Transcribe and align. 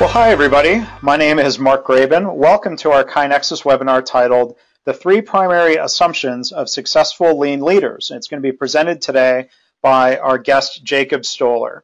Well, 0.00 0.08
hi 0.08 0.30
everybody. 0.30 0.86
My 1.02 1.16
name 1.16 1.40
is 1.40 1.58
Mark 1.58 1.84
Graban. 1.84 2.32
Welcome 2.32 2.76
to 2.76 2.92
our 2.92 3.02
KaiNexus 3.02 3.64
webinar 3.64 4.04
titled 4.04 4.56
The 4.84 4.92
Three 4.92 5.20
Primary 5.20 5.74
Assumptions 5.74 6.52
of 6.52 6.68
Successful 6.68 7.36
Lean 7.36 7.62
Leaders. 7.62 8.12
And 8.12 8.16
it's 8.16 8.28
going 8.28 8.40
to 8.40 8.48
be 8.48 8.56
presented 8.56 9.02
today 9.02 9.48
by 9.82 10.18
our 10.18 10.38
guest, 10.38 10.84
Jacob 10.84 11.26
Stoller. 11.26 11.82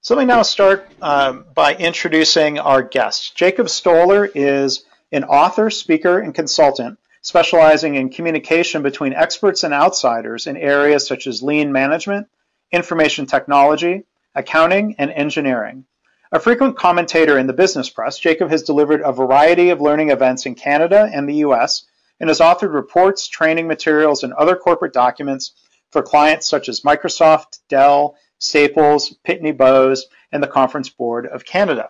So 0.00 0.16
let 0.16 0.22
me 0.22 0.26
now 0.26 0.42
start 0.42 0.90
um, 1.00 1.44
by 1.54 1.76
introducing 1.76 2.58
our 2.58 2.82
guest. 2.82 3.36
Jacob 3.36 3.68
Stoller 3.68 4.26
is 4.26 4.84
an 5.12 5.22
author, 5.22 5.70
speaker, 5.70 6.18
and 6.18 6.34
consultant 6.34 6.98
specializing 7.22 7.94
in 7.94 8.10
communication 8.10 8.82
between 8.82 9.12
experts 9.12 9.62
and 9.62 9.72
outsiders 9.72 10.48
in 10.48 10.56
areas 10.56 11.06
such 11.06 11.28
as 11.28 11.40
lean 11.40 11.70
management, 11.70 12.26
information 12.72 13.26
technology, 13.26 14.02
accounting, 14.34 14.96
and 14.98 15.12
engineering. 15.12 15.84
A 16.32 16.38
frequent 16.38 16.76
commentator 16.76 17.38
in 17.38 17.48
the 17.48 17.52
business 17.52 17.90
press, 17.90 18.16
Jacob 18.16 18.50
has 18.50 18.62
delivered 18.62 19.00
a 19.00 19.10
variety 19.10 19.70
of 19.70 19.80
learning 19.80 20.10
events 20.10 20.46
in 20.46 20.54
Canada 20.54 21.10
and 21.12 21.28
the 21.28 21.42
US 21.46 21.82
and 22.20 22.30
has 22.30 22.38
authored 22.38 22.72
reports, 22.72 23.26
training 23.26 23.66
materials, 23.66 24.22
and 24.22 24.32
other 24.34 24.54
corporate 24.54 24.92
documents 24.92 25.50
for 25.90 26.02
clients 26.02 26.48
such 26.48 26.68
as 26.68 26.82
Microsoft, 26.82 27.58
Dell, 27.68 28.14
Staples, 28.38 29.12
Pitney 29.26 29.56
Bowes, 29.56 30.06
and 30.30 30.40
the 30.40 30.46
Conference 30.46 30.88
Board 30.88 31.26
of 31.26 31.44
Canada. 31.44 31.88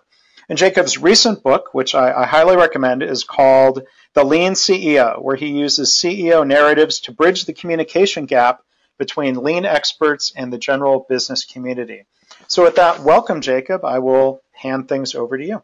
And 0.49 0.57
Jacob's 0.57 0.97
recent 0.97 1.43
book, 1.43 1.75
which 1.75 1.93
I, 1.93 2.23
I, 2.23 2.25
highly 2.25 2.55
recommend, 2.55 3.03
is 3.03 3.23
called 3.23 3.83
The 4.15 4.25
Lean 4.25 4.53
CEO, 4.53 5.21
where 5.21 5.35
he 5.35 5.49
uses 5.49 5.91
CEO 5.91 6.47
narratives 6.47 7.01
to 7.01 7.11
bridge 7.11 7.45
the 7.45 7.53
communication 7.53 8.25
gap 8.25 8.63
between 8.97 9.43
lean 9.43 9.65
experts 9.65 10.33
and 10.35 10.51
the 10.51 10.57
general 10.57 11.05
business 11.07 11.45
community. 11.45 12.05
So 12.51 12.63
with 12.63 12.75
that, 12.75 12.99
welcome, 12.99 13.39
Jacob. 13.39 13.85
I 13.85 13.99
will 13.99 14.41
hand 14.51 14.89
things 14.89 15.15
over 15.15 15.37
to 15.37 15.45
you. 15.47 15.63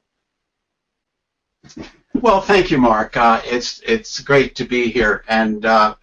Well, 2.13 2.39
thank 2.39 2.71
you, 2.71 2.77
Mark. 2.77 3.17
Uh, 3.17 3.41
it's 3.43 3.81
it's 3.85 4.21
great 4.21 4.55
to 4.55 4.63
be 4.63 4.89
here, 4.89 5.25
and 5.27 5.65
uh, 5.65 5.95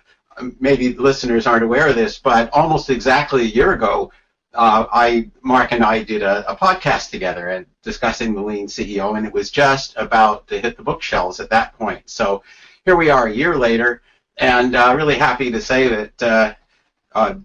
maybe 0.60 0.92
listeners 0.92 1.46
aren't 1.46 1.64
aware 1.64 1.88
of 1.88 1.94
this, 1.94 2.18
but 2.18 2.52
almost 2.52 2.90
exactly 2.90 3.44
a 3.44 3.56
year 3.56 3.72
ago, 3.72 4.12
uh, 4.52 4.84
I 4.92 5.30
Mark 5.40 5.72
and 5.72 5.82
I 5.82 6.02
did 6.02 6.20
a, 6.20 6.52
a, 6.52 6.54
podcast 6.54 7.08
together 7.08 7.48
and 7.48 7.64
discussing 7.82 8.34
the 8.34 8.42
Lean 8.42 8.66
CEO, 8.66 9.16
and 9.16 9.26
it 9.26 9.32
was 9.32 9.50
just 9.50 9.94
about 9.96 10.46
to 10.48 10.60
hit 10.60 10.76
the 10.76 10.82
bookshelves 10.82 11.40
at 11.40 11.48
that 11.48 11.78
point. 11.78 12.10
So 12.10 12.42
here 12.84 12.96
we 12.96 13.08
are 13.08 13.26
a 13.26 13.32
year 13.32 13.56
later, 13.56 14.02
and 14.36 14.76
uh, 14.76 14.92
really 14.94 15.16
happy 15.16 15.50
to 15.50 15.62
say 15.62 15.88
that 15.88 16.22
uh, 16.22 16.54
uh, 17.14 17.36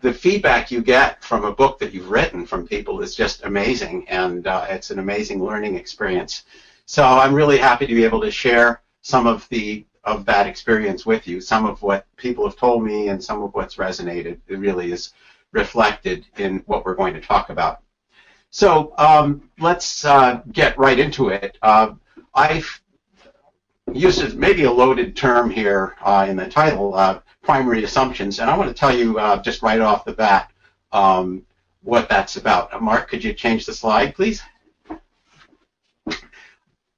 the 0.00 0.12
feedback 0.12 0.70
you 0.70 0.82
get 0.82 1.22
from 1.22 1.44
a 1.44 1.52
book 1.52 1.78
that 1.78 1.92
you've 1.92 2.10
written 2.10 2.46
from 2.46 2.66
people 2.66 3.00
is 3.00 3.14
just 3.14 3.44
amazing, 3.44 4.08
and 4.08 4.46
uh, 4.46 4.66
it's 4.68 4.90
an 4.90 4.98
amazing 4.98 5.42
learning 5.42 5.76
experience. 5.76 6.44
So 6.86 7.04
I'm 7.04 7.34
really 7.34 7.58
happy 7.58 7.86
to 7.86 7.94
be 7.94 8.04
able 8.04 8.20
to 8.22 8.30
share 8.30 8.82
some 9.02 9.26
of 9.26 9.48
the 9.48 9.84
of 10.04 10.24
that 10.24 10.46
experience 10.46 11.04
with 11.04 11.28
you. 11.28 11.40
Some 11.40 11.66
of 11.66 11.82
what 11.82 12.06
people 12.16 12.44
have 12.48 12.56
told 12.56 12.84
me, 12.84 13.08
and 13.08 13.22
some 13.22 13.42
of 13.42 13.52
what's 13.54 13.76
resonated. 13.76 14.38
It 14.48 14.56
really 14.56 14.92
is 14.92 15.12
reflected 15.52 16.26
in 16.38 16.62
what 16.66 16.84
we're 16.84 16.94
going 16.94 17.14
to 17.14 17.20
talk 17.20 17.50
about. 17.50 17.82
So 18.50 18.94
um, 18.98 19.50
let's 19.58 20.04
uh, 20.04 20.42
get 20.52 20.78
right 20.78 20.98
into 20.98 21.28
it. 21.28 21.58
Uh, 21.62 21.94
I've 22.34 22.80
used 23.92 24.36
maybe 24.36 24.64
a 24.64 24.72
loaded 24.72 25.16
term 25.16 25.50
here 25.50 25.96
uh, 26.00 26.26
in 26.28 26.36
the 26.36 26.48
title 26.48 26.94
uh, 26.94 27.20
primary 27.42 27.84
assumptions. 27.84 28.38
And 28.38 28.50
I 28.50 28.56
want 28.56 28.68
to 28.68 28.74
tell 28.74 28.94
you 28.94 29.18
uh, 29.18 29.40
just 29.42 29.62
right 29.62 29.80
off 29.80 30.04
the 30.04 30.12
bat 30.12 30.50
um, 30.92 31.44
what 31.82 32.08
that's 32.08 32.36
about. 32.36 32.72
Uh, 32.72 32.78
Mark, 32.78 33.08
could 33.08 33.24
you 33.24 33.32
change 33.32 33.66
the 33.66 33.72
slide, 33.72 34.14
please? 34.14 34.42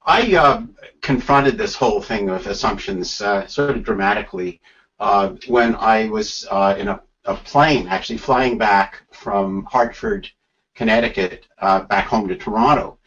I 0.05 0.35
uh, 0.35 0.63
confronted 1.01 1.57
this 1.57 1.75
whole 1.75 2.01
thing 2.01 2.29
of 2.29 2.45
assumptions 2.45 3.21
uh, 3.21 3.47
sort 3.47 3.77
of 3.77 3.83
dramatically 3.83 4.59
uh, 4.99 5.35
when 5.47 5.75
I 5.75 6.09
was 6.09 6.45
uh, 6.51 6.75
in 6.77 6.89
a, 6.89 7.01
a, 7.23 7.35
plane, 7.35 7.87
actually 7.87 8.17
flying 8.17 8.57
back 8.57 9.03
from 9.11 9.63
Hartford, 9.63 10.29
Connecticut, 10.75 11.47
back 11.61 12.07
home 12.07 12.27
to 12.27 12.35
Toronto. 12.35 12.97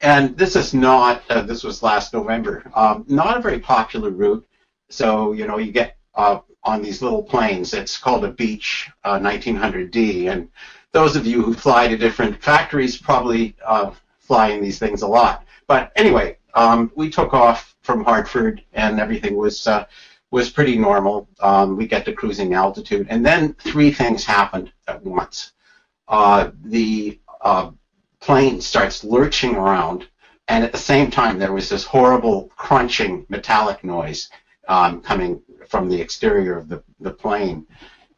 And 0.00 0.36
this 0.36 0.56
is 0.56 0.72
not, 0.72 1.26
this 1.28 1.62
was 1.62 1.82
last 1.82 2.14
November, 2.14 2.70
um, 2.74 3.04
not 3.06 3.36
a 3.36 3.40
very 3.40 3.58
popular 3.58 4.10
route. 4.10 4.46
So, 4.88 5.32
you 5.32 5.46
know, 5.46 5.58
you 5.58 5.72
get 5.72 5.96
uh, 6.14 6.40
on 6.66 6.82
these 6.82 7.00
little 7.00 7.22
planes. 7.22 7.72
It's 7.72 7.96
called 7.96 8.24
a 8.24 8.30
Beech 8.32 8.90
uh, 9.04 9.18
1900D, 9.20 10.30
and 10.30 10.50
those 10.92 11.16
of 11.16 11.24
you 11.24 11.42
who 11.42 11.54
fly 11.54 11.88
to 11.88 11.96
different 11.96 12.42
factories 12.42 12.96
probably 12.98 13.54
uh, 13.64 13.92
fly 14.18 14.48
in 14.48 14.60
these 14.60 14.78
things 14.78 15.02
a 15.02 15.06
lot. 15.06 15.44
But 15.68 15.92
anyway, 15.96 16.38
um, 16.54 16.90
we 16.96 17.08
took 17.08 17.32
off 17.32 17.76
from 17.82 18.04
Hartford, 18.04 18.62
and 18.72 18.98
everything 18.98 19.36
was 19.36 19.66
uh, 19.66 19.86
was 20.32 20.50
pretty 20.50 20.76
normal. 20.76 21.28
Um, 21.40 21.76
we 21.76 21.86
get 21.86 22.04
to 22.06 22.12
cruising 22.12 22.54
altitude, 22.54 23.06
and 23.08 23.24
then 23.24 23.54
three 23.54 23.92
things 23.92 24.24
happened 24.24 24.72
at 24.88 25.02
once. 25.04 25.52
Uh, 26.08 26.50
the 26.64 27.20
uh, 27.40 27.70
plane 28.20 28.60
starts 28.60 29.04
lurching 29.04 29.54
around, 29.54 30.08
and 30.48 30.64
at 30.64 30.72
the 30.72 30.78
same 30.78 31.10
time, 31.10 31.38
there 31.38 31.52
was 31.52 31.68
this 31.68 31.84
horrible 31.84 32.50
crunching 32.56 33.24
metallic 33.28 33.84
noise 33.84 34.28
um, 34.68 35.00
coming 35.00 35.40
from 35.68 35.88
the 35.88 36.00
exterior 36.00 36.56
of 36.56 36.68
the, 36.68 36.82
the 37.00 37.10
plane. 37.10 37.66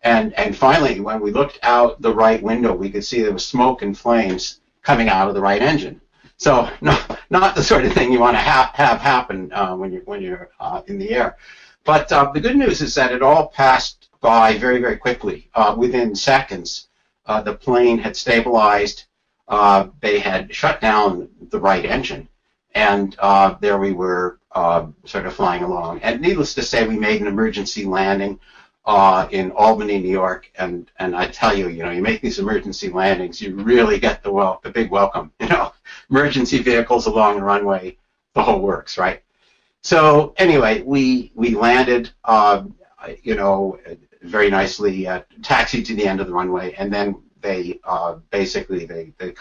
And, 0.03 0.33
and 0.35 0.57
finally, 0.57 1.01
when 1.01 1.21
we 1.21 1.33
looked 1.33 1.59
out 1.63 2.01
the 2.01 2.15
right 2.15 2.43
window, 2.43 2.75
we 2.75 2.91
could 2.91 3.05
see 3.05 3.23
there 3.23 3.33
was 3.33 3.47
smoke 3.47 3.83
and 3.83 3.99
flames 3.99 4.61
coming 4.83 5.09
out 5.09 5.29
of 5.29 5.35
the 5.35 5.41
right 5.41 5.61
engine. 5.61 6.01
So 6.37 6.71
not, 6.81 7.19
not 7.31 7.57
the 7.57 7.65
sort 7.65 7.85
of 7.85 7.93
thing 7.93 8.13
you 8.13 8.21
want 8.21 8.37
to 8.37 8.41
ha- 8.41 8.71
have 8.75 9.01
happen 9.01 9.53
uh, 9.53 9.75
when 9.75 9.93
you're, 9.93 10.03
when 10.03 10.23
you're 10.23 10.51
uh, 10.61 10.83
in 10.87 10.99
the 10.99 11.11
air. 11.11 11.37
But 11.85 12.11
uh, 12.13 12.31
the 12.33 12.41
good 12.41 12.57
news 12.57 12.81
is 12.81 12.95
that 12.95 13.13
it 13.13 13.23
all 13.23 13.49
passed 13.49 14.09
by 14.21 14.57
very, 14.57 14.81
very 14.81 14.97
quickly. 14.97 15.49
Uh, 15.55 15.75
within 15.77 16.15
seconds, 16.15 16.89
uh, 17.27 17.41
the 17.43 17.55
plane 17.55 17.99
had 17.99 18.17
stabilized. 18.17 19.05
Uh, 19.49 19.89
they 20.01 20.21
had 20.21 20.55
shut 20.55 20.81
down 20.81 21.29
the 21.51 21.59
right 21.59 21.85
engine. 21.85 22.29
And 22.75 23.17
there 23.61 23.79
we 23.79 23.93
were 23.93 24.38
uh, 24.53 24.87
sort 25.05 25.27
of 25.27 25.35
flying 25.35 25.63
along. 25.63 26.01
And 26.01 26.21
needless 26.21 26.55
to 26.55 26.63
say, 26.63 26.87
we 26.87 26.99
made 26.99 27.21
an 27.21 27.27
emergency 27.27 27.85
landing 27.85 28.41
uh, 28.89 29.29
in 29.31 29.51
Albany, 29.53 29.99
New 29.99 30.11
York, 30.11 30.51
and 30.57 30.91
and 30.99 31.15
I 31.15 31.27
tell 31.27 31.57
you, 31.57 31.69
you 31.69 31.83
know, 31.83 31.91
you 31.91 32.01
make 32.01 32.23
these 32.23 32.39
emergency 32.39 32.89
landings, 32.89 33.41
you 33.41 33.55
really 33.55 33.99
get 33.99 34.23
the 34.23 34.33
well, 34.33 34.61
the 34.65 34.71
big 34.71 34.91
welcome. 34.91 35.33
You 35.41 35.49
know, 35.49 35.73
emergency 36.11 36.59
vehicles 36.59 37.07
along 37.07 37.37
the 37.37 37.45
runway, 37.45 37.99
the 38.35 38.43
whole 38.43 38.61
works, 38.61 38.97
right? 38.99 39.23
So 39.83 40.35
anyway, 40.39 40.83
we 40.83 41.33
we 41.35 41.55
landed, 41.55 42.11
uh, 42.25 42.65
you 43.23 43.35
know, 43.35 43.79
very 44.23 44.51
nicely, 44.51 45.07
uh, 45.07 45.23
taxied 45.43 45.87
to 45.87 45.95
the 45.95 46.07
end 46.07 46.21
of 46.21 46.27
the 46.27 46.33
runway, 46.33 46.73
and 46.75 46.93
then 46.93 47.23
they 47.41 47.81
uh, 47.85 48.17
basically 48.31 48.87
they 48.87 49.13
they 49.19 49.35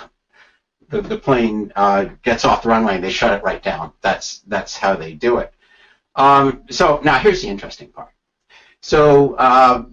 the, 0.90 1.02
the 1.02 1.18
plane 1.18 1.72
uh, 1.76 2.06
gets 2.24 2.46
off 2.46 2.64
the 2.64 2.70
runway 2.70 2.96
and 2.96 3.04
they 3.04 3.10
shut 3.10 3.38
it 3.38 3.44
right 3.44 3.62
down. 3.62 3.94
That's 4.02 4.40
that's 4.48 4.78
how 4.78 4.96
they 4.96 5.14
do 5.14 5.38
it. 5.40 5.54
Um, 6.16 6.64
so 6.70 7.00
now 7.04 7.20
here's 7.20 7.42
the 7.42 7.48
interesting 7.48 7.90
part. 7.90 8.12
So 8.82 9.36
uh, 9.36 9.86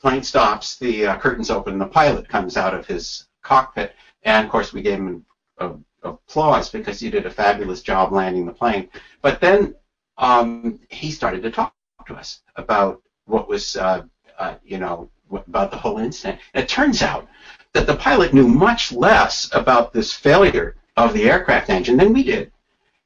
plane 0.00 0.22
stops, 0.22 0.78
the 0.78 1.06
uh, 1.06 1.18
curtains 1.18 1.50
open, 1.50 1.78
the 1.78 1.86
pilot 1.86 2.28
comes 2.28 2.56
out 2.56 2.74
of 2.74 2.86
his 2.86 3.26
cockpit, 3.42 3.94
and 4.24 4.44
of 4.44 4.50
course 4.50 4.72
we 4.72 4.82
gave 4.82 4.98
him 4.98 5.24
a, 5.58 5.68
a, 5.68 5.76
applause 6.02 6.68
because 6.68 6.98
he 6.98 7.10
did 7.10 7.26
a 7.26 7.30
fabulous 7.30 7.82
job 7.82 8.12
landing 8.12 8.44
the 8.44 8.52
plane. 8.52 8.88
But 9.22 9.40
then 9.40 9.74
um, 10.18 10.80
he 10.88 11.10
started 11.10 11.42
to 11.42 11.50
talk 11.50 11.74
to 12.06 12.14
us 12.14 12.40
about 12.56 13.00
what 13.26 13.48
was, 13.48 13.76
uh, 13.76 14.02
uh, 14.38 14.56
you 14.64 14.78
know, 14.78 15.10
about 15.32 15.70
the 15.70 15.76
whole 15.76 15.98
incident. 15.98 16.40
It 16.54 16.68
turns 16.68 17.02
out 17.02 17.28
that 17.72 17.86
the 17.86 17.96
pilot 17.96 18.34
knew 18.34 18.48
much 18.48 18.92
less 18.92 19.48
about 19.52 19.92
this 19.92 20.12
failure 20.12 20.76
of 20.96 21.14
the 21.14 21.30
aircraft 21.30 21.70
engine 21.70 21.96
than 21.96 22.12
we 22.12 22.22
did. 22.22 22.52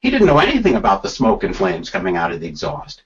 He 0.00 0.10
didn't 0.10 0.26
know 0.26 0.38
anything 0.38 0.74
about 0.74 1.02
the 1.02 1.08
smoke 1.08 1.44
and 1.44 1.56
flames 1.56 1.90
coming 1.90 2.16
out 2.16 2.32
of 2.32 2.40
the 2.40 2.46
exhaust. 2.46 3.02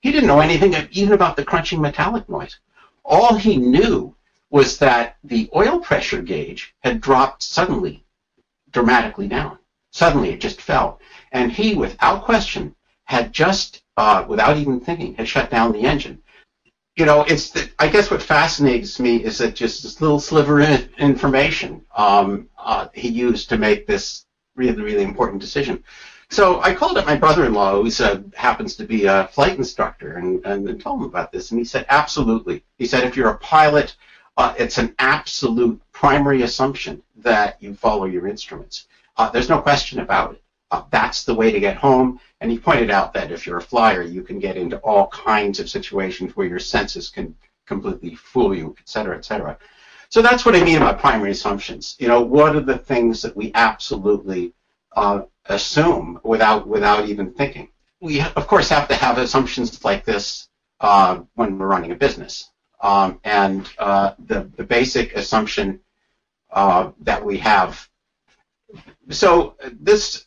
He 0.00 0.12
didn't 0.12 0.28
know 0.28 0.40
anything 0.40 0.74
even 0.90 1.12
about 1.12 1.36
the 1.36 1.44
crunching 1.44 1.80
metallic 1.80 2.28
noise. 2.28 2.58
All 3.04 3.36
he 3.36 3.56
knew 3.56 4.14
was 4.50 4.78
that 4.78 5.16
the 5.24 5.48
oil 5.54 5.80
pressure 5.80 6.22
gauge 6.22 6.74
had 6.80 7.00
dropped 7.00 7.42
suddenly, 7.42 8.04
dramatically 8.70 9.28
down. 9.28 9.58
Suddenly 9.90 10.30
it 10.30 10.40
just 10.40 10.60
fell. 10.60 11.00
And 11.32 11.50
he, 11.50 11.74
without 11.74 12.24
question, 12.24 12.74
had 13.04 13.32
just, 13.32 13.82
uh, 13.96 14.24
without 14.28 14.56
even 14.56 14.80
thinking, 14.80 15.14
had 15.14 15.28
shut 15.28 15.50
down 15.50 15.72
the 15.72 15.82
engine 15.82 16.22
you 16.96 17.06
know, 17.06 17.22
it's 17.22 17.50
the, 17.50 17.68
I 17.78 17.88
guess 17.88 18.10
what 18.10 18.22
fascinates 18.22 19.00
me 19.00 19.16
is 19.16 19.38
that 19.38 19.54
just 19.54 19.82
this 19.82 20.00
little 20.00 20.20
sliver 20.20 20.60
of 20.60 20.88
information 20.98 21.84
um, 21.96 22.48
uh, 22.58 22.88
he 22.94 23.08
used 23.08 23.48
to 23.48 23.58
make 23.58 23.86
this 23.86 24.26
really, 24.54 24.80
really 24.80 25.02
important 25.02 25.40
decision. 25.40 25.82
So 26.30 26.60
I 26.62 26.74
called 26.74 26.96
up 26.96 27.06
my 27.06 27.16
brother-in-law, 27.16 27.82
who 27.82 27.90
happens 28.34 28.76
to 28.76 28.84
be 28.84 29.06
a 29.06 29.28
flight 29.28 29.58
instructor, 29.58 30.16
and, 30.16 30.44
and, 30.46 30.68
and 30.68 30.80
told 30.80 31.00
him 31.00 31.06
about 31.06 31.32
this. 31.32 31.50
And 31.50 31.58
he 31.58 31.64
said, 31.64 31.84
absolutely. 31.88 32.64
He 32.78 32.86
said, 32.86 33.04
if 33.04 33.16
you're 33.16 33.30
a 33.30 33.38
pilot, 33.38 33.96
uh, 34.36 34.54
it's 34.58 34.78
an 34.78 34.94
absolute 34.98 35.80
primary 35.92 36.42
assumption 36.42 37.02
that 37.16 37.62
you 37.62 37.74
follow 37.74 38.06
your 38.06 38.26
instruments. 38.26 38.86
Uh, 39.16 39.30
there's 39.30 39.48
no 39.48 39.60
question 39.60 40.00
about 40.00 40.32
it. 40.32 40.42
Uh, 40.74 40.82
that's 40.90 41.22
the 41.24 41.34
way 41.40 41.52
to 41.52 41.60
get 41.60 41.76
home. 41.76 42.18
And 42.40 42.50
he 42.50 42.58
pointed 42.58 42.90
out 42.90 43.12
that 43.12 43.30
if 43.30 43.46
you're 43.46 43.58
a 43.58 43.62
flyer, 43.72 44.02
you 44.02 44.22
can 44.22 44.40
get 44.40 44.56
into 44.56 44.78
all 44.78 45.06
kinds 45.08 45.60
of 45.60 45.68
situations 45.68 46.34
where 46.34 46.48
your 46.48 46.58
senses 46.58 47.08
can 47.08 47.36
completely 47.64 48.16
fool 48.16 48.52
you, 48.56 48.74
et 48.82 48.88
cetera, 48.88 49.16
et 49.16 49.24
cetera. 49.24 49.56
So 50.08 50.20
that's 50.20 50.44
what 50.44 50.56
I 50.56 50.64
mean 50.64 50.78
about 50.78 50.98
primary 50.98 51.30
assumptions. 51.30 51.96
You 52.00 52.08
know, 52.08 52.20
what 52.20 52.56
are 52.56 52.66
the 52.72 52.78
things 52.78 53.22
that 53.22 53.36
we 53.36 53.52
absolutely 53.54 54.52
uh, 54.96 55.22
assume 55.46 56.20
without 56.24 56.66
without 56.66 57.08
even 57.08 57.32
thinking? 57.32 57.68
We 58.00 58.20
of 58.20 58.46
course 58.46 58.68
have 58.68 58.88
to 58.88 58.96
have 58.96 59.16
assumptions 59.18 59.84
like 59.84 60.04
this 60.04 60.48
uh, 60.80 61.22
when 61.34 61.56
we're 61.56 61.68
running 61.68 61.92
a 61.92 61.96
business. 62.06 62.50
Um, 62.80 63.20
and 63.22 63.60
uh, 63.78 64.14
the 64.28 64.50
the 64.58 64.64
basic 64.64 65.14
assumption 65.14 65.80
uh, 66.50 66.90
that 67.08 67.24
we 67.24 67.38
have. 67.38 67.88
So 69.10 69.54
this 69.90 70.26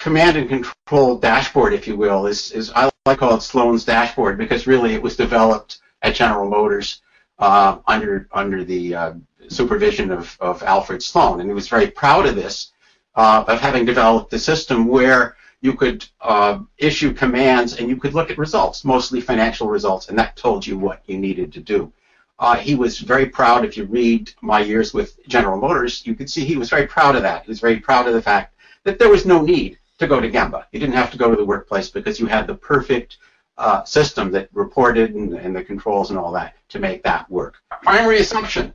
command 0.00 0.36
and 0.36 0.48
control 0.48 1.18
dashboard, 1.18 1.74
if 1.74 1.86
you 1.86 1.96
will, 1.96 2.26
is 2.26 2.50
is 2.52 2.72
I 2.74 2.84
like 2.84 2.92
to 3.06 3.16
call 3.16 3.36
it 3.36 3.42
Sloan's 3.42 3.84
dashboard 3.84 4.38
because 4.38 4.66
really 4.66 4.94
it 4.94 5.02
was 5.02 5.14
developed 5.16 5.78
at 6.02 6.14
General 6.14 6.48
Motors 6.48 7.02
uh, 7.38 7.78
under 7.86 8.26
under 8.32 8.64
the 8.64 8.94
uh, 8.94 9.12
supervision 9.48 10.10
of, 10.10 10.36
of 10.40 10.62
Alfred 10.62 11.02
Sloan, 11.02 11.40
and 11.40 11.48
he 11.48 11.54
was 11.54 11.68
very 11.68 11.90
proud 11.90 12.26
of 12.26 12.34
this, 12.34 12.72
uh, 13.14 13.44
of 13.46 13.60
having 13.60 13.84
developed 13.84 14.32
a 14.32 14.38
system 14.38 14.88
where 14.88 15.36
you 15.60 15.74
could 15.74 16.06
uh, 16.22 16.58
issue 16.78 17.12
commands 17.12 17.76
and 17.76 17.88
you 17.88 17.96
could 17.96 18.14
look 18.14 18.30
at 18.30 18.38
results, 18.38 18.84
mostly 18.84 19.20
financial 19.20 19.68
results, 19.68 20.08
and 20.08 20.18
that 20.18 20.36
told 20.36 20.66
you 20.66 20.78
what 20.78 21.02
you 21.06 21.18
needed 21.18 21.52
to 21.52 21.60
do. 21.60 21.92
Uh, 22.38 22.56
he 22.56 22.74
was 22.74 22.98
very 22.98 23.26
proud. 23.26 23.66
If 23.66 23.76
you 23.76 23.84
read 23.84 24.32
my 24.40 24.60
years 24.60 24.94
with 24.94 25.18
General 25.28 25.60
Motors, 25.60 26.06
you 26.06 26.14
could 26.14 26.30
see 26.30 26.46
he 26.46 26.56
was 26.56 26.70
very 26.70 26.86
proud 26.86 27.14
of 27.14 27.22
that. 27.22 27.44
He 27.44 27.50
was 27.50 27.60
very 27.60 27.78
proud 27.78 28.08
of 28.08 28.14
the 28.14 28.22
fact 28.22 28.54
that 28.84 28.98
there 28.98 29.10
was 29.10 29.26
no 29.26 29.42
need 29.42 29.79
to 30.00 30.06
go 30.06 30.18
to 30.18 30.30
Gemba. 30.30 30.64
You 30.72 30.80
didn't 30.80 30.94
have 30.94 31.10
to 31.12 31.18
go 31.18 31.30
to 31.30 31.36
the 31.36 31.44
workplace 31.44 31.90
because 31.90 32.18
you 32.18 32.26
had 32.26 32.46
the 32.46 32.54
perfect 32.54 33.18
uh, 33.58 33.84
system 33.84 34.32
that 34.32 34.48
reported 34.52 35.14
and, 35.14 35.34
and, 35.34 35.54
the 35.54 35.62
controls 35.62 36.08
and 36.08 36.18
all 36.18 36.32
that 36.32 36.54
to 36.70 36.78
make 36.78 37.02
that 37.02 37.30
work. 37.30 37.56
Primary 37.82 38.18
assumption, 38.20 38.72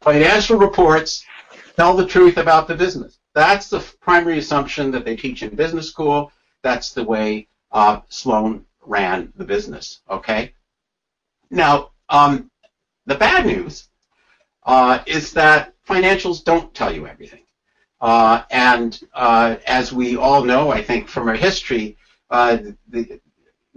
financial 0.00 0.58
reports 0.58 1.24
tell 1.76 1.96
the 1.96 2.06
truth 2.06 2.36
about 2.36 2.66
the 2.66 2.74
business. 2.74 3.20
That's 3.34 3.68
the 3.68 3.78
primary 4.00 4.38
assumption 4.38 4.90
that 4.90 5.04
they 5.04 5.14
teach 5.14 5.44
in 5.44 5.54
business 5.54 5.88
school. 5.88 6.32
That's 6.62 6.92
the 6.92 7.04
way 7.04 7.46
uh, 7.70 8.00
Sloan 8.08 8.64
ran 8.84 9.32
the 9.36 9.44
business, 9.44 10.00
okay? 10.10 10.52
Now, 11.50 11.90
um, 12.08 12.50
the 13.04 13.14
bad 13.14 13.46
news 13.46 13.88
uh, 14.64 14.98
is 15.06 15.32
that 15.34 15.74
financials 15.88 16.42
don't 16.42 16.74
tell 16.74 16.92
you 16.92 17.06
everything. 17.06 17.45
Uh, 18.00 18.42
and 18.50 19.00
uh, 19.14 19.56
as 19.66 19.92
we 19.92 20.16
all 20.16 20.44
know, 20.44 20.70
I 20.70 20.82
think 20.82 21.08
from 21.08 21.28
our 21.28 21.34
history, 21.34 21.96
uh, 22.30 22.58
the, 22.88 23.20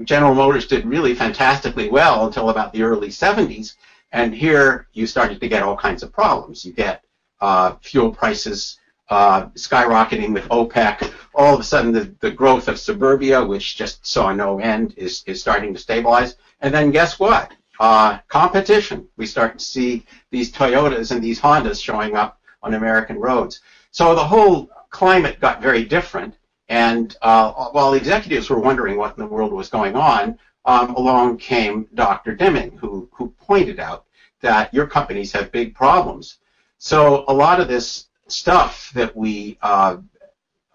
General 0.04 0.34
Motors 0.34 0.68
did 0.68 0.86
really 0.86 1.14
fantastically 1.14 1.90
well 1.90 2.26
until 2.26 2.50
about 2.50 2.72
the 2.72 2.84
early 2.84 3.10
70s. 3.10 3.76
And 4.12 4.34
here 4.34 4.88
you 4.94 5.06
started 5.06 5.40
to 5.42 5.48
get 5.48 5.62
all 5.62 5.76
kinds 5.76 6.04
of 6.04 6.14
problems. 6.14 6.64
You 6.64 6.72
get 6.74 7.04
uh, 7.42 7.76
fuel 7.82 8.12
prices 8.12 8.80
uh, 9.10 9.48
skyrocketing 9.50 10.34
with 10.34 10.48
OPEC. 10.50 11.12
All 11.36 11.54
of 11.54 11.60
a 11.60 11.64
sudden, 11.64 11.92
the, 11.92 12.16
the 12.22 12.32
growth 12.32 12.68
of 12.68 12.80
suburbia, 12.80 13.44
which 13.44 13.76
just 13.76 14.06
saw 14.06 14.32
no 14.32 14.60
end, 14.60 14.94
is, 14.98 15.24
is 15.26 15.42
starting 15.42 15.74
to 15.74 15.80
stabilize. 15.80 16.36
And 16.62 16.74
then 16.74 16.92
guess 16.92 17.20
what? 17.20 17.52
Uh, 17.80 18.20
competition. 18.28 19.08
We 19.18 19.26
start 19.26 19.58
to 19.58 19.66
see 19.66 20.06
these 20.32 20.52
Toyotas 20.52 21.12
and 21.12 21.24
these 21.24 21.40
Hondas 21.40 21.82
showing 21.82 22.16
up 22.16 22.40
on 22.62 22.74
American 22.74 23.18
roads. 23.18 23.62
So 23.92 24.16
the 24.16 24.26
whole 24.26 24.70
climate 24.90 25.40
got 25.40 25.62
very 25.62 25.84
different. 25.86 26.36
And 26.68 27.16
uh, 27.22 27.52
while 27.72 27.92
the 27.92 27.98
executives 27.98 28.50
were 28.50 28.60
wondering 28.60 28.98
what 28.98 29.18
in 29.18 29.24
the 29.24 29.30
world 29.30 29.52
was 29.52 29.70
going 29.70 29.96
on, 29.96 30.38
um, 30.66 30.94
along 30.96 31.38
came 31.38 31.88
Dr. 31.96 32.36
Deming, 32.36 32.78
who, 32.78 33.10
who 33.12 33.34
pointed 33.40 33.80
out 33.80 34.06
that 34.42 34.74
your 34.74 34.86
companies 34.88 35.32
have 35.32 35.52
big 35.52 35.74
problems. 35.74 36.38
So 36.78 37.26
a 37.28 37.34
lot 37.34 37.60
of 37.60 37.68
this 37.68 38.08
stuff 38.28 38.92
that 38.94 39.16
we 39.16 39.58
uh, 39.62 39.98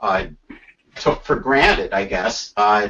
uh, 0.00 0.26
took 0.96 1.22
for 1.22 1.36
granted, 1.36 1.92
I 1.92 2.04
guess, 2.04 2.52
uh, 2.56 2.88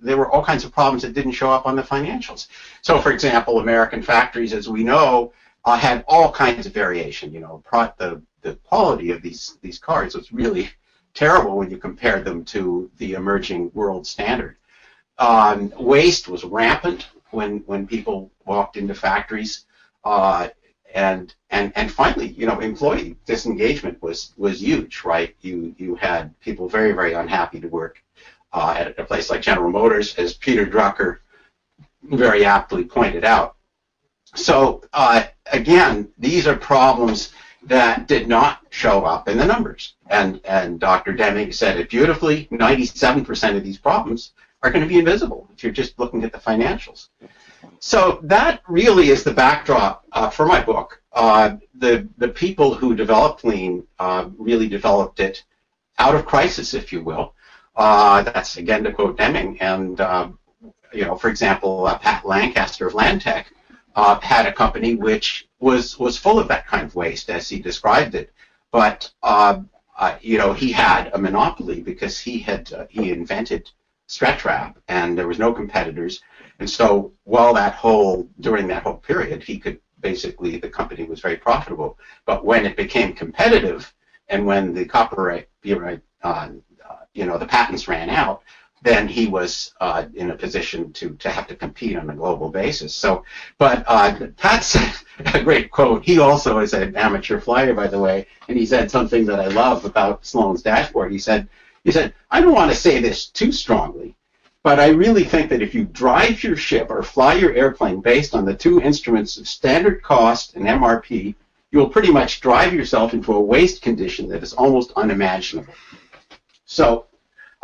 there 0.00 0.16
were 0.16 0.30
all 0.30 0.44
kinds 0.44 0.64
of 0.64 0.72
problems 0.72 1.02
that 1.02 1.14
didn't 1.14 1.32
show 1.32 1.50
up 1.50 1.66
on 1.66 1.76
the 1.76 1.82
financials. 1.82 2.48
So, 2.82 3.00
for 3.00 3.10
example, 3.10 3.58
American 3.58 4.02
factories, 4.02 4.52
as 4.52 4.68
we 4.68 4.84
know, 4.84 5.32
uh, 5.64 5.76
had 5.76 6.04
all 6.06 6.30
kinds 6.30 6.66
of 6.66 6.72
variation. 6.72 7.32
You 7.32 7.40
know, 7.40 7.62
the 7.98 8.22
the 8.46 8.54
quality 8.68 9.10
of 9.10 9.22
these 9.22 9.58
these 9.60 9.78
cars 9.78 10.14
was 10.14 10.32
really 10.32 10.70
terrible 11.14 11.56
when 11.56 11.70
you 11.70 11.78
compared 11.78 12.24
them 12.24 12.44
to 12.44 12.90
the 12.98 13.14
emerging 13.14 13.70
world 13.74 14.06
standard. 14.06 14.56
Um, 15.18 15.72
waste 15.78 16.28
was 16.28 16.44
rampant 16.44 17.08
when 17.30 17.58
when 17.66 17.86
people 17.88 18.30
walked 18.44 18.76
into 18.76 18.94
factories, 18.94 19.64
uh, 20.04 20.48
and 20.94 21.34
and 21.50 21.72
and 21.74 21.90
finally, 21.90 22.28
you 22.28 22.46
know, 22.46 22.60
employee 22.60 23.16
disengagement 23.26 24.00
was 24.00 24.32
was 24.36 24.62
huge, 24.62 25.02
right? 25.04 25.34
You 25.40 25.74
you 25.76 25.96
had 25.96 26.38
people 26.40 26.68
very 26.68 26.92
very 26.92 27.14
unhappy 27.14 27.58
to 27.60 27.68
work 27.68 28.00
uh, 28.52 28.74
at 28.78 28.98
a 28.98 29.04
place 29.04 29.28
like 29.28 29.42
General 29.42 29.70
Motors, 29.70 30.14
as 30.16 30.34
Peter 30.34 30.64
Drucker 30.64 31.18
very 32.04 32.44
aptly 32.44 32.84
pointed 32.84 33.24
out. 33.24 33.56
So 34.36 34.82
uh, 34.92 35.24
again, 35.52 36.12
these 36.18 36.46
are 36.46 36.56
problems 36.56 37.32
that 37.66 38.06
did 38.06 38.28
not 38.28 38.60
show 38.70 39.04
up 39.04 39.28
in 39.28 39.36
the 39.36 39.44
numbers. 39.44 39.94
And, 40.08 40.40
and 40.44 40.78
Dr. 40.78 41.12
Deming 41.12 41.52
said 41.52 41.78
it 41.78 41.90
beautifully 41.90 42.48
97% 42.52 43.56
of 43.56 43.64
these 43.64 43.78
problems 43.78 44.32
are 44.62 44.70
going 44.70 44.82
to 44.82 44.88
be 44.88 44.98
invisible 44.98 45.48
if 45.54 45.62
you're 45.62 45.72
just 45.72 45.98
looking 45.98 46.24
at 46.24 46.32
the 46.32 46.38
financials. 46.38 47.08
So 47.80 48.20
that 48.22 48.62
really 48.68 49.10
is 49.10 49.24
the 49.24 49.34
backdrop 49.34 50.04
uh, 50.12 50.30
for 50.30 50.46
my 50.46 50.62
book. 50.62 51.02
Uh, 51.12 51.56
the, 51.74 52.08
the 52.18 52.28
people 52.28 52.74
who 52.74 52.94
developed 52.94 53.44
Lean 53.44 53.86
uh, 53.98 54.28
really 54.38 54.68
developed 54.68 55.20
it 55.20 55.44
out 55.98 56.14
of 56.14 56.26
crisis, 56.26 56.74
if 56.74 56.92
you 56.92 57.02
will. 57.02 57.34
Uh, 57.74 58.22
that's 58.22 58.56
again 58.56 58.84
to 58.84 58.92
quote 58.92 59.18
Deming. 59.18 59.60
And, 59.60 60.00
uh, 60.00 60.28
you 60.92 61.04
know, 61.04 61.16
for 61.16 61.28
example, 61.28 61.86
uh, 61.86 61.98
Pat 61.98 62.24
Lancaster 62.24 62.86
of 62.86 62.94
Lantech 62.94 63.46
uh, 63.96 64.20
had 64.20 64.46
a 64.46 64.52
company 64.52 64.94
which 64.94 65.48
was 65.58 65.98
was 65.98 66.16
full 66.18 66.38
of 66.38 66.48
that 66.48 66.66
kind 66.66 66.84
of 66.84 66.94
waste, 66.94 67.30
as 67.30 67.48
he 67.48 67.58
described 67.58 68.14
it. 68.14 68.30
But 68.70 69.10
uh, 69.22 69.62
uh, 69.98 70.16
you 70.20 70.38
know, 70.38 70.52
he 70.52 70.70
had 70.70 71.10
a 71.14 71.18
monopoly 71.18 71.80
because 71.80 72.18
he 72.18 72.38
had 72.38 72.72
uh, 72.72 72.86
he 72.90 73.10
invented 73.10 73.70
stretch 74.06 74.44
wrap, 74.44 74.78
and 74.88 75.16
there 75.16 75.26
was 75.26 75.38
no 75.38 75.52
competitors. 75.52 76.20
And 76.58 76.68
so, 76.68 77.12
while 77.24 77.54
that 77.54 77.74
whole 77.74 78.28
during 78.40 78.66
that 78.68 78.82
whole 78.82 78.98
period, 78.98 79.42
he 79.42 79.58
could 79.58 79.80
basically 80.00 80.58
the 80.58 80.68
company 80.68 81.04
was 81.04 81.20
very 81.20 81.36
profitable. 81.38 81.98
But 82.26 82.44
when 82.44 82.66
it 82.66 82.76
became 82.76 83.14
competitive, 83.14 83.92
and 84.28 84.44
when 84.44 84.74
the 84.74 84.84
copyright, 84.84 85.48
uh, 86.22 86.48
you 87.14 87.24
know, 87.24 87.38
the 87.38 87.46
patents 87.46 87.88
ran 87.88 88.10
out, 88.10 88.42
then 88.86 89.08
he 89.08 89.26
was 89.26 89.74
uh, 89.80 90.04
in 90.14 90.30
a 90.30 90.36
position 90.36 90.92
to, 90.92 91.10
to 91.16 91.28
have 91.28 91.48
to 91.48 91.56
compete 91.56 91.96
on 91.96 92.08
a 92.08 92.14
global 92.14 92.48
basis. 92.48 92.94
So, 92.94 93.24
but 93.58 93.84
uh, 93.88 94.28
Pat's 94.36 94.76
a 95.34 95.42
great 95.42 95.72
quote. 95.72 96.04
He 96.04 96.20
also 96.20 96.60
is 96.60 96.72
an 96.72 96.94
amateur 96.94 97.40
flyer, 97.40 97.74
by 97.74 97.88
the 97.88 97.98
way, 97.98 98.28
and 98.48 98.56
he 98.56 98.64
said 98.64 98.88
something 98.88 99.26
that 99.26 99.40
I 99.40 99.48
love 99.48 99.84
about 99.84 100.24
Sloan's 100.24 100.62
dashboard. 100.62 101.10
He 101.10 101.18
said, 101.18 101.48
he 101.82 101.90
said, 101.90 102.14
I 102.30 102.40
don't 102.40 102.54
want 102.54 102.70
to 102.70 102.76
say 102.76 103.00
this 103.00 103.26
too 103.26 103.50
strongly, 103.50 104.14
but 104.62 104.78
I 104.78 104.90
really 104.90 105.24
think 105.24 105.50
that 105.50 105.62
if 105.62 105.74
you 105.74 105.84
drive 105.86 106.44
your 106.44 106.56
ship 106.56 106.86
or 106.88 107.02
fly 107.02 107.34
your 107.34 107.54
airplane 107.54 108.00
based 108.00 108.36
on 108.36 108.44
the 108.44 108.54
two 108.54 108.80
instruments 108.80 109.36
of 109.36 109.48
standard 109.48 110.00
cost 110.04 110.54
and 110.54 110.64
MRP, 110.64 111.34
you 111.72 111.78
will 111.80 111.88
pretty 111.88 112.12
much 112.12 112.40
drive 112.40 112.72
yourself 112.72 113.14
into 113.14 113.32
a 113.32 113.40
waste 113.40 113.82
condition 113.82 114.28
that 114.28 114.44
is 114.44 114.52
almost 114.52 114.92
unimaginable. 114.94 115.74
So 116.66 117.06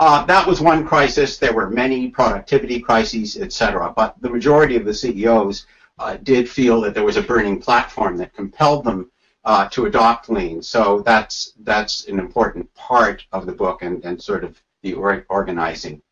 uh, 0.04 0.24
that 0.24 0.44
was 0.44 0.60
one 0.60 0.84
crisis. 0.84 1.38
There 1.38 1.52
were 1.52 1.70
many 1.70 2.08
productivity 2.08 2.80
crises, 2.80 3.36
etc. 3.36 3.92
But 3.94 4.20
the 4.20 4.30
majority 4.30 4.74
of 4.74 4.84
the 4.84 4.92
CEOs 4.92 5.66
uh, 6.00 6.16
did 6.16 6.50
feel 6.50 6.80
that 6.80 6.92
there 6.92 7.04
was 7.04 7.16
a 7.16 7.22
burning 7.22 7.60
platform 7.60 8.16
that 8.16 8.34
compelled 8.34 8.82
them 8.82 9.12
uh, 9.44 9.68
to 9.68 9.86
adopt 9.86 10.28
lean. 10.28 10.60
So 10.60 11.02
that's 11.06 11.52
that's 11.60 12.08
an 12.08 12.18
important 12.18 12.74
part 12.74 13.24
of 13.30 13.46
the 13.46 13.52
book 13.52 13.82
and, 13.82 14.04
and 14.04 14.20
sort 14.20 14.42
of 14.42 14.60
the 14.82 14.94
or 14.94 15.24
organizing 15.28 16.02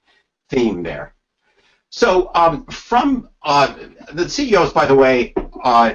theme 0.51 0.85
there. 0.85 1.13
So 1.89 2.31
um, 2.37 2.67
from 2.67 3.29
uh, 3.43 3.75
the 4.13 4.29
CEOs, 4.29 4.73
by 4.73 4.87
the 4.87 4.95
way, 4.95 5.35
uh, 5.65 5.95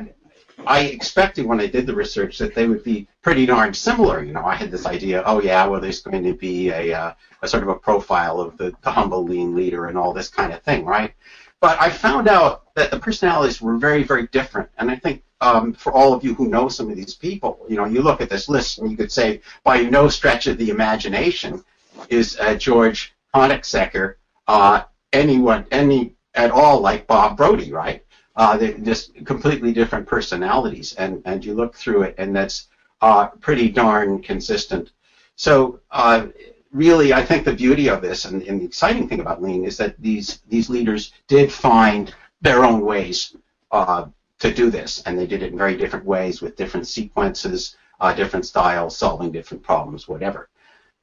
I 0.68 0.82
expected 0.82 1.46
when 1.46 1.60
I 1.60 1.68
did 1.68 1.86
the 1.86 1.96
research 1.96 2.38
that 2.38 2.56
they 2.56 2.68
would 2.68 2.84
be 2.84 3.08
pretty 3.22 3.46
darn 3.46 3.74
similar. 3.74 4.24
You 4.24 4.34
know, 4.34 4.46
I 4.46 4.56
had 4.56 4.72
this 4.72 4.86
idea, 4.86 5.24
oh 5.26 5.42
yeah, 5.42 5.66
well 5.66 5.82
there's 5.82 6.02
going 6.02 6.24
to 6.24 6.34
be 6.34 6.70
a, 6.70 6.94
uh, 6.94 7.14
a 7.42 7.48
sort 7.48 7.64
of 7.64 7.70
a 7.70 7.76
profile 7.76 8.40
of 8.40 8.58
the, 8.58 8.74
the 8.82 8.92
humble 8.92 9.24
lean 9.24 9.56
leader 9.56 9.88
and 9.88 9.98
all 9.98 10.14
this 10.14 10.30
kind 10.30 10.54
of 10.54 10.62
thing, 10.64 10.86
right? 10.86 11.14
But 11.62 11.82
I 11.82 11.90
found 11.90 12.28
out 12.28 12.74
that 12.76 12.92
the 12.92 13.00
personalities 13.00 13.62
were 13.62 13.78
very, 13.78 14.04
very 14.04 14.28
different. 14.28 14.70
And 14.78 14.92
I 14.92 14.98
think 14.98 15.24
um, 15.42 15.74
for 15.74 15.94
all 15.94 16.14
of 16.14 16.24
you 16.24 16.34
who 16.34 16.48
know 16.48 16.70
some 16.70 16.90
of 16.90 16.96
these 16.96 17.16
people, 17.16 17.66
you 17.70 17.76
know, 17.76 17.86
you 17.86 18.02
look 18.02 18.22
at 18.22 18.30
this 18.30 18.50
list 18.50 18.80
and 18.80 18.90
you 18.90 18.98
could 18.98 19.12
say, 19.12 19.42
by 19.64 19.82
no 19.82 20.08
stretch 20.10 20.48
of 20.48 20.58
the 20.58 20.70
imagination, 20.70 21.64
is 22.10 22.38
uh, 22.40 22.56
George 22.56 23.14
Honigsecker 23.34 24.16
uh, 24.48 24.84
anyone, 25.14 25.66
any 25.72 26.16
at 26.34 26.52
all 26.52 26.82
like 26.82 27.08
Bob 27.08 27.38
Brody, 27.38 27.72
right? 27.72 28.05
Uh, 28.36 28.58
they're 28.58 28.78
just 28.80 29.14
completely 29.26 29.72
different 29.72 30.06
personalities, 30.06 30.94
and, 30.94 31.22
and 31.26 31.44
you 31.46 31.54
look 31.54 31.74
through 31.76 32.04
it, 32.04 32.16
and 32.18 32.36
that's 32.36 32.68
uh, 33.02 33.28
pretty 33.40 33.70
darn 33.70 34.22
consistent. 34.22 34.92
So 35.36 35.80
uh, 35.92 36.28
really, 36.72 37.14
I 37.14 37.24
think 37.24 37.46
the 37.46 37.54
beauty 37.54 37.90
of 37.90 38.02
this 38.02 38.26
and, 38.26 38.42
and, 38.44 38.60
the 38.60 38.66
exciting 38.66 39.08
thing 39.08 39.22
about 39.22 39.42
Lean 39.42 39.64
is 39.64 39.78
that 39.78 40.00
these 40.02 40.40
these 40.50 40.70
leaders 40.70 41.14
did 41.28 41.52
find 41.52 42.14
their 42.42 42.66
own 42.66 42.82
ways 42.86 43.36
uh, 43.72 44.06
to 44.40 44.54
do 44.54 44.70
this, 44.70 45.02
and 45.06 45.18
they 45.18 45.28
did 45.28 45.42
it 45.42 45.52
in 45.52 45.58
very 45.58 45.78
different 45.78 46.06
ways 46.06 46.42
with 46.42 46.58
different 46.58 46.88
sequences, 46.88 47.78
uh, 48.02 48.14
different 48.14 48.46
styles, 48.46 48.98
solving 48.98 49.32
different 49.32 49.64
problems, 49.64 50.08
whatever. 50.08 50.50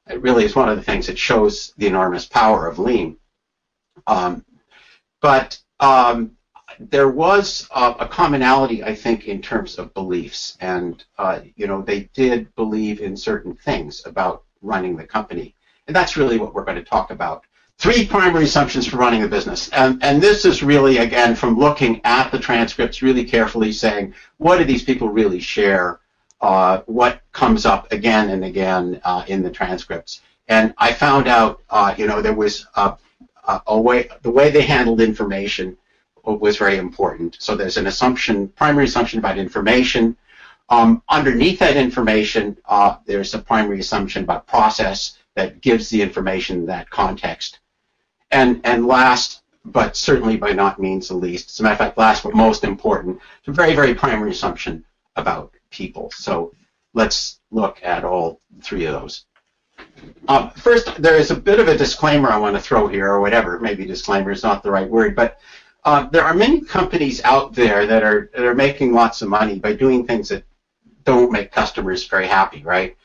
It 0.07 0.21
really 0.21 0.45
is 0.45 0.55
one 0.55 0.69
of 0.69 0.77
the 0.77 0.83
things 0.83 1.07
that 1.07 1.17
shows 1.17 1.73
the 1.77 1.87
enormous 1.87 2.25
power 2.25 2.67
of 2.67 2.77
Lean. 2.77 3.17
Um, 4.07 4.45
but 5.21 5.59
um, 5.79 6.35
there 6.79 7.09
was 7.09 7.67
uh, 7.71 7.93
a 7.99 8.07
commonality, 8.07 8.83
I 8.83 8.95
think, 8.95 9.27
in 9.27 9.41
terms 9.41 9.77
of 9.77 9.93
beliefs, 9.93 10.57
and 10.61 11.03
uh, 11.17 11.41
you 11.55 11.67
know 11.67 11.81
they 11.81 12.09
did 12.13 12.53
believe 12.55 13.01
in 13.01 13.15
certain 13.17 13.55
things 13.55 14.05
about 14.05 14.43
running 14.61 14.95
the 14.95 15.05
company, 15.05 15.55
and 15.87 15.95
that's 15.95 16.17
really 16.17 16.37
what 16.37 16.53
we're 16.53 16.65
going 16.65 16.77
to 16.77 16.83
talk 16.83 17.11
about. 17.11 17.43
Three 17.77 18.05
primary 18.05 18.45
assumptions 18.45 18.87
for 18.87 18.97
running 18.97 19.21
the 19.21 19.27
business, 19.27 19.69
and 19.69 20.03
and 20.03 20.21
this 20.21 20.45
is 20.45 20.63
really 20.63 20.97
again 20.97 21.35
from 21.35 21.57
looking 21.57 22.01
at 22.03 22.31
the 22.31 22.39
transcripts 22.39 23.01
really 23.01 23.25
carefully, 23.25 23.71
saying 23.71 24.13
what 24.37 24.57
do 24.57 24.63
these 24.63 24.83
people 24.83 25.09
really 25.09 25.39
share, 25.39 25.99
uh, 26.41 26.81
what 26.85 27.21
comes 27.31 27.65
up 27.65 27.91
again 27.91 28.29
and 28.29 28.45
again 28.45 29.01
uh, 29.03 29.23
in 29.27 29.41
the 29.43 29.51
transcripts, 29.51 30.21
and 30.47 30.73
I 30.77 30.93
found 30.93 31.27
out, 31.27 31.61
uh, 31.69 31.95
you 31.97 32.07
know, 32.07 32.21
there 32.21 32.33
was 32.33 32.67
a, 32.75 32.97
a 33.67 33.79
way 33.79 34.09
the 34.21 34.31
way 34.31 34.51
they 34.51 34.61
handled 34.61 35.01
information 35.01 35.77
was 36.23 36.57
very 36.57 36.77
important. 36.77 37.37
So 37.39 37.55
there's 37.55 37.77
an 37.77 37.87
assumption, 37.87 38.47
primary 38.49 38.85
assumption 38.85 39.19
about 39.19 39.37
information. 39.37 40.17
Um, 40.69 41.03
underneath 41.09 41.59
that 41.59 41.75
information, 41.75 42.57
uh, 42.65 42.97
there's 43.05 43.33
a 43.33 43.39
primary 43.39 43.79
assumption 43.79 44.23
about 44.23 44.47
process 44.47 45.17
that 45.35 45.61
gives 45.61 45.89
the 45.89 46.01
information 46.01 46.65
that 46.67 46.89
context. 46.89 47.59
And, 48.31 48.61
and 48.63 48.87
last, 48.87 49.41
but 49.65 49.95
certainly 49.97 50.37
by 50.37 50.53
not 50.53 50.79
means 50.79 51.07
the 51.07 51.15
least, 51.15 51.49
as 51.49 51.59
a 51.59 51.63
matter 51.63 51.73
of 51.73 51.79
fact, 51.79 51.97
last 51.97 52.23
but 52.23 52.33
most 52.33 52.63
important, 52.63 53.19
it's 53.39 53.47
a 53.47 53.51
very, 53.51 53.75
very 53.75 53.93
primary 53.93 54.31
assumption 54.31 54.83
about 55.15 55.53
people. 55.69 56.11
So 56.11 56.53
let's 56.93 57.39
look 57.51 57.79
at 57.83 58.03
all 58.03 58.39
three 58.61 58.85
of 58.85 58.93
those. 58.93 59.25
Um, 60.27 60.51
first, 60.51 61.01
there 61.01 61.15
is 61.15 61.31
a 61.31 61.35
bit 61.35 61.59
of 61.59 61.67
a 61.67 61.77
disclaimer 61.77 62.29
I 62.29 62.37
want 62.37 62.55
to 62.55 62.61
throw 62.61 62.87
here, 62.87 63.09
or 63.09 63.19
whatever. 63.19 63.59
Maybe 63.59 63.85
disclaimer 63.85 64.31
is 64.31 64.43
not 64.43 64.63
the 64.63 64.71
right 64.71 64.89
word, 64.89 65.15
but 65.15 65.39
uh, 65.85 66.07
there 66.09 66.23
are 66.23 66.33
many 66.33 66.61
companies 66.61 67.21
out 67.23 67.53
there 67.53 67.85
that 67.85 68.03
are 68.03 68.29
that 68.33 68.45
are 68.45 68.55
making 68.55 68.93
lots 68.93 69.21
of 69.21 69.29
money 69.29 69.59
by 69.59 69.73
doing 69.73 70.05
things 70.05 70.29
that 70.29 70.43
don't 71.03 71.31
make 71.31 71.51
customers 71.51 72.07
very 72.07 72.27
happy, 72.27 72.63
right? 72.63 72.95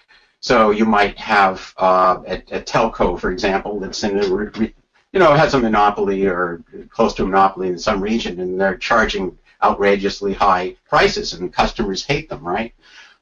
So 0.41 0.71
you 0.71 0.85
might 0.85 1.19
have 1.19 1.75
uh, 1.79 2.23
a, 2.27 2.35
a, 2.35 2.61
telco, 2.63 3.19
for 3.19 3.33
example, 3.33 3.81
that's 3.81 4.05
in 4.05 4.19
a 4.19 4.27
you 4.27 5.19
know 5.19 5.35
has 5.35 5.55
a 5.55 5.59
monopoly 5.59 6.27
or 6.27 6.63
close 6.91 7.15
to 7.15 7.25
a 7.25 7.27
monopoly 7.27 7.69
in 7.69 7.79
some 7.79 8.01
region, 8.01 8.39
and 8.41 8.61
they're 8.61 8.77
charging 8.77 9.37
outrageously 9.63 10.35
high 10.35 10.77
prices, 10.89 11.33
and 11.33 11.53
customers 11.53 12.05
hate 12.05 12.29
them, 12.29 12.47
right? 12.47 12.73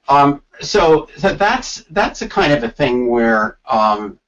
Um, 0.09 0.43
so, 0.61 1.09
so 1.17 1.33
that's 1.33 1.85
that's 1.91 2.21
a 2.21 2.29
kind 2.29 2.53
of 2.53 2.63
a 2.63 2.69
thing 2.69 3.09
where 3.09 3.59
um, 3.67 4.19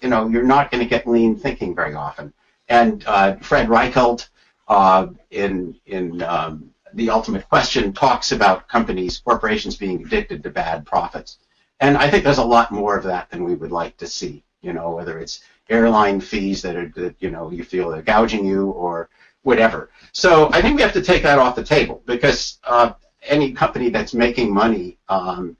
you 0.00 0.08
know 0.08 0.26
you're 0.28 0.42
not 0.42 0.70
going 0.70 0.82
to 0.82 0.88
get 0.88 1.06
lean 1.06 1.36
thinking 1.36 1.74
very 1.74 1.94
often. 1.94 2.32
And 2.68 3.04
uh, 3.06 3.36
Fred 3.36 3.68
Reichheld 3.68 4.28
uh, 4.70 5.08
in 5.32 5.76
in 5.86 6.22
um, 6.22 6.70
the 6.94 7.10
ultimate 7.10 7.46
question 7.48 7.92
talks 7.92 8.32
about 8.32 8.68
companies, 8.68 9.18
corporations 9.18 9.76
being 9.76 10.04
addicted 10.04 10.42
to 10.44 10.50
bad 10.50 10.86
profits, 10.86 11.38
and 11.80 11.98
I 11.98 12.08
think 12.08 12.24
there's 12.24 12.38
a 12.38 12.44
lot 12.44 12.70
more 12.70 12.96
of 12.96 13.04
that 13.04 13.28
than 13.30 13.44
we 13.44 13.56
would 13.56 13.72
like 13.72 13.96
to 13.98 14.06
see. 14.06 14.44
You 14.62 14.72
know, 14.72 14.92
whether 14.92 15.18
it's 15.18 15.42
airline 15.68 16.20
fees 16.20 16.62
that 16.62 16.76
are 16.76 16.88
that 16.94 17.16
you 17.18 17.30
know 17.30 17.50
you 17.50 17.64
feel 17.64 17.92
are 17.92 18.00
gouging 18.00 18.46
you 18.46 18.70
or 18.70 19.10
whatever. 19.42 19.90
So 20.12 20.50
I 20.52 20.62
think 20.62 20.76
we 20.76 20.82
have 20.82 20.92
to 20.92 21.02
take 21.02 21.24
that 21.24 21.38
off 21.38 21.56
the 21.56 21.64
table 21.64 22.02
because 22.06 22.58
uh, 22.64 22.92
any 23.24 23.52
company 23.52 23.90
that's 23.90 24.14
making 24.14 24.54
money 24.54 24.98
um, 25.08 25.56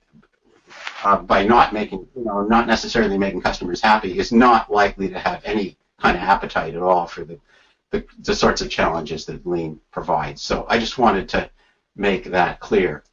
uh, 1.03 1.17
by 1.17 1.45
not 1.45 1.73
making, 1.73 2.07
you 2.15 2.25
know, 2.25 2.43
not 2.43 2.67
necessarily 2.67 3.17
making 3.19 3.41
customers 3.41 3.81
happy 3.81 4.19
is 4.19 4.33
not 4.33 4.71
likely 4.71 5.09
to 5.09 5.19
have 5.19 5.41
any 5.45 5.77
kind 5.99 6.17
of 6.17 6.23
appetite 6.23 6.75
at 6.75 6.83
all 6.83 7.07
for 7.07 7.25
the 7.25 7.39
the, 7.91 8.05
the 8.21 8.35
sorts 8.35 8.61
of 8.61 8.71
challenges 8.71 9.25
that 9.27 9.47
Lean 9.47 9.81
provides. 9.91 10.43
So 10.43 10.67
I 10.69 10.79
just 10.79 10.99
wanted 10.99 11.29
to 11.31 11.51
make 11.97 12.25
that 12.25 12.61
clear. 12.61 13.05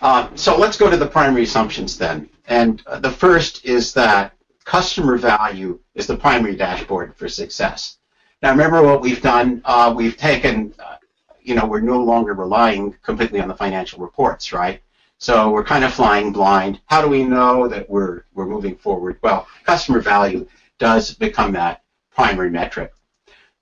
Uh, 0.00 0.28
so 0.34 0.56
let's 0.56 0.76
go 0.76 0.90
to 0.90 0.96
the 0.96 1.06
primary 1.06 1.42
assumptions 1.42 1.98
then. 1.98 2.28
And 2.46 2.82
uh, 2.86 3.00
the 3.00 3.10
first 3.10 3.64
is 3.64 3.92
that 3.94 4.32
customer 4.64 5.16
value 5.16 5.80
is 5.94 6.06
the 6.06 6.16
primary 6.16 6.56
dashboard 6.56 7.16
for 7.16 7.28
success. 7.28 7.98
Now 8.42 8.50
remember 8.50 8.82
what 8.82 9.02
we've 9.02 9.20
done. 9.20 9.60
Uh, 9.64 9.92
we've 9.94 10.16
taken, 10.16 10.74
uh, 10.78 10.96
you 11.42 11.54
know, 11.54 11.66
we're 11.66 11.80
no 11.80 12.02
longer 12.02 12.34
relying 12.34 12.96
completely 13.02 13.40
on 13.40 13.48
the 13.48 13.54
financial 13.54 14.00
reports, 14.00 14.52
right? 14.52 14.80
So 15.18 15.50
we're 15.50 15.64
kind 15.64 15.84
of 15.84 15.92
flying 15.92 16.32
blind. 16.32 16.80
How 16.86 17.02
do 17.02 17.08
we 17.08 17.24
know 17.24 17.68
that 17.68 17.88
we're 17.90 18.24
we're 18.32 18.46
moving 18.46 18.76
forward? 18.76 19.18
Well, 19.20 19.46
customer 19.64 20.00
value 20.00 20.48
does 20.78 21.12
become 21.12 21.52
that 21.52 21.82
primary 22.10 22.48
metric. 22.48 22.92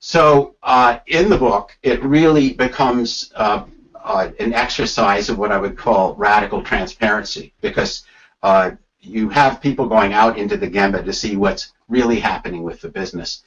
So 0.00 0.54
uh, 0.62 0.98
in 1.06 1.28
the 1.28 1.38
book, 1.38 1.76
it 1.82 2.02
really 2.02 2.52
becomes 2.52 3.32
uh, 3.34 3.64
uh, 3.96 4.30
an 4.38 4.54
exercise 4.54 5.28
of 5.28 5.38
what 5.38 5.50
I 5.50 5.58
would 5.58 5.76
call 5.76 6.14
radical 6.14 6.62
transparency 6.62 7.52
because 7.60 8.04
uh, 8.42 8.72
you 9.00 9.28
have 9.28 9.60
people 9.60 9.88
going 9.88 10.12
out 10.12 10.38
into 10.38 10.56
the 10.56 10.68
Gemba 10.68 11.04
to 11.04 11.12
see 11.12 11.36
what's 11.36 11.72
really 11.88 12.20
happening 12.20 12.62
with 12.62 12.80
the 12.80 12.88
business. 12.88 13.42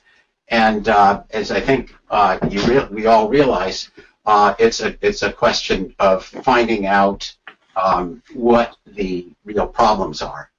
And 0.50 0.90
uh, 0.90 1.24
as 1.32 1.52
I 1.52 1.62
think 1.62 1.96
uh, 2.10 2.38
we 2.92 3.06
all 3.06 3.30
realize, 3.30 3.90
it's 4.28 4.82
a 4.82 4.98
it's 5.02 5.24
a 5.24 5.32
question 5.32 5.96
of 6.00 6.26
finding 6.26 6.86
out 6.86 7.34
um, 7.78 8.22
what 8.34 8.76
the 8.86 9.28
real 9.46 9.68
problems 9.68 10.22
are. 10.22 10.52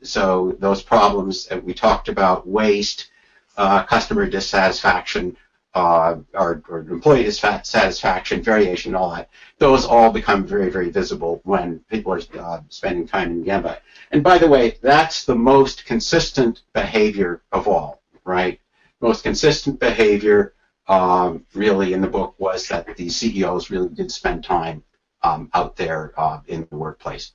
so 0.00 0.56
those 0.58 0.82
problems 0.82 1.46
that 1.48 1.62
we 1.62 1.74
talked 1.74 2.08
about, 2.08 2.48
waste, 2.48 3.10
uh, 3.56 3.82
customer 3.84 4.26
dissatisfaction, 4.26 5.36
uh, 5.74 6.16
or, 6.32 6.62
or, 6.68 6.80
employee 6.80 7.24
dissatisfaction, 7.24 8.42
variation, 8.42 8.94
all 8.94 9.10
that. 9.10 9.28
Those 9.58 9.84
all 9.84 10.10
become 10.10 10.46
very, 10.46 10.70
very 10.70 10.90
visible 10.90 11.42
when 11.44 11.80
people 11.90 12.14
are 12.14 12.20
uh, 12.38 12.60
spending 12.70 13.06
time 13.06 13.30
in 13.30 13.44
Gemba. 13.44 13.78
And 14.10 14.22
by 14.22 14.38
the 14.38 14.48
way, 14.48 14.78
that's 14.80 15.24
the 15.24 15.34
most 15.34 15.84
consistent 15.84 16.62
behavior 16.72 17.42
of 17.52 17.68
all, 17.68 18.02
right? 18.24 18.58
Most 19.02 19.22
consistent 19.22 19.78
behavior 19.78 20.54
um, 20.88 21.44
really 21.52 21.92
in 21.92 22.00
the 22.00 22.08
book 22.08 22.34
was 22.38 22.68
that 22.68 22.96
the 22.96 23.10
CEOs 23.10 23.70
really 23.70 23.90
did 23.90 24.10
spend 24.10 24.44
time 24.44 24.82
um, 25.22 25.50
out 25.52 25.76
there 25.76 26.14
uh, 26.16 26.40
in 26.46 26.66
the 26.70 26.76
workplace. 26.76 27.32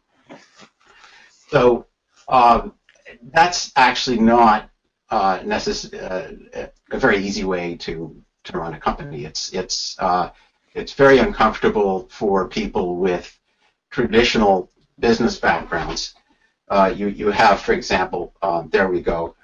So 1.49 1.85
um, 2.27 2.73
that's 3.21 3.71
actually 3.75 4.19
not 4.19 4.70
uh, 5.11 5.39
necess- 5.39 5.93
uh, 5.93 6.67
a 6.91 6.97
very 6.97 7.17
easy 7.17 7.43
way 7.43 7.75
to 7.75 8.15
to 8.45 8.57
run 8.57 8.73
a 8.73 8.79
company. 8.79 9.25
It's 9.25 9.53
it's 9.53 9.95
uh, 9.99 10.29
it's 10.73 10.93
very 10.93 11.19
uncomfortable 11.19 12.07
for 12.09 12.47
people 12.47 12.95
with 12.95 13.37
traditional 13.91 14.69
business 14.99 15.37
backgrounds. 15.37 16.15
Uh, 16.69 16.93
you 16.95 17.07
you 17.07 17.29
have, 17.29 17.59
for 17.59 17.73
example, 17.73 18.33
uh, 18.41 18.63
there 18.69 18.87
we 18.87 19.01
go, 19.01 19.35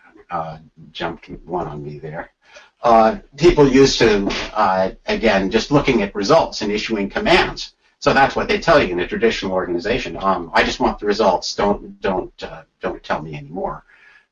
jumped 0.92 1.30
one 1.46 1.68
on 1.68 1.84
me 1.84 2.00
there. 2.00 2.32
people 3.36 3.68
used 3.68 4.00
to 4.00 4.30
again 5.08 5.52
just 5.52 5.70
looking 5.70 6.02
at 6.02 6.16
results 6.16 6.62
and 6.62 6.72
issuing 6.72 7.10
commands. 7.10 7.74
So 8.00 8.14
that's 8.14 8.36
what 8.36 8.48
they 8.48 8.60
tell 8.60 8.82
you 8.82 8.94
in 8.94 9.00
a 9.02 9.08
traditional 9.08 9.52
organization. 9.52 10.16
Um, 10.18 10.52
I 10.54 10.64
just 10.64 10.80
want 10.80 11.00
the 11.00 11.08
results. 11.08 11.56
Don't 11.56 12.00
don't 12.00 12.32
don't 12.80 13.04
tell 13.04 13.22
me 13.22 13.36
anymore 13.36 13.84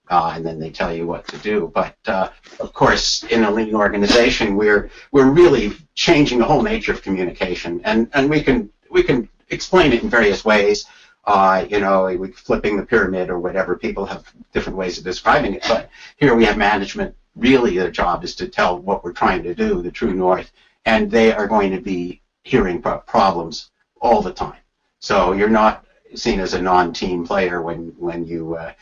uh, 0.10 0.34
and 0.36 0.46
then 0.46 0.60
they 0.60 0.70
tell 0.70 0.94
you 0.94 1.08
what 1.08 1.28
to 1.28 1.38
do. 1.38 1.72
But 1.74 1.96
uh, 2.08 2.30
of 2.60 2.74
course, 2.74 3.24
in 3.24 3.44
a 3.44 3.52
lean 3.52 3.76
organization, 3.76 4.56
we're 4.56 4.90
we're 5.12 5.30
really 5.30 5.74
changing 5.96 6.40
the 6.40 6.46
whole 6.46 6.62
nature 6.62 6.92
of 6.92 7.02
communication, 7.02 7.82
and 7.84 8.10
and 8.14 8.30
we 8.30 8.42
can 8.42 8.70
we 8.90 9.04
can 9.04 9.30
explain 9.50 9.94
it 9.94 10.04
in 10.04 10.10
various 10.10 10.46
ways. 10.46 10.86
Uh, 11.26 11.66
you 11.68 11.80
know, 11.80 12.28
flipping 12.36 12.78
the 12.78 12.86
pyramid 12.86 13.32
or 13.32 13.40
whatever. 13.40 13.76
People 13.76 14.06
have 14.06 14.32
different 14.54 14.78
ways 14.78 15.00
of 15.00 15.04
describing 15.04 15.56
it, 15.56 15.66
but 15.68 15.90
here 16.18 16.36
we 16.36 16.46
have 16.46 16.56
management 16.56 17.16
really 17.36 17.78
their 17.78 17.92
job 17.92 18.24
is 18.24 18.36
to 18.36 18.48
tell 18.48 18.80
what 18.80 19.04
we're 19.04 19.12
trying 19.14 19.44
to 19.44 19.54
do, 19.54 19.82
the 19.82 19.92
true 19.92 20.14
north, 20.14 20.52
and 20.86 21.12
they 21.12 21.34
are 21.34 21.48
going 21.48 21.72
to 21.72 21.82
be 21.82 22.22
hearing 22.44 22.82
problems 22.82 23.72
all 24.00 24.22
the 24.22 24.34
time. 24.34 24.60
So 25.00 25.34
you're 25.34 25.50
not 25.50 25.86
seen 26.14 26.40
as 26.40 26.54
a 26.54 26.62
non-team 26.62 27.26
player 27.26 27.62
when 27.62 27.94
when 27.98 28.26
you 28.26 28.56
uh, 28.56 28.74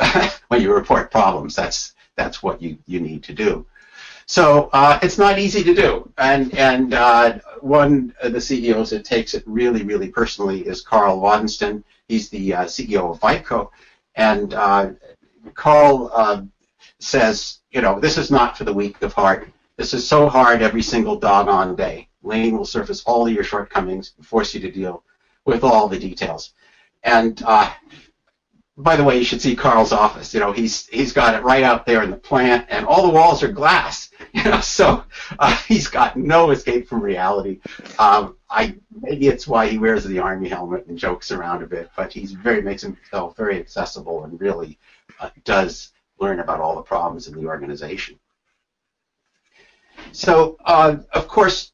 when 0.48 0.62
you 0.62 0.74
report 0.74 1.10
problems. 1.10 1.54
That's 1.54 1.94
that's 2.16 2.42
what 2.42 2.60
you, 2.60 2.78
you 2.86 3.00
need 3.00 3.22
to 3.24 3.32
do. 3.32 3.66
So 4.26 4.70
uh, 4.72 4.98
it's 5.02 5.18
not 5.18 5.38
easy 5.38 5.64
to 5.64 5.74
do, 5.74 6.12
and 6.18 6.54
and 6.54 6.94
uh, 6.94 7.38
one 7.60 8.14
of 8.22 8.32
the 8.32 8.40
CEOs 8.40 8.90
that 8.90 9.04
takes 9.04 9.34
it 9.34 9.42
really 9.46 9.82
really 9.82 10.08
personally 10.08 10.66
is 10.66 10.82
Karl 10.82 11.20
Wadensten. 11.20 11.82
He's 12.06 12.28
the 12.28 12.54
uh, 12.54 12.64
CEO 12.64 13.10
of 13.10 13.20
Vibco, 13.20 13.70
and 14.14 14.54
uh, 14.54 14.90
Karl 15.54 16.10
uh, 16.14 16.42
says, 16.98 17.60
you 17.70 17.80
know, 17.80 17.98
this 17.98 18.18
is 18.18 18.30
not 18.30 18.56
for 18.56 18.64
the 18.64 18.72
weak 18.72 19.00
of 19.02 19.12
heart. 19.12 19.48
This 19.76 19.94
is 19.94 20.06
so 20.06 20.28
hard 20.28 20.62
every 20.62 20.82
single 20.82 21.16
doggone 21.16 21.74
day. 21.74 22.08
Lean 22.22 22.56
will 22.56 22.66
surface 22.66 23.02
all 23.04 23.28
your 23.28 23.44
shortcomings 23.44 24.12
and 24.16 24.26
force 24.26 24.54
you 24.54 24.60
to 24.60 24.70
deal 24.70 25.02
with 25.46 25.64
all 25.64 25.88
the 25.88 25.98
details. 25.98 26.52
And 27.02 27.42
uh, 27.46 27.72
by 28.82 28.96
the 28.96 29.04
way, 29.04 29.18
you 29.18 29.24
should 29.24 29.42
see 29.42 29.54
Karl's 29.54 29.92
office. 29.92 30.32
You 30.32 30.40
know, 30.40 30.52
he's 30.52 30.86
he's 30.86 31.12
got 31.12 31.34
it 31.34 31.42
right 31.42 31.62
out 31.62 31.86
there 31.86 32.02
in 32.02 32.10
the 32.10 32.16
plant, 32.16 32.66
and 32.70 32.86
all 32.86 33.06
the 33.06 33.12
walls 33.12 33.42
are 33.42 33.52
glass. 33.52 34.08
You 34.32 34.44
know, 34.44 34.60
so 34.60 35.02
uh, 35.40 35.56
he's 35.66 35.88
got 35.88 36.16
no 36.16 36.50
escape 36.50 36.86
from 36.86 37.00
reality. 37.00 37.58
Um, 37.98 38.36
I 38.48 38.76
maybe 39.00 39.26
it's 39.26 39.48
why 39.48 39.66
he 39.66 39.76
wears 39.76 40.04
the 40.04 40.20
army 40.20 40.48
helmet 40.48 40.86
and 40.86 40.96
jokes 40.96 41.32
around 41.32 41.64
a 41.64 41.66
bit, 41.66 41.90
but 41.96 42.12
he's 42.12 42.30
very 42.30 42.62
makes 42.62 42.82
himself 42.82 43.36
very 43.36 43.58
accessible 43.58 44.22
and 44.22 44.40
really 44.40 44.78
uh, 45.18 45.30
does 45.44 45.90
learn 46.20 46.38
about 46.38 46.60
all 46.60 46.76
the 46.76 46.82
problems 46.82 47.26
in 47.26 47.34
the 47.34 47.48
organization. 47.48 48.20
So, 50.12 50.56
uh, 50.64 50.98
of 51.12 51.26
course, 51.26 51.72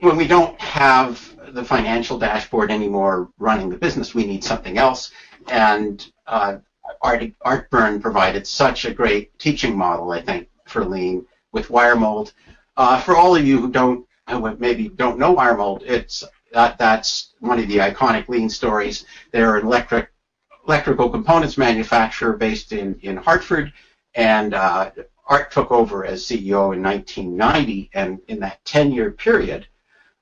when 0.00 0.16
we 0.16 0.26
don't 0.26 0.60
have 0.60 1.36
the 1.54 1.64
financial 1.64 2.18
dashboard 2.18 2.70
anymore 2.70 3.30
running 3.38 3.70
the 3.70 3.76
business, 3.76 4.14
we 4.14 4.26
need 4.26 4.44
something 4.44 4.76
else. 4.78 5.12
And 5.48 6.10
uh, 6.26 6.58
Art, 7.02 7.70
Byrne 7.70 8.00
provided 8.00 8.46
such 8.46 8.84
a 8.84 8.94
great 8.94 9.38
teaching 9.38 9.76
model, 9.76 10.10
I 10.10 10.20
think, 10.22 10.48
for 10.66 10.84
Lean 10.84 11.26
with 11.52 11.68
WireMold. 11.68 12.32
Uh, 12.76 13.00
for 13.00 13.16
all 13.16 13.36
of 13.36 13.46
you 13.46 13.58
who 13.60 13.70
don't, 13.70 14.06
who 14.28 14.56
maybe 14.56 14.88
don't 14.88 15.18
know 15.18 15.34
WireMold, 15.34 15.82
it's 15.82 16.24
that 16.52 16.78
that's 16.78 17.34
one 17.40 17.58
of 17.58 17.68
the 17.68 17.78
iconic 17.78 18.28
Lean 18.28 18.48
stories. 18.48 19.04
They're 19.32 19.56
an 19.56 19.66
electric 19.66 20.10
electrical 20.66 21.08
components 21.08 21.56
manufacturer 21.56 22.32
based 22.36 22.72
in 22.72 22.98
in 23.02 23.16
Hartford, 23.16 23.72
and 24.14 24.54
uh, 24.54 24.90
Art 25.26 25.50
took 25.50 25.70
over 25.70 26.04
as 26.04 26.24
CEO 26.24 26.74
in 26.74 26.82
1990, 26.82 27.90
and 27.94 28.20
in 28.28 28.40
that 28.40 28.64
10-year 28.64 29.10
period, 29.12 29.66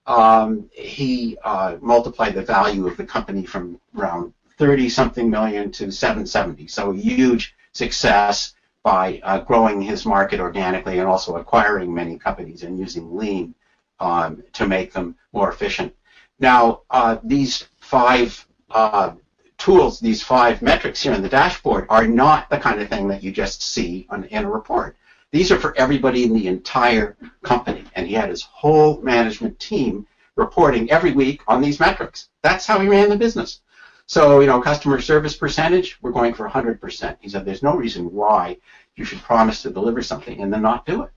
um, 0.07 0.71
he 0.73 1.37
uh, 1.45 1.77
multiplied 1.81 2.35
the 2.35 2.43
value 2.43 2.87
of 2.87 2.97
the 2.97 3.05
company 3.05 3.45
from 3.45 3.79
around 3.97 4.33
30 4.59 4.89
something 4.89 5.31
million 5.31 5.71
to 5.73 5.91
770. 5.91 6.67
So 6.69 6.91
a 6.91 6.97
huge 6.97 7.55
success 7.73 8.55
by 8.83 9.21
uh, 9.23 9.41
growing 9.41 9.81
his 9.81 10.05
market 10.05 10.41
organically 10.41 10.99
and 10.99 11.09
also 11.09 11.37
acquiring 11.37 11.93
many 11.93 12.19
companies 12.19 12.63
and 12.63 12.79
using 12.79 13.17
lean 13.17 13.55
um, 14.01 14.43
to 14.53 14.67
make 14.67 14.93
them 14.93 15.17
more 15.33 15.51
efficient. 15.51 15.95
Now, 16.39 16.83
uh, 16.91 17.17
these 17.25 17.67
five 17.81 18.47
uh, 18.71 19.13
tools, 19.57 20.01
these 20.01 20.23
five 20.23 20.61
metrics 20.61 21.03
here 21.03 21.13
in 21.13 21.23
the 21.23 21.29
dashboard, 21.29 21.87
are 21.89 22.07
not 22.07 22.51
the 22.51 22.59
kind 22.59 22.81
of 22.81 22.89
thing 22.89 23.09
that 23.09 23.23
you 23.23 23.33
just 23.33 23.63
see 23.63 24.07
on, 24.11 24.25
in 24.25 24.45
a 24.45 24.51
report. 24.51 24.97
These 25.31 25.51
are 25.51 25.59
for 25.59 25.77
everybody 25.77 26.25
in 26.25 26.35
the 26.35 26.47
entire 26.47 27.17
company, 27.43 27.85
and 27.95 28.07
he 28.07 28.15
had 28.15 28.29
his 28.29 28.43
whole 28.43 29.01
management 29.01 29.59
team 29.59 30.07
reporting 30.37 30.91
every 30.91 31.13
week 31.13 31.43
on 31.49 31.61
these 31.61 31.81
metrics. 31.81 32.29
That's 32.43 32.67
how 32.67 32.79
he 32.81 32.89
ran 32.89 33.09
the 33.09 33.17
business. 33.17 33.61
So, 34.07 34.41
you 34.41 34.47
know, 34.47 34.61
customer 34.61 35.01
service 35.01 35.37
percentage, 35.37 35.99
we're 36.03 36.13
going 36.13 36.35
for 36.35 36.49
100%. 36.49 37.17
He 37.21 37.29
said 37.29 37.45
there's 37.45 37.63
no 37.63 37.75
reason 37.75 38.13
why 38.13 38.59
you 38.97 39.05
should 39.05 39.23
promise 39.23 39.63
to 39.63 39.71
deliver 39.71 40.03
something 40.03 40.41
and 40.41 40.53
then 40.53 40.63
not 40.63 40.85
do 40.85 41.03
it. 41.03 41.11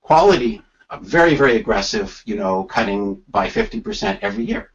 Quality, 0.00 0.62
very, 1.02 1.34
very 1.34 1.56
aggressive, 1.56 2.22
you 2.24 2.36
know, 2.36 2.64
cutting 2.64 3.22
by 3.28 3.48
50% 3.48 4.20
every 4.22 4.44
year. 4.44 4.70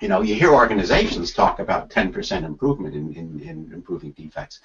You 0.00 0.08
know, 0.08 0.22
you 0.22 0.34
hear 0.34 0.52
organizations 0.52 1.32
talk 1.32 1.58
about 1.58 1.90
10% 1.90 2.44
improvement 2.44 2.94
in, 2.94 3.12
in, 3.14 3.40
in 3.40 3.70
improving 3.72 4.12
defects. 4.12 4.60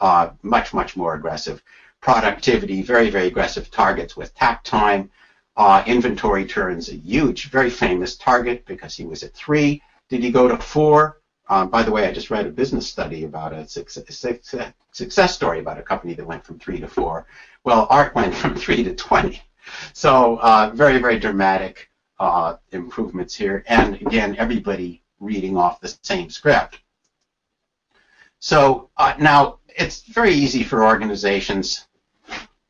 Uh, 0.00 0.30
much, 0.42 0.72
much 0.72 0.96
more 0.96 1.14
aggressive. 1.14 1.62
Productivity, 2.00 2.82
very, 2.82 3.10
very 3.10 3.26
aggressive 3.26 3.70
targets 3.70 4.16
with 4.16 4.34
takt 4.34 4.66
time. 4.66 5.10
Uh, 5.56 5.82
inventory 5.86 6.46
turns, 6.46 6.88
a 6.88 6.96
huge, 6.96 7.50
very 7.50 7.70
famous 7.70 8.16
target 8.16 8.64
because 8.66 8.94
he 8.94 9.04
was 9.04 9.22
at 9.22 9.34
three. 9.34 9.82
Did 10.08 10.22
he 10.22 10.30
go 10.30 10.48
to 10.48 10.56
four? 10.56 11.20
Um, 11.48 11.68
by 11.70 11.82
the 11.82 11.92
way, 11.92 12.06
I 12.06 12.12
just 12.12 12.30
read 12.30 12.46
a 12.46 12.50
business 12.50 12.88
study 12.88 13.24
about 13.24 13.52
a 13.52 13.66
success, 13.68 14.26
success 14.92 15.34
story 15.34 15.60
about 15.60 15.78
a 15.78 15.82
company 15.82 16.14
that 16.14 16.26
went 16.26 16.44
from 16.44 16.58
three 16.58 16.80
to 16.80 16.88
four. 16.88 17.26
Well, 17.64 17.86
Art 17.90 18.14
went 18.14 18.34
from 18.34 18.54
three 18.64 18.82
to 18.82 18.94
20. 18.94 19.40
So 19.92 20.38
uh, 20.40 20.70
very, 20.74 20.98
very 20.98 21.18
dramatic 21.18 21.90
uh, 22.18 22.56
improvements 22.72 23.34
here. 23.34 23.64
And 23.66 23.94
again, 23.96 24.36
everybody 24.38 25.02
reading 25.20 25.56
off 25.56 25.80
the 25.80 25.96
same 26.02 26.30
script. 26.30 26.80
So 28.38 28.90
uh, 28.96 29.14
now 29.18 29.58
it's 29.68 30.02
very 30.02 30.32
easy 30.32 30.62
for 30.62 30.84
organizations. 30.84 31.86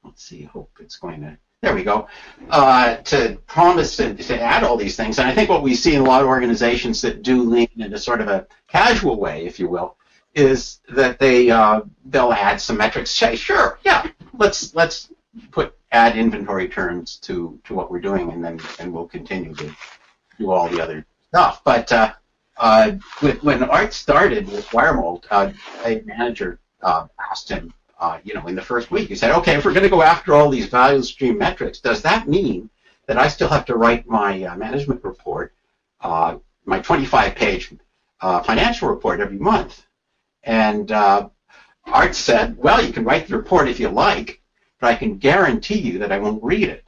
Let's 0.04 0.24
see, 0.24 0.42
hope 0.42 0.70
it's 0.80 0.96
going 0.96 1.20
to 1.22 1.36
there 1.62 1.74
we 1.74 1.82
go, 1.82 2.06
uh, 2.50 2.96
to 2.96 3.38
promise 3.46 3.96
to, 3.96 4.14
to 4.14 4.40
add 4.40 4.62
all 4.62 4.76
these 4.76 4.96
things. 4.96 5.18
And 5.18 5.26
I 5.26 5.34
think 5.34 5.48
what 5.48 5.62
we 5.62 5.74
see 5.74 5.94
in 5.94 6.02
a 6.02 6.04
lot 6.04 6.22
of 6.22 6.28
organizations 6.28 7.00
that 7.02 7.22
do 7.22 7.42
lean 7.42 7.68
in 7.76 7.92
a 7.92 7.98
sort 7.98 8.20
of 8.20 8.28
a 8.28 8.46
casual 8.68 9.18
way, 9.18 9.46
if 9.46 9.58
you 9.58 9.68
will, 9.68 9.96
is 10.34 10.80
that 10.90 11.18
they 11.18 11.50
uh, 11.50 11.80
they'll 12.04 12.32
add 12.32 12.60
some 12.60 12.76
metrics. 12.76 13.10
Say, 13.10 13.36
sure, 13.36 13.78
yeah, 13.84 14.06
let's 14.34 14.74
let's 14.74 15.08
put 15.50 15.74
add 15.92 16.16
inventory 16.16 16.68
turns 16.68 17.16
to 17.20 17.58
to 17.64 17.74
what 17.74 17.90
we're 17.90 18.00
doing, 18.00 18.30
and 18.30 18.44
then 18.44 18.60
and 18.78 18.92
we'll 18.92 19.08
continue 19.08 19.54
to 19.54 19.74
do 20.38 20.50
all 20.50 20.68
the 20.68 20.80
other 20.80 21.06
stuff. 21.30 21.62
But 21.64 21.90
uh, 21.90 22.12
uh, 22.58 22.92
when 23.40 23.62
Art 23.64 23.94
started 23.94 24.46
with 24.46 24.66
WireMold, 24.68 25.24
uh, 25.30 25.52
a 25.84 26.02
manager 26.04 26.60
uh, 26.82 27.06
asked 27.30 27.48
him, 27.48 27.72
uh, 27.98 28.18
you 28.24 28.34
know, 28.34 28.46
in 28.46 28.54
the 28.54 28.62
first 28.62 28.90
week. 28.90 29.08
He 29.08 29.14
said, 29.14 29.32
okay, 29.38 29.56
if 29.56 29.64
we're 29.64 29.72
going 29.72 29.84
to 29.84 29.88
go 29.88 30.02
after 30.02 30.34
all 30.34 30.50
these 30.50 30.66
value 30.66 31.02
stream 31.02 31.38
metrics, 31.38 31.80
does 31.80 32.02
that 32.02 32.28
mean 32.28 32.70
that 33.06 33.16
I 33.16 33.28
still 33.28 33.48
have 33.48 33.64
to 33.66 33.76
write 33.76 34.06
my 34.06 34.42
uh, 34.44 34.56
management 34.56 35.02
report, 35.04 35.54
uh, 36.00 36.36
my 36.64 36.80
25-page 36.80 37.74
uh, 38.20 38.42
financial 38.42 38.88
report 38.88 39.20
every 39.20 39.38
month? 39.38 39.86
And 40.44 40.92
uh, 40.92 41.28
Art 41.86 42.14
said, 42.14 42.56
well, 42.56 42.84
you 42.84 42.92
can 42.92 43.04
write 43.04 43.28
the 43.28 43.36
report 43.36 43.68
if 43.68 43.80
you 43.80 43.88
like, 43.88 44.40
but 44.80 44.88
I 44.88 44.96
can 44.96 45.18
guarantee 45.18 45.78
you 45.78 45.98
that 46.00 46.12
I 46.12 46.18
won't 46.18 46.42
read 46.42 46.68
it. 46.68 46.84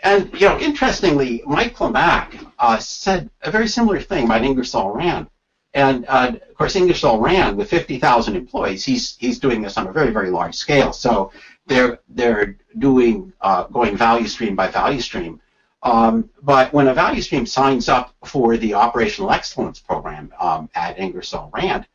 And, 0.00 0.32
you 0.34 0.48
know, 0.48 0.58
interestingly, 0.60 1.42
Mike 1.44 1.74
Lamach 1.80 2.32
uh, 2.58 2.78
said 2.78 3.30
a 3.42 3.50
very 3.50 3.66
similar 3.66 4.00
thing 4.00 4.26
about 4.26 4.44
Ingersoll 4.44 4.92
Rand. 4.92 5.28
And 5.74 6.06
uh, 6.08 6.32
of 6.48 6.54
course, 6.54 6.76
Ingersoll 6.76 7.20
Rand 7.20 7.56
with 7.56 7.68
50,000 7.70 8.34
employees, 8.34 8.84
he's 8.84 9.16
he's 9.16 9.38
doing 9.38 9.62
this 9.62 9.76
on 9.76 9.86
a 9.86 9.92
very 9.92 10.10
very 10.10 10.30
large 10.30 10.54
scale. 10.54 10.92
So 10.92 11.30
they're 11.66 12.00
they're 12.08 12.56
doing 12.78 13.32
uh, 13.40 13.64
going 13.64 13.96
value 13.96 14.26
stream 14.26 14.56
by 14.56 14.68
value 14.68 15.00
stream. 15.00 15.40
Um, 15.82 16.30
but 16.42 16.72
when 16.72 16.88
a 16.88 16.94
value 16.94 17.22
stream 17.22 17.46
signs 17.46 17.88
up 17.88 18.14
for 18.24 18.56
the 18.56 18.74
operational 18.74 19.30
excellence 19.30 19.78
program 19.78 20.32
um, 20.40 20.68
at 20.74 20.98
Ingersoll 20.98 21.50
Rand, 21.54 21.86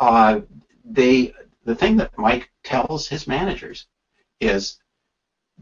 uh, 0.00 0.40
they 0.84 1.34
the 1.64 1.74
thing 1.74 1.96
that 1.98 2.16
Mike 2.16 2.50
tells 2.64 3.06
his 3.08 3.26
managers 3.26 3.86
is 4.40 4.78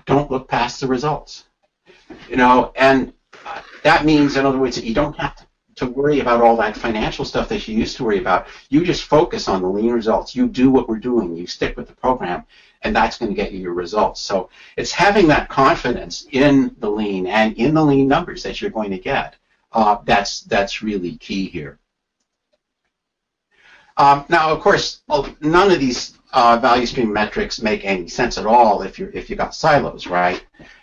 don't 0.04 0.30
look 0.30 0.48
past 0.48 0.80
the 0.80 0.86
results. 0.86 1.44
You 2.28 2.36
know, 2.36 2.72
and 2.76 3.12
that 3.82 4.04
means, 4.04 4.36
in 4.36 4.46
other 4.46 4.58
words, 4.58 4.76
that 4.76 4.84
you 4.84 4.94
don't 4.94 5.18
have 5.18 5.34
to 5.36 5.45
to 5.76 5.86
worry 5.86 6.20
about 6.20 6.40
all 6.40 6.56
that 6.56 6.76
financial 6.76 7.24
stuff 7.24 7.48
that 7.48 7.68
you 7.68 7.78
used 7.78 7.96
to 7.96 8.04
worry 8.04 8.18
about. 8.18 8.48
You 8.70 8.84
just 8.84 9.04
focus 9.04 9.46
on 9.46 9.62
the 9.62 9.68
lean 9.68 9.92
results. 9.92 10.34
You 10.34 10.48
do 10.48 10.70
what 10.70 10.88
we're 10.88 10.98
doing. 10.98 11.36
You 11.36 11.46
stick 11.46 11.76
with 11.76 11.86
the 11.86 11.94
program, 11.94 12.44
and 12.82 12.96
that's 12.96 13.18
going 13.18 13.30
to 13.30 13.36
get 13.36 13.52
you 13.52 13.60
your 13.60 13.74
results. 13.74 14.20
So 14.20 14.48
it's 14.76 14.92
having 14.92 15.28
that 15.28 15.48
confidence 15.48 16.26
in 16.32 16.74
the 16.78 16.90
lean 16.90 17.26
and 17.26 17.54
in 17.56 17.74
the 17.74 17.84
lean 17.84 18.08
numbers 18.08 18.42
that 18.42 18.60
you're 18.60 18.70
going 18.70 18.90
to 18.90 18.98
get. 18.98 19.36
Uh, 19.72 19.98
that's 20.04 20.40
that's 20.40 20.82
really 20.82 21.16
key 21.16 21.48
here. 21.48 21.78
Um, 23.98 24.24
now, 24.28 24.50
of 24.50 24.60
course, 24.60 25.02
none 25.40 25.70
of 25.70 25.80
these 25.80 26.16
uh, 26.32 26.58
value 26.58 26.86
stream 26.86 27.12
metrics 27.12 27.60
make 27.60 27.84
any 27.84 28.08
sense 28.08 28.38
at 28.38 28.46
all 28.46 28.82
if 28.82 28.98
you 28.98 29.10
if 29.12 29.28
you 29.28 29.36
got 29.36 29.54
silos, 29.54 30.06
right? 30.06 30.42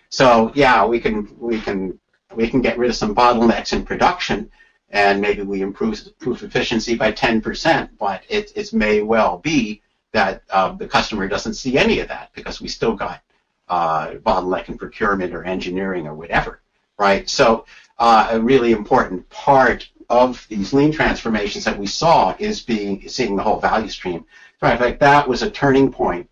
So 0.10 0.51
yeah, 0.53 0.86
we 0.86 0.99
can 0.99 1.36
we 1.39 1.60
can 1.60 1.99
we 2.36 2.47
can 2.47 2.62
get 2.62 2.77
rid 2.77 2.89
of 2.89 2.95
some 2.95 3.15
bottlenecks 3.15 3.73
in 3.73 3.86
production, 3.86 4.51
and 4.93 5.19
maybe 5.19 5.41
we 5.41 5.62
improve, 5.62 5.99
efficiency 6.21 6.95
by 6.95 7.12
10%, 7.12 7.89
but 7.97 8.23
it, 8.29 8.51
it 8.56 8.71
may 8.73 9.01
well 9.01 9.39
be 9.39 9.82
that 10.12 10.43
uh, 10.51 10.71
the 10.73 10.88
customer 10.88 11.27
doesn't 11.27 11.56
see 11.56 11.79
any 11.79 11.99
of 11.99 12.08
that 12.08 12.29
because 12.36 12.62
we 12.62 12.67
still 12.67 12.93
got 12.93 13.21
uh, 13.67 14.12
bottleneck 14.17 14.69
in 14.69 14.77
procurement 14.77 15.34
or 15.34 15.43
engineering 15.43 16.06
or 16.06 16.13
whatever, 16.13 16.62
right? 16.99 17.27
So 17.27 17.65
uh, 17.97 18.29
a 18.32 18.39
really 18.39 18.71
important 18.71 19.27
part 19.32 19.89
of 20.10 20.45
these 20.47 20.73
lean 20.73 20.91
transformations 20.91 21.65
that 21.65 21.79
we 21.79 21.88
saw 21.88 22.36
is 22.38 22.62
being 22.62 23.10
seeing 23.10 23.36
the 23.36 23.41
whole 23.41 23.60
value 23.60 23.89
stream. 23.89 24.25
In 24.62 24.77
fact, 24.77 24.99
that 24.99 25.27
was 25.27 25.41
a 25.41 25.49
turning 25.49 25.91
point 25.91 26.29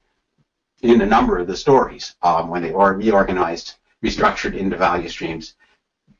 in 0.83 1.01
a 1.01 1.05
number 1.05 1.39
of 1.39 1.47
the 1.47 1.57
stories 1.57 2.13
um, 2.21 2.49
when 2.49 2.61
they 2.61 2.71
were 2.71 2.93
reorganized, 2.93 3.75
restructured 4.03 4.55
into 4.55 4.77
value 4.77 5.09
streams. 5.09 5.55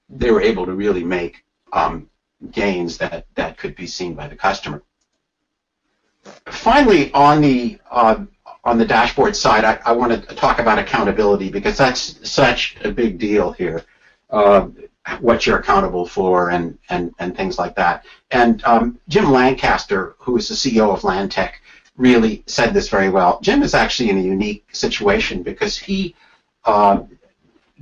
They 0.10 0.32
were 0.32 0.41
able 0.41 0.65
to 0.65 0.73
really 0.73 1.04
make 1.04 1.45
um, 1.71 2.10
gains 2.51 2.97
that, 2.97 3.27
that 3.36 3.58
could 3.58 3.75
be 3.75 3.88
seen 3.88 4.15
by 4.15 4.27
the 4.27 4.36
customer. 4.36 4.82
Finally, 6.45 7.12
on 7.13 7.41
the 7.41 7.80
uh, 7.89 8.23
on 8.63 8.77
the 8.77 8.86
dashboard 8.86 9.36
side, 9.36 9.63
I, 9.63 9.80
I, 9.86 9.91
want 9.91 10.12
to 10.12 10.36
talk 10.36 10.60
about 10.60 10.77
accountability 10.77 11.49
because 11.49 11.77
that's 11.77 12.30
such 12.30 12.77
a 12.84 12.91
big 12.91 13.17
deal 13.17 13.51
here. 13.54 13.84
Uh, 14.30 14.67
what 15.19 15.45
you're 15.45 15.58
accountable 15.58 16.06
for 16.06 16.51
and, 16.51 16.77
and, 16.89 17.13
and 17.19 17.36
things 17.36 17.58
like 17.58 17.75
that. 17.75 18.06
And 18.30 18.63
um, 18.65 18.99
Jim 19.08 19.32
Lancaster, 19.32 20.15
who 20.19 20.38
is 20.38 20.47
the 20.47 20.56
CEO 20.56 20.93
of 20.93 21.01
Lantech, 21.01 21.54
really 21.97 22.43
said 22.45 22.73
this 22.73 22.89
very 22.89 23.10
well. 23.10 23.39
Jim 23.41 23.63
is 23.63 23.73
actually 23.73 24.10
in 24.10 24.17
a 24.17 24.21
unique 24.21 24.65
situation 24.71 25.43
because 25.43 25.77
he 25.77 26.15
uh, 26.65 27.01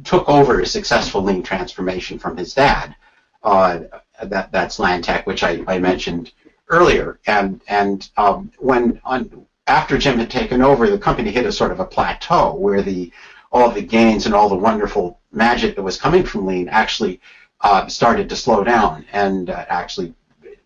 took 0.04 0.28
over 0.30 0.62
a 0.62 0.66
successful 0.66 1.22
lean 1.22 1.44
transformation 1.44 2.18
from 2.18 2.38
his 2.38 2.54
dad. 2.54 2.96
Uh, 3.44 3.82
that, 4.24 4.52
that's 4.52 4.78
Lantech, 4.80 5.26
which 5.26 5.44
I, 5.44 5.64
I 5.68 5.80
mentioned 5.80 6.32
earlier. 6.70 7.20
And 7.28 7.62
and 7.68 8.10
um, 8.18 8.52
when 8.60 9.02
on 9.04 9.46
after 9.68 9.98
Jim 9.98 10.18
had 10.18 10.32
taken 10.32 10.62
over, 10.62 10.90
the 10.90 10.98
company 10.98 11.32
hit 11.32 11.46
a 11.46 11.52
sort 11.52 11.72
of 11.72 11.80
a 11.80 11.86
plateau 11.86 12.56
where 12.56 12.82
the 12.82 13.12
all 13.52 13.70
the 13.70 13.82
gains 13.82 14.26
and 14.26 14.36
all 14.36 14.50
the 14.50 14.56
wonderful 14.56 15.20
magic 15.32 15.76
that 15.76 15.84
was 15.84 15.98
coming 15.98 16.24
from 16.24 16.46
lean 16.46 16.70
actually 16.70 17.20
uh, 17.62 17.88
started 17.88 18.30
to 18.30 18.36
slow 18.36 18.64
down 18.64 19.06
and 19.12 19.50
uh, 19.50 19.66
actually 19.70 20.14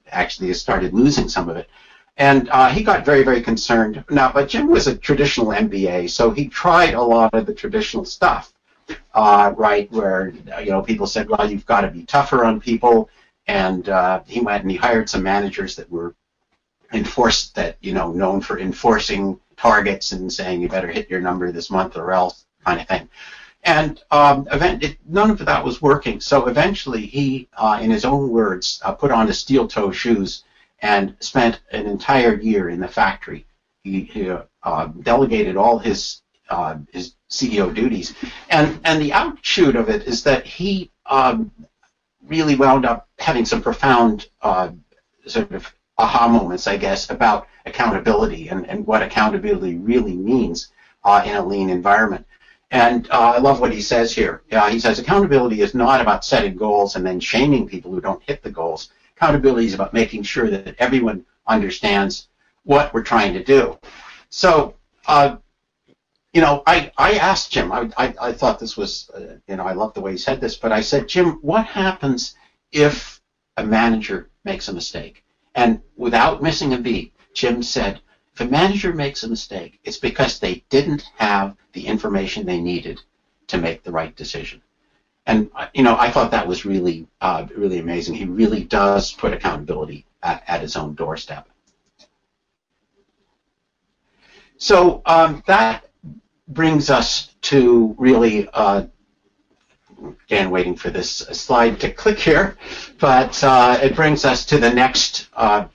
actually 0.07 0.53
started 0.53 0.93
losing 0.93 1.27
some 1.27 1.49
of 1.49 1.57
it. 1.57 1.69
And 2.17 2.47
uh, 2.49 2.69
he 2.69 2.83
got 2.83 3.05
very, 3.05 3.23
very 3.23 3.41
concerned. 3.41 4.03
Now, 4.09 4.31
but 4.31 4.47
Jim 4.47 4.67
was 4.67 4.85
a 4.85 4.95
traditional 4.95 5.47
MBA, 5.47 6.11
so 6.11 6.29
he 6.29 6.47
tried 6.47 6.93
a 6.93 7.01
lot 7.01 7.33
of 7.33 7.47
the 7.47 7.53
traditional 7.55 8.05
stuff, 8.05 8.53
uh, 9.15 9.51
right? 9.57 9.91
Where 9.91 10.31
you 10.61 10.69
know 10.69 10.83
people 10.83 11.07
said, 11.07 11.27
"Well, 11.27 11.49
you've 11.49 11.65
got 11.65 11.81
to 11.81 11.87
be 11.89 12.03
tougher 12.03 12.45
on 12.45 12.61
people," 12.61 13.09
and 13.47 13.89
uh, 13.89 14.21
he 14.25 14.39
went 14.41 14.63
and 14.63 14.71
he 14.71 14.77
hired 14.77 15.09
some 15.09 15.23
managers 15.23 15.75
that 15.75 15.89
were 15.89 16.15
enforced 16.93 17.55
that 17.55 17.77
you 17.81 17.93
know 17.93 18.11
known 18.11 18.41
for 18.41 18.59
enforcing 18.59 19.39
targets 19.57 20.11
and 20.11 20.31
saying 20.31 20.61
you 20.61 20.69
better 20.69 20.91
hit 20.91 21.09
your 21.09 21.21
number 21.21 21.51
this 21.51 21.69
month 21.69 21.97
or 21.97 22.11
else 22.11 22.45
kind 22.65 22.79
of 22.79 22.87
thing. 22.87 23.09
And 23.63 24.01
um, 24.11 24.47
event, 24.51 24.83
it, 24.83 24.97
none 25.07 25.31
of 25.31 25.39
that 25.39 25.63
was 25.63 25.81
working. 25.81 26.19
So 26.19 26.47
eventually, 26.47 27.05
he, 27.05 27.47
uh, 27.55 27.79
in 27.81 27.91
his 27.91 28.03
own 28.03 28.29
words, 28.29 28.81
uh, 28.83 28.91
put 28.93 29.11
on 29.11 29.27
his 29.27 29.39
steel 29.39 29.67
toe 29.67 29.91
shoes 29.91 30.43
and 30.79 31.15
spent 31.21 31.61
an 31.71 31.85
entire 31.85 32.35
year 32.35 32.69
in 32.69 32.81
the 32.81 32.87
factory. 32.89 33.45
He, 33.83 34.01
he 34.01 34.33
uh, 34.63 34.85
delegated 35.01 35.55
all 35.55 35.79
his 35.79 36.21
uh, 36.49 36.77
his 36.91 37.15
CEO 37.29 37.73
duties, 37.73 38.13
and 38.49 38.79
and 38.83 39.01
the 39.01 39.13
outshoot 39.13 39.75
of 39.75 39.89
it 39.89 40.03
is 40.03 40.23
that 40.23 40.45
he 40.45 40.91
um, 41.05 41.51
really 42.27 42.55
wound 42.55 42.85
up 42.85 43.07
having 43.19 43.45
some 43.45 43.61
profound 43.61 44.27
uh, 44.41 44.69
sort 45.27 45.51
of 45.51 45.73
aha 45.97 46.27
moments, 46.27 46.67
I 46.67 46.77
guess, 46.77 47.09
about 47.09 47.47
accountability 47.65 48.49
and, 48.49 48.67
and 48.69 48.85
what 48.85 49.01
accountability 49.01 49.75
really 49.75 50.15
means 50.15 50.71
uh, 51.03 51.21
in 51.25 51.35
a 51.35 51.45
lean 51.45 51.69
environment. 51.69 52.25
And 52.71 53.07
uh, 53.11 53.33
I 53.35 53.37
love 53.37 53.59
what 53.59 53.71
he 53.71 53.81
says 53.81 54.13
here. 54.13 54.41
Uh, 54.51 54.69
he 54.69 54.79
says 54.79 54.97
accountability 54.97 55.61
is 55.61 55.75
not 55.75 56.01
about 56.01 56.25
setting 56.25 56.55
goals 56.55 56.95
and 56.95 57.05
then 57.05 57.19
shaming 57.19 57.67
people 57.67 57.91
who 57.91 58.01
don't 58.01 58.23
hit 58.23 58.41
the 58.41 58.49
goals. 58.49 58.89
Accountability 59.15 59.67
is 59.67 59.75
about 59.75 59.93
making 59.93 60.23
sure 60.23 60.49
that 60.49 60.75
everyone 60.79 61.23
understands 61.45 62.29
what 62.63 62.91
we're 62.93 63.03
trying 63.03 63.33
to 63.33 63.43
do. 63.43 63.77
So, 64.29 64.73
uh, 65.05 65.37
you 66.33 66.41
know, 66.41 66.63
I, 66.65 66.91
I 66.97 67.13
asked 67.13 67.51
Jim, 67.51 67.71
I, 67.71 67.89
I, 67.95 68.13
I 68.19 68.33
thought 68.33 68.59
this 68.59 68.75
was, 68.75 69.09
uh, 69.15 69.37
you 69.47 69.55
know, 69.55 69.65
I 69.65 69.73
love 69.73 69.93
the 69.93 70.01
way 70.01 70.11
he 70.11 70.17
said 70.17 70.41
this, 70.41 70.55
but 70.55 70.71
I 70.71 70.81
said, 70.81 71.07
Jim, 71.07 71.33
what 71.41 71.65
happens 71.65 72.35
if 72.71 73.21
a 73.57 73.63
manager 73.63 74.29
makes 74.43 74.67
a 74.67 74.73
mistake? 74.73 75.23
And 75.53 75.81
without 75.95 76.41
missing 76.41 76.73
a 76.73 76.79
beat, 76.79 77.13
Jim 77.35 77.61
said, 77.61 78.01
if 78.33 78.41
a 78.41 78.45
manager 78.45 78.93
makes 78.93 79.23
a 79.23 79.29
mistake, 79.29 79.79
it's 79.83 79.97
because 79.97 80.39
they 80.39 80.65
didn't 80.69 81.03
have 81.17 81.55
the 81.73 81.85
information 81.85 82.45
they 82.45 82.59
needed 82.59 82.99
to 83.47 83.59
make 83.59 83.83
the 83.83 83.91
right 83.91 84.15
decision. 84.15 84.59
And 85.27 85.51
you 85.73 85.83
know, 85.83 85.95
I 85.97 86.09
thought 86.09 86.31
that 86.31 86.47
was 86.47 86.65
really, 86.65 87.07
uh, 87.21 87.45
really 87.55 87.77
amazing. 87.77 88.15
He 88.15 88.25
really 88.25 88.63
does 88.63 89.11
put 89.11 89.33
accountability 89.33 90.05
at, 90.23 90.43
at 90.47 90.61
his 90.61 90.75
own 90.75 90.95
doorstep. 90.95 91.47
So 94.57 95.01
um, 95.05 95.43
that 95.45 95.85
brings 96.47 96.89
us 96.89 97.33
to 97.41 97.95
really, 97.97 98.47
uh, 98.53 98.85
again, 100.25 100.49
waiting 100.49 100.75
for 100.75 100.89
this 100.89 101.17
slide 101.17 101.79
to 101.79 101.91
click 101.91 102.19
here, 102.19 102.57
but 102.99 103.41
uh, 103.43 103.79
it 103.81 103.95
brings 103.95 104.25
us 104.25 104.45
to 104.45 104.57
the 104.57 104.71
next 104.73 105.29
uh, 105.33 105.65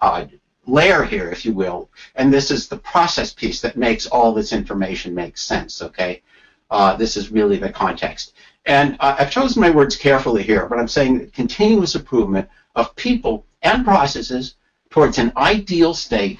uh, 0.00 0.26
layer 0.66 1.02
here, 1.02 1.30
if 1.30 1.44
you 1.44 1.52
will, 1.52 1.90
and 2.14 2.32
this 2.32 2.50
is 2.50 2.68
the 2.68 2.76
process 2.76 3.32
piece 3.32 3.60
that 3.60 3.76
makes 3.76 4.06
all 4.06 4.32
this 4.32 4.52
information 4.52 5.14
make 5.14 5.36
sense, 5.36 5.82
okay? 5.82 6.22
Uh, 6.70 6.94
this 6.96 7.16
is 7.16 7.32
really 7.32 7.56
the 7.56 7.72
context. 7.72 8.34
And 8.66 8.96
uh, 9.00 9.16
I've 9.18 9.30
chosen 9.30 9.60
my 9.60 9.70
words 9.70 9.96
carefully 9.96 10.42
here, 10.42 10.66
but 10.66 10.78
I'm 10.78 10.88
saying 10.88 11.18
that 11.18 11.32
continuous 11.32 11.94
improvement 11.94 12.48
of 12.76 12.94
people 12.94 13.44
and 13.62 13.84
processes 13.84 14.54
towards 14.90 15.18
an 15.18 15.32
ideal 15.36 15.94
state 15.94 16.38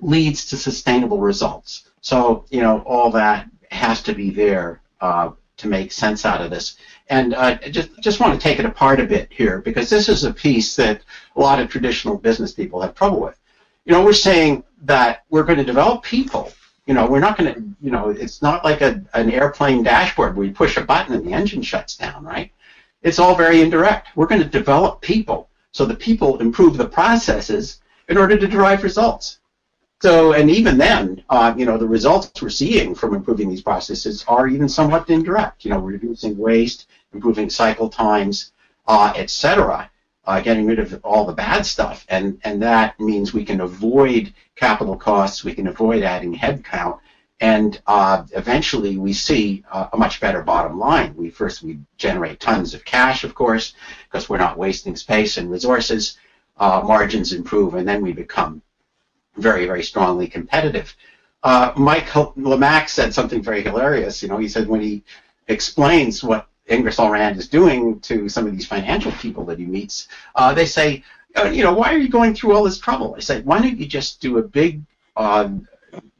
leads 0.00 0.46
to 0.46 0.56
sustainable 0.56 1.18
results. 1.18 1.88
So, 2.02 2.44
you 2.50 2.60
know, 2.60 2.80
all 2.80 3.10
that 3.12 3.48
has 3.70 4.02
to 4.02 4.12
be 4.12 4.30
there 4.30 4.82
uh, 5.00 5.30
to 5.56 5.66
make 5.66 5.92
sense 5.92 6.26
out 6.26 6.42
of 6.42 6.50
this. 6.50 6.76
And 7.08 7.34
uh, 7.34 7.56
just 7.70 7.90
just 8.00 8.20
want 8.20 8.38
to 8.38 8.40
take 8.40 8.58
it 8.58 8.66
apart 8.66 9.00
a 9.00 9.06
bit 9.06 9.32
here 9.32 9.60
because 9.60 9.88
this 9.88 10.08
is 10.08 10.24
a 10.24 10.32
piece 10.32 10.76
that 10.76 11.00
a 11.34 11.40
lot 11.40 11.58
of 11.60 11.70
traditional 11.70 12.18
business 12.18 12.52
people 12.52 12.80
have 12.82 12.94
trouble 12.94 13.20
with 13.20 13.38
you 13.84 13.92
know, 13.92 14.04
we're 14.04 14.12
saying 14.12 14.64
that 14.82 15.24
we're 15.28 15.42
going 15.42 15.58
to 15.58 15.64
develop 15.64 16.02
people. 16.02 16.52
You 16.86 16.94
know, 16.94 17.06
we're 17.06 17.20
not 17.20 17.38
going 17.38 17.54
to, 17.54 17.60
you 17.80 17.90
know, 17.90 18.10
it's 18.10 18.42
not 18.42 18.64
like 18.64 18.80
a, 18.80 19.04
an 19.14 19.30
airplane 19.30 19.82
dashboard 19.82 20.36
where 20.36 20.46
you 20.46 20.52
push 20.52 20.76
a 20.76 20.82
button 20.82 21.14
and 21.14 21.26
the 21.26 21.32
engine 21.32 21.62
shuts 21.62 21.96
down, 21.96 22.24
right? 22.24 22.52
It's 23.02 23.18
all 23.18 23.34
very 23.34 23.60
indirect. 23.60 24.08
We're 24.16 24.26
going 24.26 24.42
to 24.42 24.48
develop 24.48 25.00
people 25.00 25.48
so 25.72 25.84
the 25.84 25.94
people 25.94 26.40
improve 26.40 26.76
the 26.76 26.88
processes 26.88 27.80
in 28.08 28.18
order 28.18 28.36
to 28.36 28.46
derive 28.46 28.82
results. 28.82 29.38
So, 30.02 30.32
and 30.32 30.50
even 30.50 30.78
then, 30.78 31.22
uh, 31.30 31.54
you 31.56 31.64
know, 31.64 31.78
the 31.78 31.86
results 31.86 32.42
we're 32.42 32.48
seeing 32.50 32.94
from 32.94 33.14
improving 33.14 33.48
these 33.48 33.62
processes 33.62 34.24
are 34.26 34.48
even 34.48 34.68
somewhat 34.68 35.08
indirect. 35.08 35.64
You 35.64 35.70
know, 35.70 35.78
reducing 35.78 36.36
waste, 36.36 36.88
improving 37.12 37.48
cycle 37.48 37.88
times, 37.88 38.52
uh, 38.86 39.12
et 39.16 39.30
cetera 39.30 39.90
uh, 40.24 40.40
getting 40.40 40.66
rid 40.66 40.78
of 40.78 41.00
all 41.04 41.24
the 41.24 41.32
bad 41.32 41.66
stuff, 41.66 42.06
and 42.08 42.40
and 42.44 42.62
that 42.62 42.98
means 43.00 43.34
we 43.34 43.44
can 43.44 43.60
avoid 43.60 44.32
capital 44.54 44.96
costs, 44.96 45.44
we 45.44 45.54
can 45.54 45.66
avoid 45.66 46.02
adding 46.02 46.34
headcount, 46.34 46.98
and 47.40 47.80
uh, 47.86 48.24
eventually 48.32 48.98
we 48.98 49.12
see 49.12 49.64
uh, 49.72 49.88
a 49.92 49.96
much 49.96 50.20
better 50.20 50.42
bottom 50.42 50.78
line. 50.78 51.14
We 51.16 51.30
first 51.30 51.62
we 51.62 51.78
generate 51.96 52.40
tons 52.40 52.74
of 52.74 52.84
cash, 52.84 53.24
of 53.24 53.34
course, 53.34 53.74
because 54.04 54.28
we're 54.28 54.38
not 54.38 54.58
wasting 54.58 54.96
space 54.96 55.36
and 55.38 55.50
resources. 55.50 56.18
Uh, 56.58 56.82
margins 56.84 57.32
improve, 57.32 57.74
and 57.74 57.88
then 57.88 58.02
we 58.02 58.12
become 58.12 58.62
very 59.36 59.66
very 59.66 59.82
strongly 59.82 60.26
competitive. 60.26 60.94
Uh, 61.42 61.72
Mike 61.76 62.06
Lamach 62.36 62.88
said 62.88 63.12
something 63.12 63.42
very 63.42 63.62
hilarious. 63.62 64.22
You 64.22 64.28
know, 64.28 64.38
he 64.38 64.48
said 64.48 64.68
when 64.68 64.80
he 64.80 65.02
explains 65.48 66.22
what 66.22 66.46
Ingersoll 66.66 67.10
Rand 67.10 67.36
is 67.36 67.48
doing 67.48 67.98
to 68.00 68.28
some 68.28 68.46
of 68.46 68.52
these 68.52 68.66
financial 68.66 69.10
people 69.12 69.44
that 69.46 69.58
he 69.58 69.66
meets, 69.66 70.06
uh, 70.36 70.54
they 70.54 70.66
say, 70.66 71.02
uh, 71.36 71.44
you 71.44 71.64
know, 71.64 71.72
why 71.72 71.92
are 71.92 71.98
you 71.98 72.08
going 72.08 72.34
through 72.34 72.54
all 72.54 72.62
this 72.62 72.78
trouble? 72.78 73.14
I 73.16 73.20
said, 73.20 73.44
why 73.44 73.60
don't 73.60 73.78
you 73.78 73.86
just 73.86 74.20
do 74.20 74.38
a 74.38 74.42
big, 74.42 74.82
uh, 75.16 75.48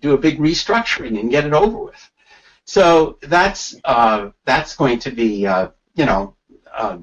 do 0.01 0.15
a 0.15 0.19
big 0.19 0.39
restructuring 0.39 1.21
and 1.21 1.31
get 1.31 1.47
it 1.47 1.53
over 1.53 1.79
with? 1.79 2.11
So 2.65 3.19
that's 3.23 3.77
uh, 3.85 4.31
that's 4.45 4.77
going 4.77 4.99
to 5.01 5.11
be, 5.11 5.47
uh, 5.47 5.69
you 5.95 6.07
know, 6.07 6.35
uh, 6.73 6.99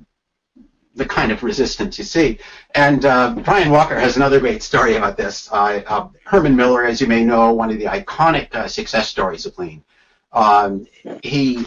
the 0.99 1.05
kind 1.05 1.31
of 1.31 1.41
resistance 1.41 1.97
you 1.97 2.03
see. 2.03 2.37
And 2.75 3.01
Brian 3.01 3.71
Walker 3.71 3.99
has 3.99 4.15
another 4.17 4.39
great 4.39 4.61
story 4.61 4.95
about 4.95 5.17
this. 5.17 5.49
Herman 5.51 6.55
Miller, 6.55 6.85
as 6.85 7.01
you 7.01 7.07
may 7.07 7.23
know, 7.25 7.51
one 7.53 7.71
of 7.71 7.79
the 7.79 7.85
iconic 7.85 8.69
success 8.69 9.09
stories 9.09 9.47
of 9.47 9.57
Lean. 9.57 9.83
Um, 10.31 10.85
he 11.23 11.63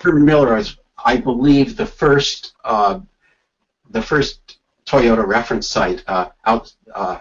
Herman 0.00 0.24
Miller 0.24 0.56
is, 0.56 0.76
I 1.04 1.16
believe, 1.16 1.76
the 1.76 1.86
first 1.86 2.54
uh, 2.64 3.00
the 3.90 4.02
first 4.02 4.58
Toyota 4.86 5.26
reference 5.26 5.66
site 5.66 6.04
uh, 6.06 6.30
out 6.44 6.72
uh, 6.94 7.18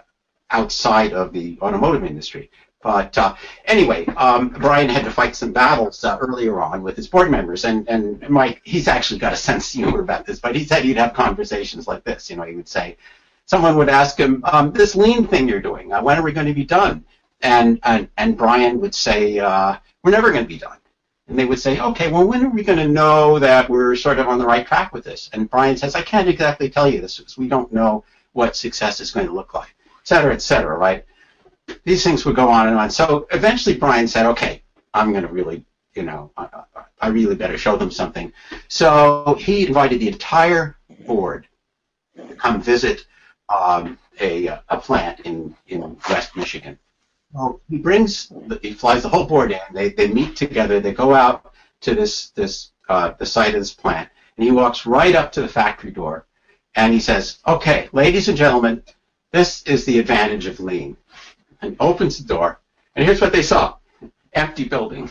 outside 0.51 1.13
of 1.13 1.33
the 1.33 1.57
automotive 1.61 2.03
industry. 2.03 2.49
But 2.83 3.17
uh, 3.17 3.35
anyway, 3.65 4.05
um, 4.17 4.49
Brian 4.49 4.87
had 4.87 5.03
to 5.05 5.11
fight 5.11 5.35
some 5.35 5.51
battles 5.51 6.03
uh, 6.03 6.17
earlier 6.21 6.61
on 6.61 6.83
with 6.83 6.95
his 6.95 7.07
board 7.07 7.31
members, 7.31 7.65
and 7.65 7.87
and 7.89 8.27
Mike, 8.29 8.61
he's 8.63 8.87
actually 8.87 9.19
got 9.19 9.33
a 9.33 9.37
sense 9.37 9.73
of 9.73 9.79
humor 9.79 9.99
about 9.99 10.25
this. 10.25 10.39
But 10.39 10.55
he 10.55 10.63
said 10.63 10.83
he'd 10.83 10.97
have 10.97 11.13
conversations 11.13 11.87
like 11.87 12.03
this. 12.03 12.29
You 12.29 12.35
know, 12.35 12.43
he 12.43 12.55
would 12.55 12.67
say, 12.67 12.97
someone 13.45 13.77
would 13.77 13.89
ask 13.89 14.17
him, 14.17 14.43
um, 14.45 14.71
"This 14.71 14.95
lean 14.95 15.25
thing 15.25 15.47
you're 15.47 15.59
doing, 15.59 15.91
uh, 15.91 16.03
when 16.03 16.19
are 16.19 16.21
we 16.21 16.31
going 16.31 16.47
to 16.47 16.53
be 16.53 16.65
done?" 16.65 17.03
And 17.41 17.79
and 17.83 18.09
and 18.17 18.37
Brian 18.37 18.79
would 18.79 18.93
say, 18.93 19.39
uh, 19.39 19.77
"We're 20.03 20.11
never 20.11 20.31
going 20.31 20.43
to 20.43 20.47
be 20.47 20.59
done." 20.59 20.77
And 21.27 21.37
they 21.37 21.45
would 21.45 21.59
say, 21.59 21.79
"Okay, 21.79 22.11
well, 22.11 22.27
when 22.27 22.45
are 22.45 22.49
we 22.49 22.63
going 22.63 22.79
to 22.79 22.87
know 22.87 23.39
that 23.39 23.69
we're 23.69 23.95
sort 23.95 24.19
of 24.19 24.27
on 24.27 24.37
the 24.37 24.45
right 24.45 24.65
track 24.67 24.93
with 24.93 25.03
this?" 25.03 25.31
And 25.33 25.49
Brian 25.49 25.77
says, 25.77 25.95
"I 25.95 26.03
can't 26.03 26.29
exactly 26.29 26.69
tell 26.69 26.87
you 26.87 27.01
this 27.01 27.17
because 27.17 27.37
we 27.37 27.47
don't 27.47 27.73
know 27.73 28.03
what 28.33 28.55
success 28.55 28.99
is 28.99 29.11
going 29.11 29.25
to 29.25 29.33
look 29.33 29.55
like, 29.55 29.75
et 29.99 30.07
cetera, 30.07 30.31
et 30.31 30.43
cetera, 30.43 30.77
right?" 30.77 31.03
These 31.83 32.03
things 32.03 32.25
would 32.25 32.35
go 32.35 32.49
on 32.49 32.67
and 32.67 32.77
on. 32.77 32.89
So 32.89 33.27
eventually 33.31 33.77
Brian 33.77 34.07
said, 34.07 34.25
okay, 34.25 34.61
I'm 34.93 35.11
going 35.11 35.25
to 35.25 35.31
really, 35.31 35.63
you 35.95 36.03
know, 36.03 36.31
I, 36.37 36.47
I, 37.01 37.07
really 37.09 37.35
better 37.35 37.57
show 37.57 37.77
them 37.77 37.91
something. 37.91 38.31
So 38.67 39.37
he 39.39 39.67
invited 39.67 39.99
the 39.99 40.07
entire 40.07 40.77
board 41.05 41.47
to 42.15 42.35
come 42.35 42.61
visit 42.61 43.05
um, 43.49 43.97
a, 44.19 44.47
a 44.47 44.77
plant 44.77 45.21
in, 45.21 45.55
in 45.67 45.97
West 46.09 46.35
Michigan. 46.35 46.77
He 47.69 47.77
brings, 47.77 48.31
he 48.61 48.73
flies 48.73 49.03
the 49.03 49.09
whole 49.09 49.25
board 49.25 49.51
in. 49.51 49.59
They, 49.71 49.89
they 49.89 50.07
meet 50.07 50.35
together. 50.35 50.79
They 50.79 50.93
go 50.93 51.13
out 51.13 51.53
to 51.81 51.93
this, 51.93 52.29
this 52.29 52.71
uh, 52.89 53.13
the 53.17 53.25
site 53.25 53.53
of 53.53 53.61
this 53.61 53.73
plant, 53.73 54.09
and 54.37 54.45
he 54.45 54.51
walks 54.51 54.85
right 54.85 55.13
up 55.13 55.31
to 55.33 55.41
the 55.41 55.47
factory 55.47 55.91
door, 55.91 56.25
and 56.75 56.93
he 56.93 56.99
says, 56.99 57.39
okay, 57.45 57.89
ladies 57.91 58.29
and 58.29 58.37
gentlemen, 58.37 58.81
this 59.31 59.61
is 59.63 59.85
the 59.85 59.99
advantage 59.99 60.45
of 60.45 60.59
lean 60.59 60.95
and 61.61 61.75
opens 61.79 62.17
the 62.17 62.27
door, 62.27 62.59
and 62.95 63.05
here's 63.05 63.21
what 63.21 63.33
they 63.33 63.43
saw: 63.43 63.77
empty 64.33 64.65
building. 64.65 65.09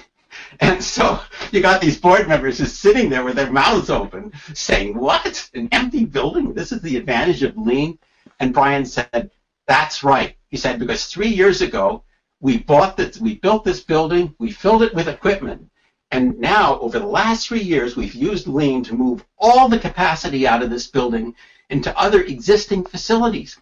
And 0.60 0.82
so 0.82 1.20
you 1.50 1.62
got 1.62 1.80
these 1.80 1.98
board 1.98 2.28
members 2.28 2.58
just 2.58 2.80
sitting 2.80 3.08
there 3.08 3.24
with 3.24 3.36
their 3.36 3.50
mouths 3.50 3.90
open, 3.90 4.32
saying, 4.54 4.96
"What? 4.98 5.48
An 5.54 5.68
empty 5.72 6.04
building? 6.04 6.52
This 6.52 6.72
is 6.72 6.82
the 6.82 6.96
advantage 6.96 7.42
of 7.42 7.56
lean." 7.56 7.98
And 8.38 8.52
Brian 8.52 8.84
said, 8.84 9.30
"That's 9.66 10.04
right." 10.04 10.36
He 10.50 10.56
said 10.56 10.78
because 10.78 11.06
three 11.06 11.28
years 11.28 11.62
ago 11.62 12.02
we 12.40 12.58
bought 12.58 12.96
this, 12.96 13.18
we 13.18 13.36
built 13.36 13.64
this 13.64 13.82
building, 13.82 14.34
we 14.38 14.50
filled 14.50 14.82
it 14.82 14.94
with 14.94 15.08
equipment, 15.08 15.70
and 16.10 16.38
now 16.38 16.78
over 16.80 16.98
the 16.98 17.06
last 17.06 17.48
three 17.48 17.62
years 17.62 17.96
we've 17.96 18.14
used 18.14 18.46
lean 18.46 18.84
to 18.84 18.94
move 18.94 19.24
all 19.38 19.68
the 19.68 19.78
capacity 19.78 20.46
out 20.46 20.62
of 20.62 20.70
this 20.70 20.86
building 20.86 21.34
into 21.70 21.98
other 21.98 22.22
existing 22.22 22.84
facilities. 22.84 23.58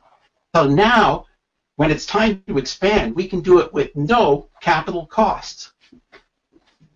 So 0.54 0.68
now 0.68 1.26
when 1.76 1.90
it's 1.90 2.06
time 2.06 2.42
to 2.46 2.58
expand, 2.58 3.14
we 3.14 3.26
can 3.26 3.40
do 3.40 3.58
it 3.58 3.72
with 3.72 3.94
no 3.96 4.48
capital 4.60 5.06
costs. 5.06 5.72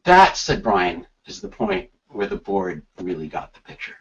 That, 0.04 0.36
said 0.36 0.62
Brian, 0.62 1.06
is 1.26 1.40
the 1.40 1.48
point 1.48 1.90
where 2.08 2.26
the 2.26 2.36
board 2.36 2.82
really 3.00 3.28
got 3.28 3.52
the 3.52 3.60
picture. 3.60 3.96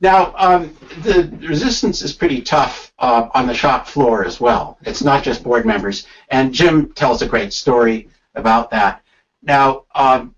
Now, 0.00 0.32
um, 0.36 0.76
the 1.02 1.28
resistance 1.46 2.02
is 2.02 2.12
pretty 2.12 2.40
tough 2.40 2.92
uh, 2.98 3.28
on 3.34 3.46
the 3.46 3.54
shop 3.54 3.86
floor 3.86 4.24
as 4.24 4.40
well. 4.40 4.78
It's 4.82 5.02
not 5.02 5.24
just 5.24 5.42
board 5.42 5.66
members, 5.66 6.06
and 6.30 6.54
Jim 6.54 6.92
tells 6.92 7.20
a 7.20 7.28
great 7.28 7.52
story 7.52 8.08
about 8.34 8.70
that. 8.70 9.02
Now, 9.42 9.84
um, 9.94 10.34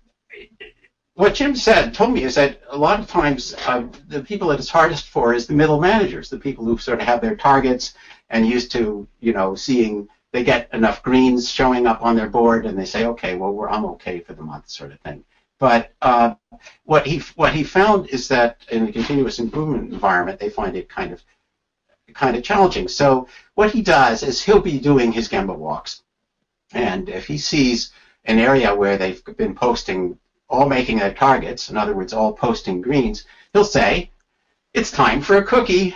what 1.21 1.35
Jim 1.35 1.55
said 1.55 1.93
told 1.93 2.13
me 2.13 2.23
is 2.23 2.33
that 2.33 2.59
a 2.69 2.75
lot 2.75 2.99
of 2.99 3.05
times 3.05 3.53
uh, 3.67 3.83
the 4.07 4.23
people 4.23 4.47
that 4.47 4.57
it's 4.57 4.71
hardest 4.71 5.05
for 5.05 5.35
is 5.35 5.45
the 5.45 5.53
middle 5.53 5.79
managers, 5.79 6.31
the 6.31 6.39
people 6.39 6.65
who 6.65 6.79
sort 6.79 6.99
of 6.99 7.05
have 7.05 7.21
their 7.21 7.35
targets 7.35 7.93
and 8.31 8.47
used 8.47 8.71
to, 8.71 9.07
you 9.19 9.31
know, 9.31 9.53
seeing 9.53 10.09
they 10.31 10.43
get 10.43 10.67
enough 10.73 11.03
greens 11.03 11.47
showing 11.47 11.85
up 11.85 12.01
on 12.01 12.15
their 12.15 12.27
board, 12.27 12.65
and 12.65 12.75
they 12.75 12.85
say, 12.85 13.05
okay, 13.05 13.35
well, 13.35 13.67
I'm 13.69 13.85
okay 13.85 14.21
for 14.21 14.33
the 14.33 14.41
month, 14.41 14.67
sort 14.67 14.93
of 14.93 14.99
thing. 15.01 15.23
But 15.59 15.93
uh, 16.01 16.33
what 16.85 17.05
he 17.05 17.19
what 17.35 17.53
he 17.53 17.63
found 17.63 18.09
is 18.09 18.27
that 18.29 18.57
in 18.71 18.87
a 18.87 18.91
continuous 18.91 19.37
improvement 19.37 19.93
environment, 19.93 20.39
they 20.39 20.49
find 20.49 20.75
it 20.75 20.89
kind 20.89 21.13
of 21.13 21.21
kind 22.15 22.35
of 22.35 22.41
challenging. 22.41 22.87
So 22.87 23.27
what 23.53 23.71
he 23.71 23.83
does 23.83 24.23
is 24.23 24.41
he'll 24.41 24.59
be 24.59 24.79
doing 24.79 25.11
his 25.11 25.29
Gemba 25.29 25.55
walks, 25.55 26.01
and 26.73 27.09
if 27.09 27.27
he 27.27 27.37
sees 27.37 27.91
an 28.25 28.39
area 28.39 28.73
where 28.73 28.97
they've 28.97 29.23
been 29.37 29.53
posting 29.53 30.17
all 30.51 30.67
making 30.67 30.99
their 30.99 31.13
targets, 31.13 31.69
in 31.69 31.77
other 31.77 31.95
words, 31.95 32.13
all 32.13 32.33
posting 32.33 32.81
greens, 32.81 33.25
he'll 33.53 33.63
say, 33.63 34.11
"It's 34.73 34.91
time 34.91 35.21
for 35.21 35.37
a 35.37 35.43
cookie." 35.43 35.95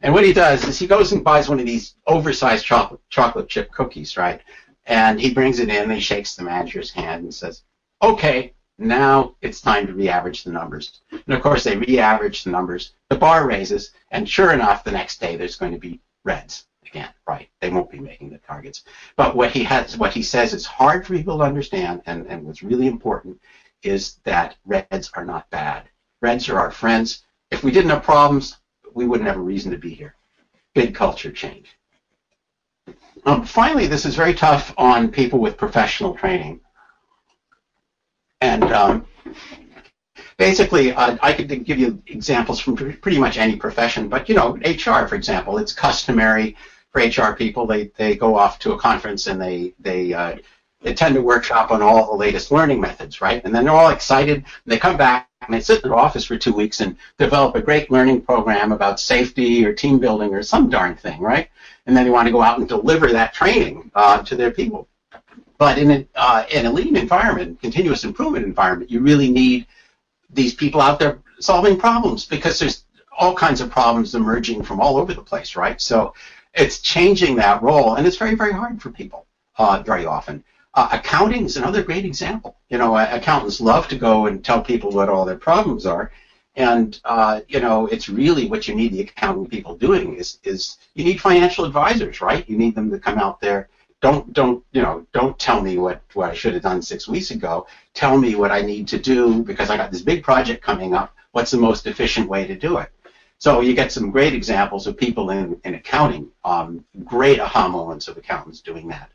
And 0.00 0.14
what 0.14 0.24
he 0.24 0.32
does 0.32 0.64
is 0.64 0.78
he 0.78 0.86
goes 0.86 1.12
and 1.12 1.24
buys 1.24 1.48
one 1.48 1.58
of 1.58 1.66
these 1.66 1.96
oversized 2.06 2.64
chocolate, 2.64 3.00
chocolate 3.10 3.48
chip 3.48 3.70
cookies, 3.72 4.16
right? 4.16 4.40
And 4.86 5.20
he 5.20 5.34
brings 5.34 5.58
it 5.58 5.68
in 5.68 5.82
and 5.82 5.92
he 5.92 6.00
shakes 6.00 6.36
the 6.36 6.44
manager's 6.44 6.92
hand 6.92 7.24
and 7.24 7.34
says, 7.34 7.62
okay, 8.00 8.54
now 8.78 9.34
it's 9.42 9.60
time 9.60 9.88
to 9.88 9.92
re-average 9.92 10.44
the 10.44 10.52
numbers. 10.52 11.00
And 11.10 11.34
of 11.34 11.42
course, 11.42 11.64
they 11.64 11.76
re-average 11.76 12.44
the 12.44 12.50
numbers. 12.50 12.92
The 13.10 13.16
bar 13.16 13.46
raises, 13.46 13.90
and 14.12 14.28
sure 14.28 14.52
enough, 14.52 14.84
the 14.84 14.92
next 14.92 15.20
day 15.20 15.36
there's 15.36 15.56
going 15.56 15.72
to 15.72 15.78
be 15.78 16.00
reds 16.24 16.66
again. 16.86 17.10
Right? 17.26 17.48
They 17.60 17.70
won't 17.70 17.90
be 17.90 17.98
making 17.98 18.30
the 18.30 18.38
targets. 18.38 18.84
But 19.16 19.34
what 19.34 19.50
he 19.50 19.64
has, 19.64 19.98
what 19.98 20.14
he 20.14 20.22
says, 20.22 20.54
is 20.54 20.64
hard 20.64 21.04
for 21.04 21.16
people 21.16 21.38
to 21.38 21.44
understand, 21.44 22.02
and, 22.06 22.24
and 22.28 22.44
what's 22.44 22.62
really 22.62 22.86
important 22.86 23.40
is 23.82 24.16
that 24.24 24.56
reds 24.64 25.10
are 25.14 25.24
not 25.24 25.48
bad. 25.50 25.84
Reds 26.20 26.48
are 26.48 26.58
our 26.58 26.70
friends. 26.70 27.24
If 27.50 27.62
we 27.62 27.70
didn't 27.70 27.90
have 27.90 28.02
problems, 28.02 28.58
we 28.94 29.06
wouldn't 29.06 29.28
have 29.28 29.38
a 29.38 29.40
reason 29.40 29.70
to 29.72 29.78
be 29.78 29.94
here. 29.94 30.14
Big 30.74 30.94
culture 30.94 31.32
change. 31.32 31.78
Um, 33.24 33.44
finally, 33.44 33.86
this 33.86 34.04
is 34.04 34.14
very 34.14 34.34
tough 34.34 34.72
on 34.76 35.10
people 35.10 35.38
with 35.38 35.56
professional 35.56 36.14
training. 36.14 36.60
And 38.40 38.64
um, 38.64 39.06
basically, 40.36 40.94
I 40.96 41.32
could 41.32 41.64
give 41.64 41.78
you 41.78 42.02
examples 42.06 42.60
from 42.60 42.76
pretty 42.76 43.18
much 43.18 43.38
any 43.38 43.56
profession, 43.56 44.08
but 44.08 44.28
you 44.28 44.34
know, 44.34 44.56
HR, 44.64 45.06
for 45.06 45.14
example, 45.14 45.58
it's 45.58 45.72
customary 45.72 46.56
for 46.90 47.00
HR 47.00 47.34
people. 47.34 47.66
They, 47.66 47.90
they 47.96 48.16
go 48.16 48.36
off 48.36 48.58
to 48.60 48.72
a 48.72 48.78
conference 48.78 49.26
and 49.26 49.40
they, 49.40 49.74
they 49.80 50.14
uh, 50.14 50.36
attend 50.84 51.16
a 51.16 51.22
workshop 51.22 51.70
on 51.70 51.82
all 51.82 52.06
the 52.06 52.16
latest 52.16 52.52
learning 52.52 52.80
methods, 52.80 53.20
right? 53.20 53.44
And 53.44 53.54
then 53.54 53.64
they're 53.64 53.74
all 53.74 53.90
excited, 53.90 54.44
they 54.64 54.78
come 54.78 54.96
back 54.96 55.28
and 55.42 55.54
they 55.54 55.60
sit 55.60 55.82
in 55.82 55.90
their 55.90 55.98
office 55.98 56.24
for 56.24 56.36
two 56.36 56.52
weeks 56.52 56.80
and 56.80 56.96
develop 57.18 57.56
a 57.56 57.62
great 57.62 57.90
learning 57.90 58.22
program 58.22 58.72
about 58.72 59.00
safety 59.00 59.64
or 59.64 59.72
team 59.72 59.98
building 59.98 60.34
or 60.34 60.42
some 60.42 60.70
darn 60.70 60.94
thing, 60.94 61.20
right? 61.20 61.48
And 61.86 61.96
then 61.96 62.04
they 62.04 62.10
want 62.10 62.26
to 62.26 62.32
go 62.32 62.42
out 62.42 62.58
and 62.58 62.68
deliver 62.68 63.12
that 63.12 63.34
training 63.34 63.90
uh, 63.94 64.22
to 64.22 64.36
their 64.36 64.50
people. 64.50 64.88
But 65.56 65.78
in 65.78 65.90
a, 65.90 66.06
uh, 66.14 66.44
in 66.50 66.66
a 66.66 66.70
lean 66.70 66.96
environment, 66.96 67.60
continuous 67.60 68.04
improvement 68.04 68.44
environment, 68.44 68.90
you 68.90 69.00
really 69.00 69.30
need 69.30 69.66
these 70.30 70.54
people 70.54 70.80
out 70.80 71.00
there 71.00 71.18
solving 71.40 71.78
problems 71.78 72.24
because 72.24 72.58
there's 72.58 72.84
all 73.16 73.34
kinds 73.34 73.60
of 73.60 73.70
problems 73.70 74.14
emerging 74.14 74.62
from 74.62 74.80
all 74.80 74.96
over 74.96 75.12
the 75.12 75.22
place, 75.22 75.56
right? 75.56 75.80
So 75.80 76.14
it's 76.54 76.78
changing 76.80 77.36
that 77.36 77.62
role, 77.62 77.96
and 77.96 78.06
it's 78.06 78.16
very, 78.16 78.36
very 78.36 78.52
hard 78.52 78.80
for 78.80 78.90
people 78.90 79.26
uh, 79.58 79.82
very 79.84 80.06
often. 80.06 80.44
Uh, 80.78 80.88
accounting 80.92 81.44
is 81.44 81.56
another 81.56 81.82
great 81.82 82.04
example. 82.04 82.56
You 82.68 82.78
know, 82.78 82.96
accountants 82.96 83.60
love 83.60 83.88
to 83.88 83.98
go 83.98 84.26
and 84.26 84.44
tell 84.44 84.62
people 84.62 84.92
what 84.92 85.08
all 85.08 85.24
their 85.24 85.36
problems 85.36 85.84
are, 85.86 86.12
and 86.54 87.00
uh, 87.04 87.40
you 87.48 87.58
know, 87.58 87.88
it's 87.88 88.08
really 88.08 88.48
what 88.48 88.68
you 88.68 88.76
need 88.76 88.92
the 88.92 89.00
accounting 89.00 89.48
people 89.48 89.74
doing 89.74 90.14
is 90.14 90.38
is 90.44 90.78
you 90.94 91.02
need 91.02 91.20
financial 91.20 91.64
advisors, 91.64 92.20
right? 92.20 92.48
You 92.48 92.56
need 92.56 92.76
them 92.76 92.92
to 92.92 93.00
come 93.00 93.18
out 93.18 93.40
there. 93.40 93.68
Don't 94.00 94.32
don't 94.32 94.62
you 94.70 94.80
know? 94.80 95.04
Don't 95.12 95.36
tell 95.36 95.60
me 95.60 95.78
what 95.78 96.00
what 96.14 96.30
I 96.30 96.34
should 96.34 96.54
have 96.54 96.62
done 96.62 96.80
six 96.80 97.08
weeks 97.08 97.32
ago. 97.32 97.66
Tell 97.94 98.16
me 98.16 98.36
what 98.36 98.52
I 98.52 98.60
need 98.62 98.86
to 98.86 99.00
do 99.00 99.42
because 99.42 99.70
I 99.70 99.76
got 99.76 99.90
this 99.90 100.02
big 100.02 100.22
project 100.22 100.62
coming 100.62 100.94
up. 100.94 101.12
What's 101.32 101.50
the 101.50 101.58
most 101.58 101.88
efficient 101.88 102.28
way 102.28 102.46
to 102.46 102.54
do 102.54 102.78
it? 102.78 102.90
So 103.38 103.62
you 103.62 103.74
get 103.74 103.90
some 103.90 104.12
great 104.12 104.32
examples 104.32 104.86
of 104.86 104.96
people 104.96 105.30
in, 105.30 105.60
in 105.64 105.74
accounting, 105.74 106.30
um, 106.44 106.84
great 107.02 107.40
aha 107.40 107.66
moments 107.66 108.06
of 108.06 108.16
accountants 108.16 108.60
doing 108.60 108.86
that. 108.88 109.10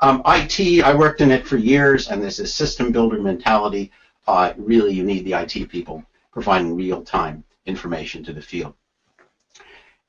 Um, 0.00 0.22
IT, 0.26 0.82
I 0.84 0.94
worked 0.94 1.20
in 1.20 1.30
it 1.30 1.46
for 1.46 1.56
years, 1.56 2.08
and 2.08 2.22
there's 2.22 2.38
a 2.38 2.46
system 2.46 2.92
builder 2.92 3.20
mentality. 3.20 3.90
Uh, 4.26 4.52
really, 4.56 4.92
you 4.92 5.02
need 5.02 5.24
the 5.24 5.32
IT 5.32 5.68
people 5.68 6.04
providing 6.32 6.76
real-time 6.76 7.42
information 7.66 8.22
to 8.24 8.32
the 8.32 8.42
field. 8.42 8.74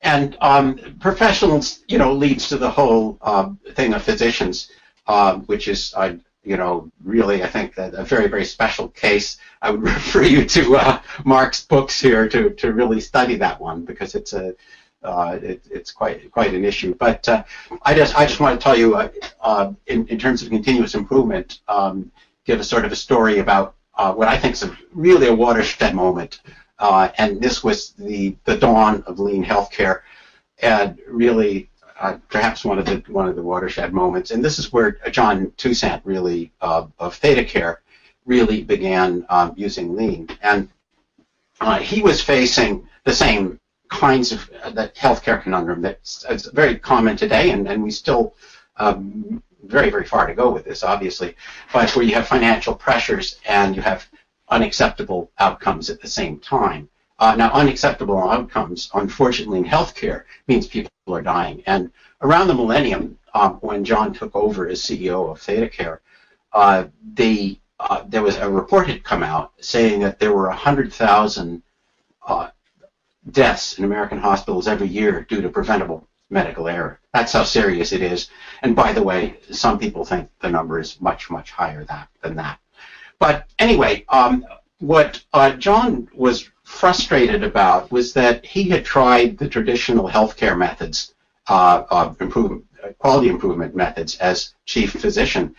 And 0.02 0.36
um, 0.40 0.78
professionals, 1.00 1.80
you 1.88 1.98
know, 1.98 2.12
leads 2.12 2.48
to 2.48 2.56
the 2.56 2.70
whole 2.70 3.18
uh, 3.20 3.50
thing 3.72 3.92
of 3.92 4.02
physicians, 4.02 4.70
uh, 5.06 5.38
which 5.40 5.68
is, 5.68 5.92
uh, 5.96 6.14
you 6.42 6.56
know, 6.56 6.90
really, 7.04 7.42
I 7.42 7.48
think, 7.48 7.76
a, 7.76 7.90
a, 7.90 8.04
very, 8.04 8.28
very 8.28 8.44
special 8.44 8.88
case. 8.88 9.38
I 9.60 9.70
would 9.72 9.82
refer 9.98 10.22
you 10.22 10.44
to 10.46 10.76
uh, 10.76 11.02
Mark's 11.24 11.66
books 11.66 12.00
here 12.00 12.28
to, 12.28 12.50
to 12.50 12.72
really 12.72 13.00
study 13.00 13.36
that 13.36 13.60
one 13.60 13.84
because 13.84 14.14
it's 14.14 14.32
a 14.32 14.54
uh, 15.02 15.38
it, 15.42 15.62
it's 15.70 15.90
quite 15.90 16.30
quite 16.30 16.54
an 16.54 16.64
issue. 16.64 16.94
But 16.94 17.28
uh, 17.28 17.44
I 17.82 17.94
just 17.94 18.16
I 18.16 18.26
just 18.26 18.40
want 18.40 18.60
to 18.60 18.62
tell 18.62 18.76
you, 18.76 18.96
uh, 18.96 19.08
uh, 19.40 19.72
in, 19.86 20.06
in 20.08 20.18
terms 20.18 20.42
of 20.42 20.50
continuous 20.50 20.94
improvement, 20.94 21.60
um, 21.68 22.10
give 22.44 22.60
a 22.60 22.64
sort 22.64 22.84
of 22.84 22.92
a 22.92 22.96
story 22.96 23.38
about 23.38 23.74
uh, 23.94 24.12
what 24.12 24.28
I 24.28 24.38
think 24.38 24.54
is 24.54 24.62
a, 24.62 24.76
really 24.92 25.28
a 25.28 25.34
watershed 25.34 25.94
moment. 25.94 26.40
and 26.80 27.40
this 27.40 27.62
was 27.62 27.90
the 27.92 28.36
the 28.44 28.56
dawn 28.56 29.02
of 29.06 29.18
lean 29.18 29.44
healthcare, 29.44 30.00
and 30.62 30.98
really 31.06 31.70
uh, 32.00 32.16
perhaps 32.28 32.64
one 32.64 32.78
of 32.78 32.86
the 32.86 33.02
one 33.08 33.28
of 33.28 33.36
the 33.36 33.42
watershed 33.42 33.92
moments, 33.92 34.30
and 34.30 34.42
this 34.42 34.58
is 34.58 34.72
where 34.72 34.92
John 35.10 35.52
Toussaint 35.58 36.00
really 36.04 36.50
uh, 36.62 36.86
of 36.98 37.20
ThedaCare 37.20 37.76
really 38.24 38.62
began 38.62 39.26
um, 39.28 39.52
using 39.54 39.94
lean, 39.94 40.28
and 40.42 40.68
uh, 41.60 41.78
he 41.78 42.00
was 42.00 42.22
facing 42.22 42.88
the 43.04 43.12
same 43.12 43.59
kinds 43.90 44.32
of 44.32 44.50
uh, 44.62 44.70
that 44.70 44.94
healthcare 44.94 45.42
conundrum 45.42 45.82
that's, 45.82 46.24
that's 46.28 46.46
very 46.46 46.78
common 46.78 47.16
today, 47.16 47.50
and, 47.50 47.68
and 47.68 47.82
we 47.82 47.90
still 47.90 48.34
um, 48.76 49.42
very 49.64 49.90
very 49.90 50.06
far 50.06 50.26
to 50.26 50.34
go 50.34 50.50
with 50.50 50.64
this, 50.64 50.82
obviously, 50.82 51.36
but 51.72 51.94
where 51.94 52.04
you 52.04 52.14
have 52.14 52.26
financial 52.26 52.74
pressures 52.74 53.38
and 53.46 53.76
you 53.76 53.82
have 53.82 54.06
unacceptable 54.48 55.30
outcomes 55.38 55.90
at 55.90 56.00
the 56.00 56.08
same 56.08 56.38
time. 56.38 56.88
Uh, 57.18 57.36
now, 57.36 57.50
unacceptable 57.52 58.18
outcomes, 58.18 58.90
unfortunately, 58.94 59.58
in 59.58 59.64
healthcare 59.64 60.24
means 60.48 60.66
people 60.66 60.90
are 61.08 61.22
dying. 61.22 61.62
And 61.66 61.90
around 62.22 62.48
the 62.48 62.54
millennium, 62.54 63.18
um, 63.34 63.54
when 63.60 63.84
John 63.84 64.14
took 64.14 64.34
over 64.34 64.66
as 64.68 64.80
CEO 64.80 65.30
of 65.30 65.38
ThedaCare, 65.38 65.98
uh, 66.52 66.84
the, 67.14 67.58
uh, 67.78 68.04
there 68.08 68.22
was 68.22 68.36
a 68.36 68.48
report 68.48 68.88
had 68.88 69.04
come 69.04 69.22
out 69.22 69.52
saying 69.60 70.00
that 70.00 70.18
there 70.18 70.32
were 70.32 70.48
100,000 70.48 71.62
uh, 72.26 72.48
deaths 73.30 73.78
in 73.78 73.84
American 73.84 74.18
hospitals 74.18 74.68
every 74.68 74.88
year 74.88 75.26
due 75.28 75.40
to 75.42 75.48
preventable 75.48 76.06
medical 76.30 76.68
error. 76.68 77.00
That's 77.12 77.32
how 77.32 77.44
serious 77.44 77.92
it 77.92 78.02
is. 78.02 78.30
And 78.62 78.76
by 78.76 78.92
the 78.92 79.02
way, 79.02 79.36
some 79.50 79.78
people 79.78 80.04
think 80.04 80.30
the 80.40 80.50
number 80.50 80.78
is 80.78 81.00
much, 81.00 81.30
much 81.30 81.50
higher 81.50 81.84
that, 81.84 82.08
than 82.22 82.36
that. 82.36 82.58
But 83.18 83.46
anyway, 83.58 84.04
um, 84.08 84.46
what 84.78 85.22
uh, 85.32 85.52
John 85.52 86.08
was 86.14 86.48
frustrated 86.62 87.42
about 87.42 87.90
was 87.90 88.12
that 88.14 88.46
he 88.46 88.64
had 88.64 88.84
tried 88.84 89.36
the 89.36 89.48
traditional 89.48 90.08
healthcare 90.08 90.56
methods, 90.56 91.14
uh, 91.48 92.14
improvement, 92.20 92.64
quality 92.98 93.28
improvement 93.28 93.74
methods 93.74 94.16
as 94.18 94.54
chief 94.64 94.92
physician, 94.92 95.54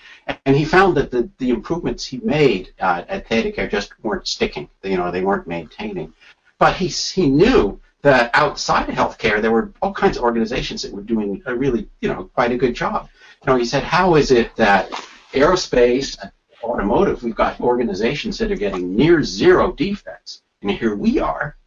and 0.46 0.56
he 0.56 0.66
found 0.66 0.96
that 0.98 1.12
the, 1.12 1.30
the 1.38 1.50
improvements 1.50 2.06
he 2.06 2.18
made 2.20 2.74
uh, 2.80 3.04
at 3.08 3.28
ThedaCare 3.28 3.70
just 3.70 3.92
weren't 4.04 4.28
sticking. 4.28 4.70
You 4.84 4.98
know, 4.98 5.12
they 5.12 5.22
weren't 5.22 5.48
maintaining. 5.48 6.14
But 6.62 6.76
he, 6.76 6.90
he 6.90 7.28
knew 7.28 7.82
that 8.04 8.30
outside 8.36 8.88
of 8.88 8.94
healthcare, 8.94 9.42
there 9.42 9.50
were 9.50 9.74
all 9.82 9.92
kinds 9.92 10.18
of 10.18 10.24
organizations 10.24 10.84
that 10.84 10.94
were 10.94 11.02
doing 11.02 11.42
a 11.48 11.56
really, 11.56 11.90
you 12.02 12.08
know, 12.08 12.26
quite 12.36 12.52
a 12.52 12.56
good 12.56 12.76
job. 12.76 13.10
You 13.44 13.52
know, 13.52 13.58
he 13.58 13.66
said, 13.66 13.82
how 13.82 14.14
is 14.14 14.30
it 14.30 14.56
that 14.58 14.92
aerospace, 15.34 16.16
automotive, 16.64 17.24
we've 17.24 17.34
got 17.34 17.60
organizations 17.60 18.38
that 18.38 18.52
are 18.52 18.56
getting 18.56 18.96
near 18.96 19.24
zero 19.24 19.72
defects, 19.72 20.44
and 20.62 20.70
here 20.70 20.94
we 20.96 21.18
are 21.18 21.58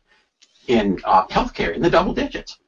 in 0.69 1.01
uh, 1.03 1.27
healthcare 1.27 1.75
in 1.75 1.83
the 1.83 1.91
double 1.91 2.15
digits. 2.15 2.59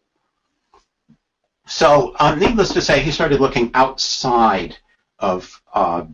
So, 1.68 2.16
uh, 2.18 2.34
needless 2.34 2.72
to 2.72 2.80
say, 2.80 2.98
he 2.98 3.12
started 3.12 3.40
looking 3.40 3.70
outside 3.74 4.76
of 5.20 5.62
uh, 5.72 6.06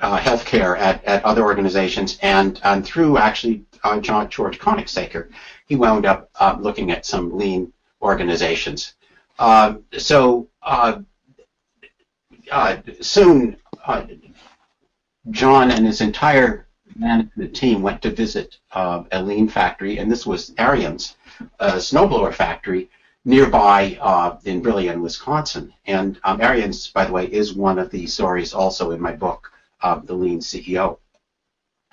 uh, 0.00 0.18
healthcare 0.18 0.78
at, 0.78 1.04
at 1.04 1.24
other 1.24 1.42
organizations, 1.42 2.18
and, 2.22 2.60
and 2.64 2.84
through 2.84 3.18
actually 3.18 3.64
uh, 3.84 4.00
John 4.00 4.28
George 4.28 4.58
Koenigsaecker, 4.58 5.30
he 5.66 5.76
wound 5.76 6.06
up 6.06 6.30
uh, 6.40 6.56
looking 6.58 6.90
at 6.90 7.06
some 7.06 7.36
lean 7.36 7.72
organizations. 8.02 8.94
Um, 9.38 9.84
so 9.96 10.48
uh, 10.62 11.00
uh, 12.50 12.76
soon, 13.00 13.56
uh, 13.86 14.06
John 15.30 15.70
and 15.70 15.86
his 15.86 16.00
entire 16.00 16.66
management 16.96 17.56
team 17.56 17.82
went 17.82 18.02
to 18.02 18.10
visit 18.10 18.58
a 18.72 19.22
lean 19.22 19.48
factory, 19.48 19.98
and 19.98 20.10
this 20.10 20.26
was 20.26 20.50
Ariens, 20.52 21.14
a 21.58 21.72
snowblower 21.72 22.32
factory 22.32 22.90
nearby 23.24 23.98
uh, 24.00 24.36
in 24.44 24.60
Brillion, 24.60 25.00
Wisconsin. 25.00 25.72
And 25.86 26.20
um, 26.24 26.40
Ariens, 26.40 26.92
by 26.92 27.06
the 27.06 27.12
way, 27.12 27.26
is 27.26 27.54
one 27.54 27.78
of 27.78 27.90
the 27.90 28.06
stories 28.06 28.52
also 28.52 28.90
in 28.90 29.00
my 29.00 29.12
book, 29.12 29.50
uh, 29.82 30.00
The 30.04 30.14
Lean 30.14 30.40
CEO. 30.40 30.98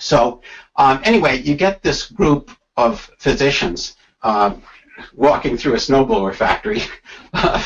So 0.02 0.42
um, 0.76 1.02
anyway, 1.04 1.42
you 1.42 1.56
get 1.56 1.82
this 1.82 2.10
group 2.10 2.52
of 2.78 3.12
physicians 3.20 3.96
uh, 4.24 4.56
walking 5.14 5.58
through 5.58 5.74
a 5.74 5.78
snowblower 5.78 6.34
factory. 6.34 6.82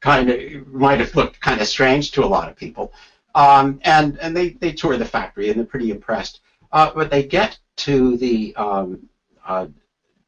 kind 0.00 0.30
of 0.30 0.66
might 0.68 1.00
have 1.00 1.14
looked 1.16 1.40
kind 1.40 1.60
of 1.60 1.66
strange 1.66 2.12
to 2.12 2.24
a 2.24 2.26
lot 2.26 2.48
of 2.48 2.56
people. 2.56 2.92
Um, 3.34 3.80
and 3.84 4.18
and 4.18 4.36
they, 4.36 4.50
they 4.50 4.72
tour 4.72 4.96
the 4.96 5.04
factory 5.04 5.48
and 5.48 5.58
they're 5.58 5.66
pretty 5.66 5.90
impressed. 5.90 6.40
Uh, 6.72 6.90
but 6.94 7.10
they 7.10 7.22
get 7.22 7.58
to 7.76 8.16
the 8.16 8.54
um, 8.56 9.08
uh, 9.46 9.66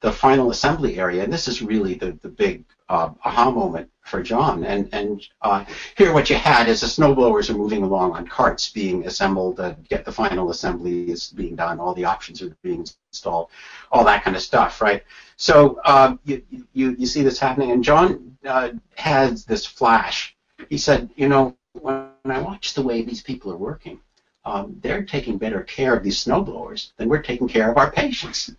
the 0.01 0.13
final 0.13 0.51
assembly 0.51 0.99
area, 0.99 1.23
and 1.23 1.33
this 1.33 1.47
is 1.47 1.61
really 1.61 1.95
the, 1.95 2.13
the 2.23 2.29
big 2.29 2.65
uh, 2.91 3.11
aha 3.25 3.51
moment 3.51 3.89
for 4.03 4.23
John. 4.23 4.65
And 4.65 4.89
and 4.93 5.27
uh, 5.41 5.65
here 5.97 6.13
what 6.13 6.29
you 6.29 6.37
had 6.37 6.69
is 6.69 6.81
the 6.81 6.89
snowblowers 6.89 7.49
are 7.49 7.57
moving 7.57 7.83
along 7.85 8.13
on 8.13 8.27
carts 8.27 8.69
being 8.69 9.07
assembled, 9.07 9.61
uh, 9.61 9.75
get 9.89 10.05
the 10.05 10.13
final 10.13 10.51
assembly 10.51 11.11
is 11.11 11.31
being 11.31 11.55
done, 11.55 11.79
all 11.79 11.95
the 11.95 12.05
options 12.05 12.43
are 12.43 12.55
being 12.63 12.85
installed, 13.13 13.49
all 13.93 14.05
that 14.05 14.25
kind 14.25 14.37
of 14.37 14.43
stuff, 14.43 14.83
right? 14.83 15.05
So 15.37 15.81
um, 15.85 16.19
you, 16.25 16.43
you, 16.73 16.97
you 16.99 17.07
see 17.07 17.23
this 17.23 17.39
happening, 17.39 17.71
and 17.71 17.83
John 17.83 18.37
uh, 18.45 18.71
has 18.97 19.45
this 19.45 19.65
flash. 19.65 20.37
He 20.69 20.77
said, 20.77 21.09
you 21.17 21.29
know, 21.29 21.57
when 21.73 22.11
I 22.25 22.41
watch 22.41 22.75
the 22.75 22.83
way 22.83 23.03
these 23.03 23.23
people 23.23 23.53
are 23.53 23.57
working, 23.57 24.01
um, 24.45 24.79
they're 24.83 25.05
taking 25.05 25.37
better 25.37 25.63
care 25.63 25.95
of 25.95 26.03
these 26.03 26.25
snowblowers 26.25 26.93
than 26.97 27.09
we're 27.09 27.23
taking 27.23 27.49
care 27.49 27.71
of 27.71 27.77
our 27.77 27.91
patients. 27.91 28.51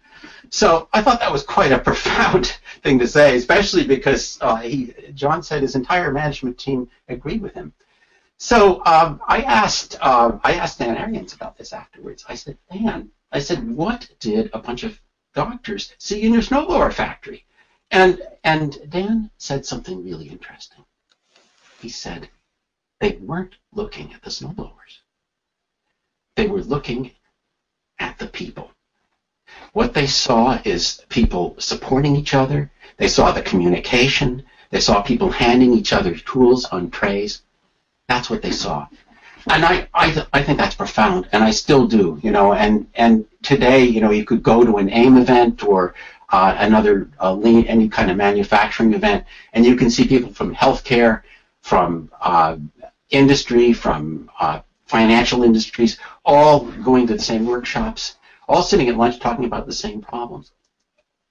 So 0.49 0.87
I 0.93 1.01
thought 1.01 1.19
that 1.19 1.31
was 1.31 1.43
quite 1.43 1.71
a 1.71 1.79
profound 1.89 2.57
thing 2.83 2.99
to 2.99 3.07
say, 3.07 3.35
especially 3.35 3.85
because 3.85 4.37
uh, 4.41 4.57
he, 4.57 4.93
John 5.13 5.41
said 5.41 5.61
his 5.61 5.75
entire 5.75 6.11
management 6.11 6.57
team 6.59 6.87
agreed 7.07 7.41
with 7.41 7.53
him. 7.53 7.73
So 8.37 8.83
um, 8.85 9.21
I 9.27 9.41
asked 9.41 9.97
uh, 10.01 10.39
I 10.43 10.53
asked 10.55 10.79
Dan 10.79 10.95
Ariens 10.95 11.35
about 11.35 11.57
this 11.57 11.73
afterwards. 11.73 12.25
I 12.27 12.35
said, 12.35 12.57
Dan, 12.71 13.11
I 13.31 13.39
said, 13.39 13.75
what 13.75 14.09
did 14.19 14.49
a 14.53 14.59
bunch 14.59 14.83
of 14.83 14.99
doctors 15.35 15.93
see 15.99 16.23
in 16.23 16.33
your 16.33 16.41
snowblower 16.41 16.91
factory? 16.91 17.45
And 17.91 18.21
and 18.43 18.77
Dan 18.89 19.29
said 19.37 19.65
something 19.65 20.03
really 20.03 20.27
interesting. 20.27 20.83
He 21.79 21.89
said 21.89 22.29
they 22.99 23.17
weren't 23.17 23.57
looking 23.73 24.13
at 24.13 24.21
the 24.23 24.29
snowblowers. 24.29 25.00
They 26.41 26.47
were 26.47 26.63
looking 26.63 27.12
at 27.99 28.17
the 28.17 28.25
people. 28.25 28.71
What 29.73 29.93
they 29.93 30.08
saw 30.08 30.60
is 30.65 31.06
people 31.08 31.56
supporting 31.60 32.15
each 32.15 32.34
other. 32.34 32.71
They 32.97 33.10
saw 33.10 33.32
the 33.32 33.43
communication. 33.43 34.41
They 34.71 34.80
saw 34.80 35.04
people 35.04 35.30
handing 35.30 35.71
each 35.75 35.93
other 35.93 36.15
tools 36.15 36.65
on 36.65 36.89
trays. 36.89 37.43
That's 38.08 38.32
what 38.32 38.41
they 38.41 38.49
saw. 38.49 38.88
And 39.51 39.63
I, 39.63 39.88
I, 39.93 40.10
th- 40.10 40.25
I 40.34 40.41
think 40.41 40.58
that's 40.58 40.73
profound, 40.73 41.30
and 41.32 41.43
I 41.43 41.51
still 41.51 41.86
do, 41.86 42.19
you 42.23 42.32
know. 42.32 42.54
And, 42.54 42.88
and 42.95 43.27
today, 43.43 43.84
you 43.86 44.01
know, 44.01 44.10
you 44.10 44.25
could 44.25 44.41
go 44.41 44.63
to 44.63 44.77
an 44.77 44.89
AIM 44.89 45.17
event 45.17 45.63
or 45.63 45.93
uh, 46.30 46.56
another 46.58 47.08
uh, 47.19 47.36
lean, 47.36 47.67
any 47.67 47.88
kind 47.88 48.10
of 48.10 48.17
manufacturing 48.17 48.95
event, 48.95 49.25
and 49.54 49.63
you 49.63 49.75
can 49.75 49.91
see 49.91 50.08
people 50.08 50.34
from 50.34 50.56
healthcare, 50.56 51.21
from 51.62 52.10
uh, 52.19 52.58
industry, 53.12 53.73
from 53.73 54.32
uh, 54.39 54.62
financial 54.91 55.43
industries, 55.43 55.97
all 56.25 56.65
going 56.84 57.08
to 57.08 57.13
the 57.13 57.30
same 57.32 57.45
workshops, 57.45 58.17
all 58.47 58.62
sitting 58.62 58.89
at 58.89 58.97
lunch 58.97 59.19
talking 59.19 59.45
about 59.45 59.65
the 59.65 59.73
same 59.73 60.01
problems. 60.01 60.51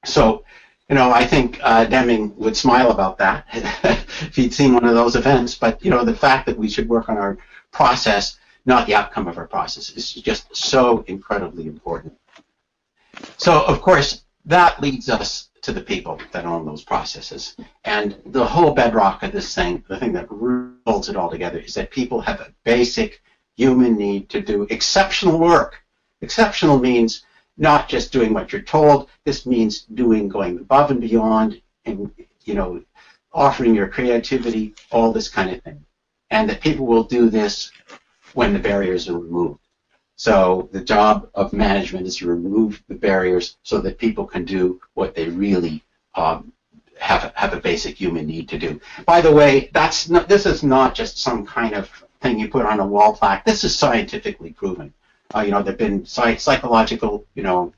So, 0.05 0.45
you 0.89 0.95
know, 0.95 1.11
I 1.13 1.27
think 1.27 1.61
uh, 1.63 1.85
Deming 1.85 2.35
would 2.37 2.57
smile 2.57 2.91
about 2.91 3.19
that 3.19 3.45
if 3.53 4.35
he'd 4.35 4.55
seen 4.55 4.73
one 4.73 4.87
of 4.87 4.95
those 4.95 5.15
events. 5.15 5.55
But 5.55 5.85
you 5.85 5.91
know, 5.91 6.05
the 6.05 6.17
fact 6.17 6.47
that 6.47 6.57
we 6.57 6.69
should 6.69 6.89
work 6.89 7.09
on 7.11 7.19
our 7.19 7.37
process, 7.71 8.39
not 8.65 8.87
the 8.87 8.95
outcome 8.95 9.29
of 9.29 9.37
our 9.37 9.47
process, 9.47 9.91
is 9.91 10.13
just 10.13 10.57
so 10.57 11.05
incredibly 11.07 11.67
important. 11.67 12.15
So, 13.37 13.63
of 13.67 13.83
course, 13.83 14.23
that 14.47 14.81
leads 14.81 15.11
us 15.11 15.51
to 15.63 15.73
the 15.73 15.83
people 15.83 16.19
that 16.33 16.47
own 16.47 16.65
those 16.65 16.83
processes. 16.83 17.55
And 17.85 18.17
the 18.25 18.47
whole 18.47 18.73
bedrock 18.73 19.23
of 19.23 19.33
this 19.33 19.55
thing, 19.55 19.85
the 19.89 19.99
thing 19.99 20.15
that 20.15 20.29
holds 20.87 21.11
it 21.11 21.17
all 21.17 21.31
together, 21.31 21.59
is 21.59 21.75
that 21.75 21.91
people 21.91 22.23
have 22.23 22.41
a 22.41 22.55
basic 22.65 23.21
human 23.61 23.95
need 23.97 24.31
to 24.31 24.41
do 24.41 24.67
exceptional 24.71 25.39
work. 25.39 25.73
Exceptional 26.23 26.79
means 26.79 27.27
not 27.59 27.91
just 27.91 28.11
doing 28.11 28.33
what 28.33 28.53
you're 28.53 28.63
told. 28.63 29.11
This 29.27 29.45
means 29.45 29.83
doing, 30.03 30.29
going 30.29 30.59
above 30.59 30.91
and 30.91 31.01
beyond, 31.01 31.61
and 31.85 32.11
you 32.45 32.55
know, 32.55 32.83
offering 33.33 33.75
your 33.75 33.89
creativity, 33.89 34.75
all 34.91 35.13
this 35.13 35.29
kind 35.29 35.51
of 35.51 35.63
thing. 35.63 35.85
And 36.31 36.49
that 36.49 36.63
people 36.63 36.87
will 36.87 37.05
do 37.05 37.29
this 37.29 37.71
when 38.33 38.55
the 38.55 38.59
barriers 38.71 39.09
are 39.11 39.19
removed. 39.19 39.61
So 40.17 40.69
the 40.73 40.85
job 40.95 41.29
of 41.35 41.53
management 41.53 42.07
is 42.07 42.17
to 42.17 42.29
remove 42.29 42.83
the 42.89 42.95
barriers 42.95 43.59
so 43.63 43.79
that 43.83 43.99
people 43.99 44.27
can 44.27 44.45
do 44.45 44.81
what 44.95 45.15
they 45.15 45.29
really 45.29 45.83
um, 46.15 46.53
have 46.99 47.33
have 47.35 47.53
a 47.53 47.61
basic 47.61 47.97
human 47.97 48.27
need 48.27 48.49
to 48.51 48.59
do. 48.59 48.81
By 49.05 49.21
the 49.21 49.33
way, 49.33 49.71
that's 49.75 50.09
not, 50.09 50.29
this 50.29 50.47
is 50.47 50.63
not 50.63 50.95
just 50.95 51.19
some 51.19 51.45
kind 51.45 51.75
of 51.75 51.91
thing 52.21 52.39
you 52.39 52.49
put 52.49 52.67
on 52.67 52.81
a 52.81 52.87
wall 52.87 53.15
plaque. 53.15 53.45
This 53.45 53.65
is 53.65 53.77
scientifically 53.77 54.53
proven. 54.53 54.93
Uh, 55.35 55.41
you 55.41 55.51
know, 55.51 55.63
there've 55.63 55.79
been 55.79 56.05
psych- 56.05 56.41
psychological, 56.41 57.25
you 57.35 57.43
know, 57.43 57.73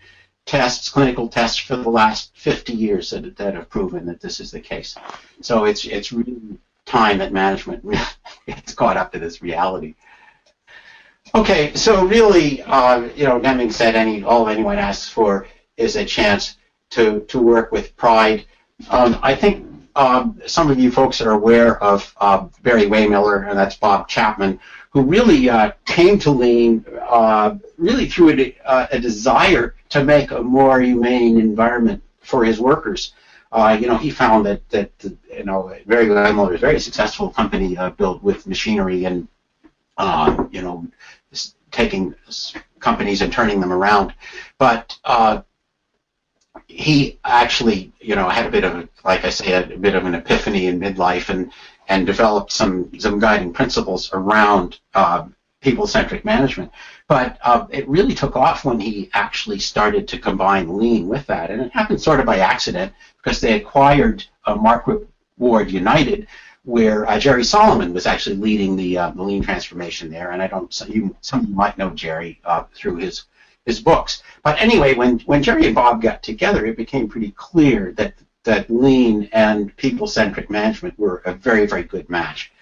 tests, 0.47 0.88
clinical 0.88 1.28
tests 1.28 1.59
for 1.59 1.76
the 1.76 1.88
last 1.88 2.32
50 2.34 2.72
years 2.72 3.11
that, 3.11 3.36
that 3.36 3.55
have 3.55 3.68
proven 3.68 4.07
that 4.07 4.20
this 4.20 4.40
is 4.40 4.51
the 4.51 4.61
case. 4.61 4.97
So 5.40 5.64
it's 5.64 5.84
it's 5.84 6.12
really 6.12 6.59
time 6.84 7.18
that 7.18 7.32
management 7.32 7.84
gets 8.47 8.74
caught 8.74 8.97
up 8.97 9.12
to 9.12 9.18
this 9.18 9.43
reality. 9.43 9.95
Okay, 11.34 11.72
so 11.74 12.05
really, 12.05 12.62
uh, 12.62 13.09
you 13.14 13.24
know, 13.24 13.38
Deming 13.40 13.70
said 13.70 13.95
any 13.95 14.22
all 14.22 14.49
anyone 14.49 14.78
asks 14.78 15.09
for 15.09 15.47
is 15.76 15.97
a 15.97 16.05
chance 16.05 16.57
to 16.90 17.20
to 17.28 17.40
work 17.40 17.70
with 17.72 17.97
pride. 17.97 18.47
Um, 18.90 19.18
I 19.22 19.34
think 19.34 19.66
um, 19.95 20.40
some 20.47 20.70
of 20.70 20.78
you 20.78 20.90
folks 20.90 21.18
that 21.18 21.26
are 21.26 21.32
aware 21.32 21.82
of 21.82 22.14
uh, 22.18 22.47
Barry-Wehmiller, 22.62 23.49
and 23.49 23.59
that's 23.59 23.76
Bob 23.76 24.09
Chapman, 24.09 24.59
who 24.90 25.03
really 25.03 25.49
uh, 25.49 25.72
came 25.84 26.18
to 26.20 26.30
Lean 26.30 26.84
uh, 27.09 27.57
really 27.76 28.09
through 28.09 28.30
a, 28.30 28.57
uh, 28.64 28.86
a, 28.93 28.99
desire 28.99 29.74
to 29.88 30.05
make 30.05 30.30
a 30.30 30.43
more 30.43 30.80
humane 30.80 31.38
environment 31.38 32.03
for 32.20 32.45
his 32.45 32.61
workers. 32.61 33.14
Uh, 33.53 33.76
you 33.78 33.86
know, 33.86 33.97
he 33.97 34.11
found 34.11 34.47
that 34.47 34.66
that 34.70 34.90
you 35.30 35.45
know 35.45 35.74
Barry-Wehmiller 35.86 36.55
is 36.55 36.57
a 36.57 36.59
very 36.59 36.80
successful 36.80 37.30
company 37.30 37.76
uh, 37.76 37.90
built 37.90 38.22
with 38.22 38.47
machinery 38.47 39.05
and 39.05 39.28
you 40.51 40.62
know 40.62 40.86
taking 41.70 42.14
companies 42.80 43.22
and 43.22 43.32
turning 43.32 43.61
them 43.61 43.72
around, 43.72 44.14
but 44.59 44.99
he 46.68 47.18
actually, 47.24 47.92
you 48.00 48.14
know, 48.14 48.28
had 48.28 48.46
a 48.46 48.50
bit 48.50 48.64
of, 48.64 48.88
like 49.05 49.24
I 49.24 49.30
say, 49.30 49.53
a, 49.53 49.76
bit 49.78 49.94
of 49.94 50.05
an 50.05 50.14
epiphany 50.14 50.66
in 50.66 50.80
midlife 50.80 51.28
and 51.28 51.53
and 51.88 52.07
developed 52.07 52.53
some 52.53 52.90
some 52.98 53.18
guiding 53.18 53.53
principles 53.53 54.11
around 54.12 54.78
uh, 54.94 55.26
people-centric 55.61 56.24
management. 56.24 56.70
But 57.09 57.38
uh, 57.42 57.66
it 57.70 57.88
really 57.88 58.14
took 58.14 58.36
off 58.36 58.64
when 58.64 58.80
he 58.80 59.11
actually 59.12 59.59
started 59.59 60.07
to 60.09 60.18
combine 60.18 60.78
lean 60.78 61.09
with 61.09 61.26
that, 61.26 61.50
and 61.50 61.61
it 61.61 61.72
happened 61.72 62.00
sort 62.00 62.20
of 62.20 62.26
by 62.26 62.38
accident 62.38 62.92
because 63.16 63.40
they 63.40 63.55
acquired 63.55 64.24
uh, 64.46 64.55
Marquip 64.55 65.09
Ward 65.38 65.70
United, 65.70 66.26
where 66.64 67.09
uh, 67.09 67.18
Jerry 67.18 67.44
Solomon 67.44 67.92
was 67.92 68.07
actually 68.07 68.36
leading 68.36 68.76
the, 68.76 68.98
uh, 68.98 69.11
the 69.11 69.22
lean 69.22 69.42
transformation 69.42 70.11
there. 70.11 70.30
And 70.30 70.42
I 70.42 70.46
don't, 70.46 70.72
some, 70.72 70.90
you, 70.90 71.16
some 71.20 71.40
of 71.40 71.48
you 71.48 71.55
might 71.55 71.78
know 71.78 71.90
Jerry 71.90 72.40
uh, 72.44 72.64
through 72.74 72.96
his 72.96 73.24
his 73.66 73.80
books. 73.80 74.22
But 74.42 74.60
anyway, 74.60 74.94
when, 74.94 75.20
when 75.20 75.42
Jerry 75.42 75.66
and 75.66 75.74
Bob 75.74 76.02
got 76.02 76.22
together, 76.22 76.66
it 76.66 76.76
became 76.76 77.08
pretty 77.08 77.32
clear 77.32 77.92
that, 77.92 78.14
that 78.44 78.70
lean 78.70 79.28
and 79.32 79.74
people-centric 79.76 80.50
management 80.50 80.98
were 80.98 81.22
a 81.24 81.32
very, 81.32 81.66
very 81.66 81.84
good 81.84 82.08
match. 82.08 82.52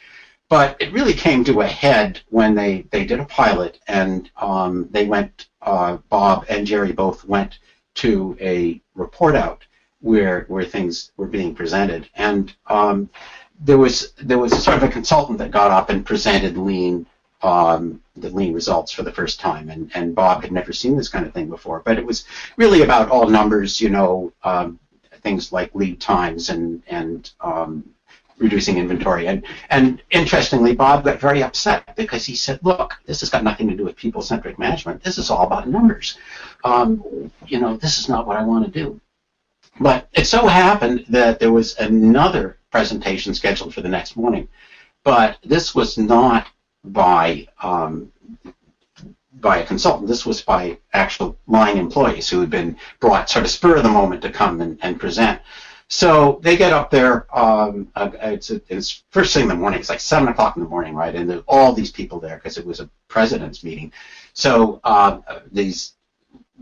But 0.49 0.77
it 0.81 0.93
really 0.93 1.15
came 1.15 1.45
to 1.45 1.61
a 1.61 1.67
head 1.67 2.21
when 2.29 2.55
they, 2.55 2.87
they 2.91 3.05
did 3.05 3.21
a 3.21 3.25
pilot 3.25 3.79
and 3.87 4.31
um, 4.37 4.89
they 4.91 5.07
went, 5.07 5.47
uh, 5.63 5.99
Bob 6.09 6.45
and 6.49 6.67
Jerry 6.67 6.93
both 6.93 7.25
went 7.25 7.59
to 7.95 8.37
a 8.41 8.81
report 8.95 9.37
out 9.37 9.65
where, 10.01 10.45
where 10.49 10.65
things 10.65 11.13
were 11.17 11.27
being 11.27 11.55
presented. 11.55 12.09
And 12.15 12.53
um, 12.67 13.09
there 13.61 13.79
was 13.79 14.13
there 14.13 14.39
was 14.39 14.53
sort 14.63 14.77
of 14.77 14.83
a 14.83 14.89
consultant 14.89 15.39
that 15.39 15.51
got 15.51 15.71
up 15.71 15.91
and 15.91 16.05
presented 16.05 16.57
lean 16.57 17.07
um, 17.43 18.03
the 18.17 18.31
lean 18.31 18.53
results 18.53 18.93
for 18.93 19.03
the 19.03 19.13
first 19.13 19.41
time, 19.41 19.71
and, 19.71 19.91
and 19.95 20.15
Bob 20.15 20.43
had 20.43 20.53
never 20.53 20.73
seen 20.73 20.97
this 20.97 21.09
kind 21.09 21.27
of 21.27 21.33
thing 21.33 21.49
before. 21.49 21.81
But 21.85 21.99
it 21.99 22.05
was 22.05 22.27
really 22.57 22.83
about 22.83 23.11
all 23.11 23.29
numbers, 23.29 23.81
you 23.81 23.89
know, 23.89 24.33
um, 24.45 24.79
things 25.23 25.53
like 25.53 25.75
lead 25.75 26.01
times 26.01 26.51
and 26.51 26.83
and 26.87 27.31
um, 27.41 27.89
reducing 28.39 28.79
inventory. 28.79 29.29
And 29.29 29.45
and 29.71 30.03
interestingly, 30.11 30.75
Bob 30.75 31.05
got 31.05 31.21
very 31.21 31.43
upset 31.43 31.97
because 31.97 32.25
he 32.25 32.35
said, 32.37 32.61
"Look, 32.63 32.97
this 33.07 33.21
has 33.21 33.31
got 33.31 33.45
nothing 33.45 33.69
to 33.69 33.77
do 33.77 33.85
with 33.85 33.97
people-centric 33.97 34.59
management. 34.59 35.03
This 35.03 35.19
is 35.19 35.31
all 35.31 35.47
about 35.47 35.69
numbers. 35.69 36.19
Um, 36.65 37.31
you 37.47 37.61
know, 37.61 37.77
this 37.77 37.99
is 37.99 38.09
not 38.09 38.27
what 38.27 38.37
I 38.37 38.43
want 38.43 38.65
to 38.65 38.71
do." 38.71 39.01
But 39.79 40.09
it 40.13 40.27
so 40.27 40.47
happened 40.47 41.07
that 41.09 41.39
there 41.39 41.53
was 41.53 41.77
another 41.79 42.59
presentation 42.71 43.35
scheduled 43.35 43.73
for 43.73 43.81
the 43.81 43.89
next 43.89 44.17
morning, 44.17 44.49
but 45.05 45.39
this 45.43 45.75
was 45.75 45.97
not 45.97 46.47
by 46.85 47.47
um, 47.63 48.13
by 49.35 49.59
a 49.59 49.67
consultant. 49.67 50.09
This 50.09 50.27
was 50.27 50.43
by 50.43 50.79
actual 50.93 51.39
line 51.47 51.79
employees 51.79 52.29
who 52.29 52.41
had 52.41 52.51
been 52.51 52.77
brought 53.01 53.31
sort 53.31 53.45
of 53.45 53.51
spur 53.51 53.77
of 53.77 53.83
the 53.83 53.89
moment 53.89 54.23
to 54.23 54.31
come 54.31 54.61
and, 54.61 54.79
and 54.83 55.01
present. 55.01 55.41
So 55.89 56.39
they 56.43 56.57
get 56.57 56.73
up 56.73 56.91
there. 56.91 57.27
Um, 57.37 57.89
it's, 57.97 58.51
it's, 58.51 59.03
first 59.11 59.35
thing 59.35 59.45
in 59.45 59.49
the 59.49 59.57
morning. 59.57 59.81
It's 59.81 59.89
like 59.89 59.99
seven 59.99 60.29
o'clock 60.29 60.57
in 60.57 60.63
the 60.63 60.69
morning, 60.69 60.95
right? 60.95 61.15
And 61.15 61.29
there's 61.29 61.43
all 61.49 61.73
these 61.73 61.91
people 61.91 62.21
there 62.21 62.37
because 62.37 62.59
it 62.59 62.67
was 62.67 62.79
a 62.79 62.89
president's 63.09 63.65
meeting. 63.65 63.93
So 64.33 64.81
uh, 64.85 65.19
these 65.51 65.95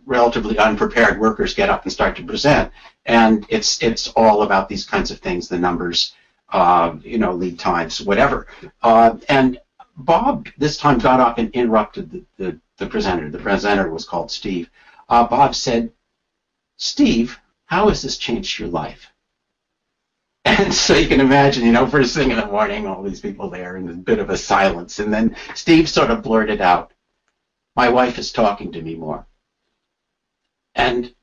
relatively 0.07 0.57
unprepared 0.59 1.21
workers 1.21 1.55
get 1.55 1.69
up 1.69 1.83
and 1.83 1.93
start 1.93 2.17
to 2.17 2.23
present, 2.25 2.73
and 3.05 3.45
it's 3.51 3.83
it's 3.83 4.09
all 4.17 4.43
about 4.43 4.71
these 4.71 4.87
kinds 4.87 5.11
of 5.11 5.19
things, 5.19 5.47
the 5.47 5.59
numbers, 5.59 6.15
uh, 6.51 6.97
you 7.03 7.19
know, 7.19 7.35
lead 7.35 7.59
times, 7.59 8.01
whatever. 8.01 8.47
Uh, 8.83 9.19
and 9.29 9.59
Bob 9.99 10.49
this 10.57 10.77
time 10.77 10.99
got 10.99 11.19
up 11.19 11.39
and 11.39 11.51
interrupted 11.51 12.11
the, 12.11 12.25
the, 12.37 12.61
the 12.77 12.87
presenter. 12.87 13.29
The 13.31 13.39
presenter 13.39 13.91
was 13.91 14.05
called 14.05 14.31
Steve. 14.31 14.71
Uh, 15.09 15.27
Bob 15.27 15.57
said, 15.57 15.93
Steve, 16.77 17.39
how 17.67 17.89
has 17.89 18.03
this 18.03 18.17
changed 18.17 18.59
your 18.59 18.69
life? 18.69 19.13
And 20.45 20.73
so 20.73 20.95
you 20.95 21.09
can 21.09 21.21
imagine, 21.21 21.65
you 21.65 21.73
know, 21.73 21.87
first 21.87 22.17
thing 22.17 22.31
in 22.31 22.39
the 22.39 22.47
morning, 22.47 22.87
all 22.87 23.03
these 23.03 23.21
people 23.21 23.51
there 23.51 23.77
and 23.77 23.91
a 23.91 23.93
bit 23.93 24.19
of 24.19 24.31
a 24.31 24.37
silence. 24.37 24.99
And 24.99 25.13
then 25.13 25.37
Steve 25.55 25.89
sort 25.89 26.11
of 26.11 26.23
blurted 26.23 26.61
out, 26.61 26.93
My 27.77 27.89
wife 27.91 28.19
is 28.19 28.33
talking 28.33 28.73
to 28.73 28.81
me 28.83 28.95
more. 28.95 29.27
And 30.75 31.15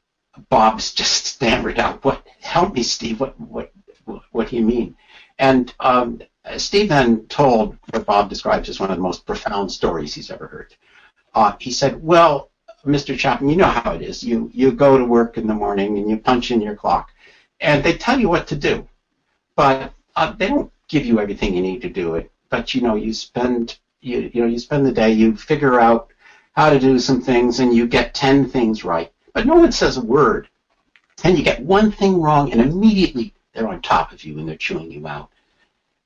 Bob's 0.49 0.93
just 0.93 1.25
stammered 1.35 1.79
out, 1.79 2.03
"What? 2.03 2.25
Help 2.39 2.75
me, 2.75 2.83
Steve. 2.83 3.19
What? 3.19 3.39
What? 3.39 3.71
What 4.31 4.49
do 4.49 4.55
you 4.57 4.63
mean?" 4.63 4.95
And 5.39 5.73
um, 5.79 6.21
Steve 6.57 6.89
then 6.89 7.25
told 7.27 7.77
what 7.89 8.05
Bob 8.05 8.29
describes 8.29 8.69
as 8.69 8.79
one 8.79 8.91
of 8.91 8.97
the 8.97 9.01
most 9.01 9.25
profound 9.25 9.71
stories 9.71 10.13
he's 10.13 10.31
ever 10.31 10.47
heard. 10.47 10.75
Uh, 11.33 11.53
he 11.59 11.71
said, 11.71 12.01
"Well, 12.03 12.51
Mr. 12.85 13.17
Chapman, 13.17 13.49
you 13.49 13.55
know 13.55 13.65
how 13.65 13.93
it 13.93 14.01
is. 14.01 14.23
You 14.23 14.49
you 14.53 14.71
go 14.71 14.97
to 14.97 15.05
work 15.05 15.37
in 15.37 15.47
the 15.47 15.53
morning 15.53 15.97
and 15.97 16.09
you 16.09 16.17
punch 16.17 16.51
in 16.51 16.61
your 16.61 16.75
clock, 16.75 17.11
and 17.59 17.83
they 17.83 17.93
tell 17.93 18.19
you 18.19 18.29
what 18.29 18.47
to 18.47 18.55
do, 18.55 18.87
but 19.55 19.93
uh, 20.15 20.33
they 20.33 20.47
don't 20.47 20.71
give 20.87 21.05
you 21.05 21.19
everything 21.19 21.55
you 21.55 21.61
need 21.61 21.81
to 21.81 21.89
do 21.89 22.15
it. 22.15 22.31
But 22.49 22.73
you 22.73 22.81
know, 22.81 22.95
you 22.95 23.13
spend 23.13 23.79
you 24.01 24.29
you 24.33 24.41
know 24.41 24.47
you 24.47 24.59
spend 24.59 24.85
the 24.85 24.91
day, 24.91 25.11
you 25.11 25.35
figure 25.35 25.79
out 25.79 26.11
how 26.53 26.69
to 26.69 26.79
do 26.79 26.99
some 26.99 27.21
things, 27.21 27.59
and 27.59 27.73
you 27.73 27.87
get 27.87 28.13
ten 28.13 28.49
things 28.49 28.83
right." 28.83 29.11
But 29.33 29.45
no 29.45 29.55
one 29.55 29.71
says 29.71 29.97
a 29.97 30.01
word. 30.01 30.47
And 31.23 31.37
you 31.37 31.43
get 31.43 31.61
one 31.61 31.91
thing 31.91 32.21
wrong, 32.21 32.51
and 32.51 32.61
immediately 32.61 33.33
they're 33.53 33.67
on 33.67 33.81
top 33.81 34.11
of 34.11 34.23
you 34.23 34.37
and 34.37 34.47
they're 34.47 34.57
chewing 34.57 34.91
you 34.91 35.07
out. 35.07 35.29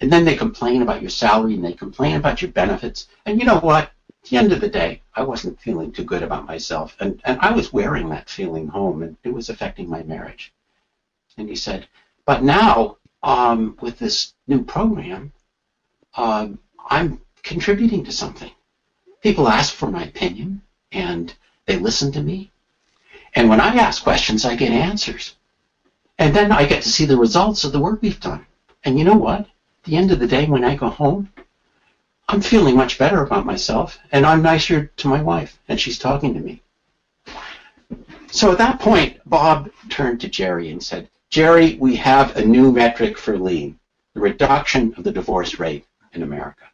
And 0.02 0.12
then 0.12 0.26
they 0.26 0.36
complain 0.36 0.82
about 0.82 1.02
your 1.02 1.10
salary 1.10 1.56
and 1.56 1.64
they 1.64 1.74
complain 1.74 2.16
about 2.16 2.42
your 2.42 2.52
benefits. 2.52 3.08
And 3.26 3.40
you 3.40 3.46
know 3.46 3.60
what? 3.60 3.86
At 3.86 4.30
the 4.30 4.38
end 4.38 4.52
of 4.54 4.62
the 4.62 4.70
day, 4.70 5.02
I 5.14 5.24
wasn't 5.24 5.60
feeling 5.60 5.92
too 5.92 6.04
good 6.04 6.24
about 6.24 6.46
myself. 6.46 6.96
And, 7.00 7.22
and 7.26 7.40
I 7.42 7.52
was 7.52 7.74
wearing 7.74 8.10
that 8.10 8.30
feeling 8.30 8.68
home, 8.68 9.04
and 9.04 9.18
it 9.24 9.34
was 9.34 9.50
affecting 9.50 9.90
my 9.90 10.04
marriage. 10.04 10.54
And 11.38 11.50
he 11.50 11.56
said, 11.56 11.88
But 12.26 12.44
now, 12.44 12.98
um, 13.24 13.78
with 13.82 14.00
this 14.00 14.34
new 14.48 14.64
program, 14.64 15.34
uh, 16.16 16.50
I'm 16.90 17.22
contributing 17.44 18.04
to 18.06 18.12
something. 18.12 18.52
People 19.22 19.48
ask 19.48 19.74
for 19.74 19.90
my 19.90 20.04
opinion, 20.04 20.62
and 20.92 21.34
they 21.66 21.78
listen 21.78 22.12
to 22.14 22.22
me, 22.22 22.52
and 23.36 23.50
when 23.50 23.62
I 23.62 23.76
ask 23.76 24.04
questions, 24.04 24.46
I 24.46 24.56
get 24.56 24.72
answers. 24.72 25.36
And 26.18 26.36
then 26.36 26.52
I 26.52 26.66
get 26.66 26.84
to 26.84 26.90
see 26.90 27.06
the 27.06 27.18
results 27.18 27.64
of 27.64 27.72
the 27.72 27.80
work 27.80 28.02
we've 28.02 28.20
done. 28.20 28.46
And 28.84 28.98
you 28.98 29.06
know 29.06 29.16
what? 29.16 29.48
The 29.90 29.98
end 29.98 30.12
of 30.12 30.20
the 30.20 30.28
day, 30.28 30.46
when 30.46 30.64
I 30.64 30.76
go 30.76 30.90
home, 30.90 31.34
I'm 32.28 32.42
feeling 32.42 32.76
much 32.76 33.00
better 33.00 33.24
about 33.24 33.48
myself, 33.48 33.98
and 34.12 34.24
I'm 34.24 34.44
nicer 34.44 34.92
to 34.98 35.08
my 35.08 35.20
wife, 35.20 35.58
and 35.68 35.80
she's 35.80 35.98
talking 35.98 36.36
to 36.36 36.40
me. 36.40 36.62
So 38.28 38.52
at 38.52 38.60
that 38.60 38.80
point, 38.80 39.18
Bob 39.26 39.72
turned 39.90 40.22
to 40.22 40.30
Jerry 40.30 40.70
and 40.70 40.84
said, 40.84 41.10
Jerry, 41.32 41.76
we 41.80 41.96
have 41.96 42.38
a 42.38 42.46
new 42.46 42.72
metric 42.72 43.18
for 43.18 43.36
lean, 43.40 43.80
the 44.14 44.20
reduction 44.20 44.94
of 44.96 45.04
the 45.04 45.12
divorce 45.12 45.58
rate 45.58 45.88
in 46.14 46.22
America. 46.22 46.66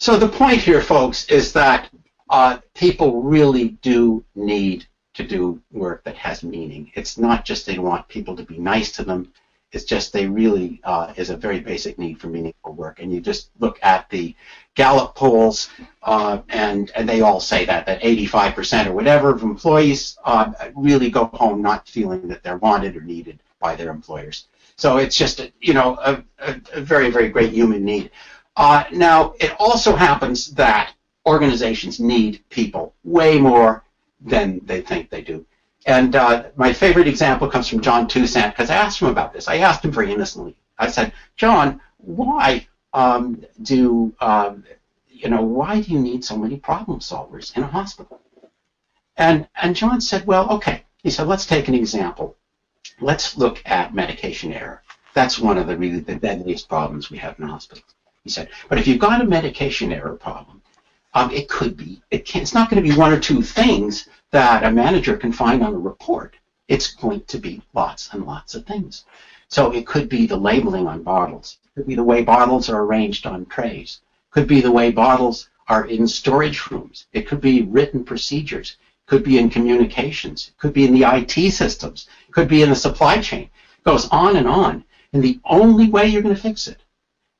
So 0.00 0.16
the 0.16 0.28
point 0.28 0.58
here, 0.58 0.82
folks, 0.82 1.26
is 1.26 1.52
that 1.52 1.88
uh, 2.28 2.58
people 2.74 3.22
really 3.22 3.68
do 3.68 4.24
need 4.34 4.86
to 5.14 5.24
do 5.24 5.62
work 5.70 6.02
that 6.02 6.16
has 6.16 6.42
meaning. 6.42 6.90
It's 6.94 7.16
not 7.16 7.44
just 7.44 7.64
they 7.64 7.78
want 7.78 8.08
people 8.08 8.34
to 8.34 8.42
be 8.42 8.58
nice 8.58 8.90
to 8.96 9.04
them. 9.04 9.32
It's 9.72 9.84
just 9.84 10.12
they 10.12 10.26
really 10.26 10.80
uh, 10.84 11.12
is 11.16 11.30
a 11.30 11.36
very 11.36 11.60
basic 11.60 11.98
need 11.98 12.20
for 12.20 12.28
meaningful 12.28 12.72
work. 12.72 13.00
And 13.00 13.12
you 13.12 13.20
just 13.20 13.50
look 13.58 13.78
at 13.82 14.08
the 14.10 14.34
Gallup 14.74 15.14
polls, 15.14 15.70
uh, 16.02 16.42
and 16.50 16.90
and 16.94 17.08
they 17.08 17.22
all 17.22 17.40
say 17.40 17.64
that 17.64 17.86
that 17.86 18.02
85% 18.02 18.86
or 18.86 18.92
whatever 18.92 19.30
of 19.30 19.42
employees 19.42 20.18
uh, 20.24 20.52
really 20.74 21.10
go 21.10 21.26
home 21.26 21.62
not 21.62 21.88
feeling 21.88 22.28
that 22.28 22.42
they're 22.42 22.58
wanted 22.58 22.96
or 22.96 23.00
needed 23.00 23.40
by 23.58 23.74
their 23.74 23.90
employers. 23.90 24.48
So 24.76 24.98
it's 24.98 25.16
just 25.16 25.40
a, 25.40 25.52
you 25.60 25.74
know 25.74 25.98
a, 26.02 26.22
a, 26.38 26.60
a 26.74 26.80
very 26.80 27.10
very 27.10 27.28
great 27.30 27.52
human 27.52 27.84
need. 27.84 28.10
Uh, 28.56 28.84
now 28.92 29.34
it 29.40 29.54
also 29.58 29.96
happens 29.96 30.54
that 30.54 30.92
organizations 31.26 31.98
need 31.98 32.44
people 32.50 32.94
way 33.04 33.38
more 33.38 33.82
than 34.20 34.60
they 34.64 34.80
think 34.80 35.10
they 35.10 35.22
do. 35.22 35.44
And 35.86 36.16
uh, 36.16 36.46
my 36.56 36.72
favorite 36.72 37.06
example 37.06 37.48
comes 37.48 37.68
from 37.68 37.80
John 37.80 38.08
Toussaint 38.08 38.50
because 38.50 38.70
I 38.70 38.74
asked 38.74 39.00
him 39.00 39.08
about 39.08 39.32
this. 39.32 39.46
I 39.46 39.58
asked 39.58 39.84
him 39.84 39.92
very 39.92 40.12
innocently. 40.12 40.56
I 40.78 40.90
said, 40.90 41.12
John, 41.36 41.80
why 41.98 42.66
um, 42.92 43.44
do 43.62 44.12
um, 44.20 44.64
you 45.08 45.30
know 45.30 45.42
why 45.42 45.80
do 45.80 45.92
you 45.92 46.00
need 46.00 46.24
so 46.24 46.36
many 46.36 46.56
problem 46.56 46.98
solvers 46.98 47.56
in 47.56 47.62
a 47.62 47.68
hospital? 47.68 48.20
And 49.16 49.48
and 49.62 49.76
John 49.76 50.00
said, 50.00 50.26
well, 50.26 50.50
okay. 50.50 50.82
He 51.02 51.10
said, 51.10 51.28
let's 51.28 51.46
take 51.46 51.68
an 51.68 51.74
example. 51.74 52.36
Let's 53.00 53.36
look 53.36 53.62
at 53.64 53.94
medication 53.94 54.52
error. 54.52 54.82
That's 55.14 55.38
one 55.38 55.56
of 55.56 55.68
the 55.68 55.76
really 55.76 56.00
the 56.00 56.16
deadliest 56.16 56.68
problems 56.68 57.10
we 57.10 57.18
have 57.18 57.38
in 57.38 57.48
hospitals. 57.48 57.94
He 58.24 58.30
said, 58.30 58.48
but 58.68 58.78
if 58.78 58.88
you've 58.88 58.98
got 58.98 59.20
a 59.20 59.24
medication 59.24 59.92
error 59.92 60.16
problem, 60.16 60.62
um, 61.14 61.30
it 61.30 61.48
could 61.48 61.76
be, 61.76 62.02
it 62.10 62.34
it's 62.34 62.54
not 62.54 62.68
going 62.68 62.82
to 62.82 62.88
be 62.88 62.96
one 62.96 63.12
or 63.12 63.20
two 63.20 63.40
things 63.40 64.08
that 64.36 64.64
a 64.64 64.70
manager 64.70 65.16
can 65.16 65.32
find 65.32 65.62
on 65.62 65.72
a 65.72 65.78
report. 65.78 66.36
It's 66.68 66.94
going 66.94 67.22
to 67.22 67.38
be 67.38 67.62
lots 67.72 68.10
and 68.12 68.26
lots 68.26 68.54
of 68.54 68.66
things. 68.66 69.06
So 69.48 69.72
it 69.72 69.86
could 69.86 70.10
be 70.10 70.26
the 70.26 70.36
labeling 70.36 70.86
on 70.86 71.02
bottles. 71.02 71.56
It 71.64 71.70
could 71.74 71.86
be 71.86 71.94
the 71.94 72.04
way 72.04 72.22
bottles 72.22 72.68
are 72.68 72.82
arranged 72.82 73.24
on 73.24 73.46
trays. 73.46 74.00
It 74.02 74.34
could 74.34 74.46
be 74.46 74.60
the 74.60 74.70
way 74.70 74.90
bottles 74.90 75.48
are 75.68 75.86
in 75.86 76.06
storage 76.06 76.70
rooms. 76.70 77.06
It 77.14 77.26
could 77.26 77.40
be 77.40 77.62
written 77.62 78.04
procedures. 78.04 78.76
It 78.78 79.10
could 79.10 79.24
be 79.24 79.38
in 79.38 79.48
communications. 79.48 80.48
It 80.48 80.58
could 80.58 80.74
be 80.74 80.84
in 80.84 80.92
the 80.92 81.08
IT 81.16 81.52
systems. 81.52 82.06
It 82.28 82.32
could 82.32 82.48
be 82.48 82.60
in 82.60 82.68
the 82.68 82.76
supply 82.76 83.22
chain. 83.22 83.44
It 83.78 83.84
goes 83.84 84.06
on 84.10 84.36
and 84.36 84.46
on. 84.46 84.84
And 85.14 85.22
the 85.22 85.40
only 85.46 85.88
way 85.88 86.08
you're 86.08 86.20
going 86.20 86.34
to 86.34 86.48
fix 86.48 86.68
it 86.68 86.82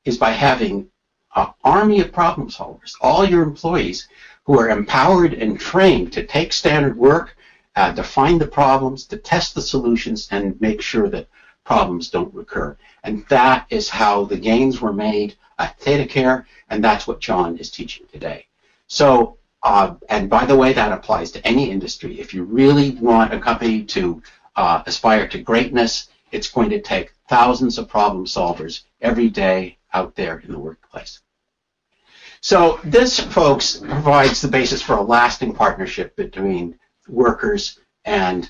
is 0.07 0.17
by 0.17 0.31
having 0.31 0.89
an 1.35 1.49
army 1.63 2.01
of 2.01 2.11
problem 2.11 2.49
solvers, 2.49 2.95
all 3.03 3.29
your 3.29 3.43
employees 3.43 4.09
who 4.47 4.59
are 4.59 4.71
empowered 4.71 5.35
and 5.35 5.59
trained 5.59 6.13
to 6.13 6.25
take 6.25 6.53
standard 6.53 6.97
work, 6.97 7.37
uh, 7.75 7.93
to 7.93 8.03
find 8.03 8.41
the 8.41 8.47
problems, 8.47 9.05
to 9.05 9.17
test 9.17 9.55
the 9.55 9.61
solutions, 9.61 10.29
and 10.31 10.59
make 10.61 10.81
sure 10.81 11.09
that 11.09 11.29
problems 11.65 12.09
don't 12.09 12.33
recur. 12.33 12.77
And 13.03 13.27
that 13.29 13.67
is 13.71 13.89
how 13.89 14.25
the 14.25 14.37
gains 14.37 14.81
were 14.81 14.93
made 14.93 15.35
at 15.59 15.79
ThedaCare, 15.81 16.45
and 16.71 16.83
that's 16.83 17.09
what 17.09 17.21
John 17.21 17.59
is 17.59 17.71
teaching 17.71 18.07
today. 18.13 18.47
So, 18.87 19.37
uh, 19.65 19.97
and 20.09 20.31
by 20.31 20.47
the 20.47 20.57
way, 20.57 20.73
that 20.73 20.93
applies 20.93 21.33
to 21.33 21.45
any 21.45 21.69
industry. 21.71 22.21
If 22.21 22.33
you 22.33 22.45
really 22.45 22.93
want 22.93 23.35
a 23.35 23.41
company 23.41 23.83
to 23.85 24.23
uh, 24.55 24.85
aspire 24.87 25.27
to 25.29 25.43
greatness, 25.43 26.09
it's 26.31 26.51
going 26.51 26.71
to 26.71 26.81
take 26.81 27.15
thousands 27.29 27.79
of 27.79 27.89
problem 27.89 28.27
solvers 28.27 28.83
every 29.01 29.29
day 29.29 29.79
out 29.93 30.15
there 30.15 30.39
in 30.39 30.53
the 30.53 30.59
workplace. 30.59 31.21
So 32.41 32.81
this, 32.85 33.19
folks, 33.19 33.77
provides 33.77 34.41
the 34.41 34.49
basis 34.49 34.83
for 34.83 34.95
a 34.95 35.03
lasting 35.03 35.55
partnership 35.55 36.15
between 36.17 36.79
workers 37.09 37.81
and 38.05 38.49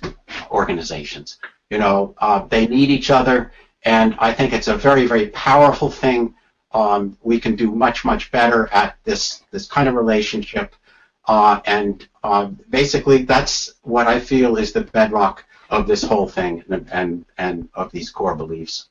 organizations. 0.51 1.39
You 1.70 1.78
know, 1.78 2.14
uh, 2.18 2.47
they 2.47 2.66
need 2.66 2.91
each 2.91 3.11
other, 3.11 3.53
and 3.84 4.14
I 4.18 4.32
think 4.32 4.53
it's 4.53 4.68
a 4.68 4.76
very, 4.76 5.07
very 5.07 5.28
powerful 5.28 5.91
thing. 5.91 6.34
Um, 6.72 7.16
we 7.22 7.41
can 7.41 7.57
do 7.57 7.70
much, 7.70 8.05
much 8.05 8.30
better 8.30 8.68
at 8.72 8.97
this 9.05 9.43
this 9.51 9.66
kind 9.66 9.89
of 9.89 9.95
relationship, 9.95 10.74
uh, 11.26 11.61
and 11.64 12.07
uh, 12.22 12.47
basically 12.68 13.22
that's 13.24 13.74
what 13.82 14.07
I 14.07 14.20
feel 14.20 14.57
is 14.57 14.72
the 14.72 14.82
bedrock 14.82 15.45
of 15.70 15.87
this 15.87 16.03
whole 16.03 16.28
thing 16.28 16.62
and 16.68 16.89
and, 16.93 17.24
and 17.39 17.68
of 17.74 17.91
these 17.93 18.11
core 18.11 18.37
beliefs. 18.37 18.89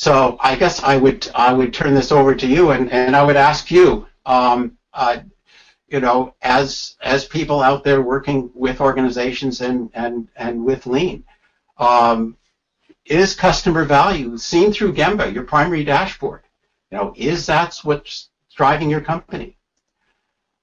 So 0.00 0.38
I 0.40 0.56
guess 0.56 0.82
I 0.82 0.96
would 0.96 1.28
I 1.34 1.52
would 1.52 1.74
turn 1.74 1.92
this 1.92 2.10
over 2.10 2.34
to 2.34 2.46
you, 2.46 2.70
and, 2.70 2.90
and 2.90 3.14
I 3.14 3.22
would 3.22 3.36
ask 3.36 3.70
you, 3.70 4.06
um, 4.24 4.78
uh, 4.94 5.18
you 5.88 6.00
know, 6.00 6.34
as 6.40 6.96
as 7.02 7.26
people 7.26 7.60
out 7.60 7.84
there 7.84 8.00
working 8.00 8.50
with 8.54 8.80
organizations 8.80 9.60
and 9.60 9.90
and 9.92 10.28
and 10.36 10.64
with 10.64 10.86
Lean, 10.86 11.22
um, 11.76 12.38
is 13.04 13.34
customer 13.34 13.84
value 13.84 14.38
seen 14.38 14.72
through 14.72 14.94
Gemba, 14.94 15.34
your 15.34 15.44
primary 15.44 15.84
dashboard? 15.84 16.44
You 16.90 16.96
know, 16.96 17.12
is 17.14 17.44
that 17.44 17.78
what's 17.82 18.30
driving 18.56 18.88
your 18.88 19.02
company? 19.02 19.58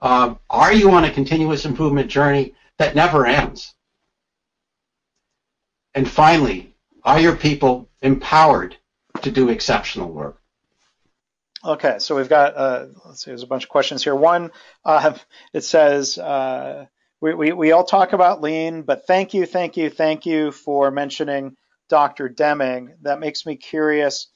Um, 0.01 0.39
are 0.49 0.73
you 0.73 0.89
on 0.89 1.05
a 1.05 1.13
continuous 1.13 1.63
improvement 1.63 2.09
journey 2.09 2.55
that 2.79 2.95
never 2.95 3.27
ends? 3.27 3.75
And 5.93 6.09
finally, 6.09 6.73
are 7.03 7.19
your 7.19 7.35
people 7.35 7.87
empowered 8.01 8.77
to 9.21 9.31
do 9.31 9.49
exceptional 9.49 10.11
work. 10.11 10.41
Okay, 11.65 11.97
so 11.99 12.15
we've 12.15 12.29
got, 12.29 12.55
uh, 12.55 12.85
let's 13.05 13.23
see, 13.23 13.31
there's 13.31 13.43
a 13.43 13.47
bunch 13.47 13.63
of 13.63 13.69
questions 13.69 14.03
here. 14.03 14.15
One, 14.15 14.51
uh, 14.85 15.17
it 15.53 15.63
says, 15.63 16.17
uh, 16.17 16.85
we, 17.19 17.33
we, 17.33 17.51
we 17.51 17.71
all 17.71 17.83
talk 17.83 18.13
about 18.13 18.41
lean, 18.41 18.83
but 18.83 19.07
thank 19.07 19.33
you, 19.33 19.45
thank 19.45 19.75
you, 19.75 19.89
thank 19.89 20.25
you 20.25 20.51
for 20.51 20.91
mentioning 20.91 21.57
Dr. 21.89 22.29
Deming. 22.29 22.95
That 23.01 23.19
makes 23.19 23.45
me 23.45 23.55
curious. 23.55 24.27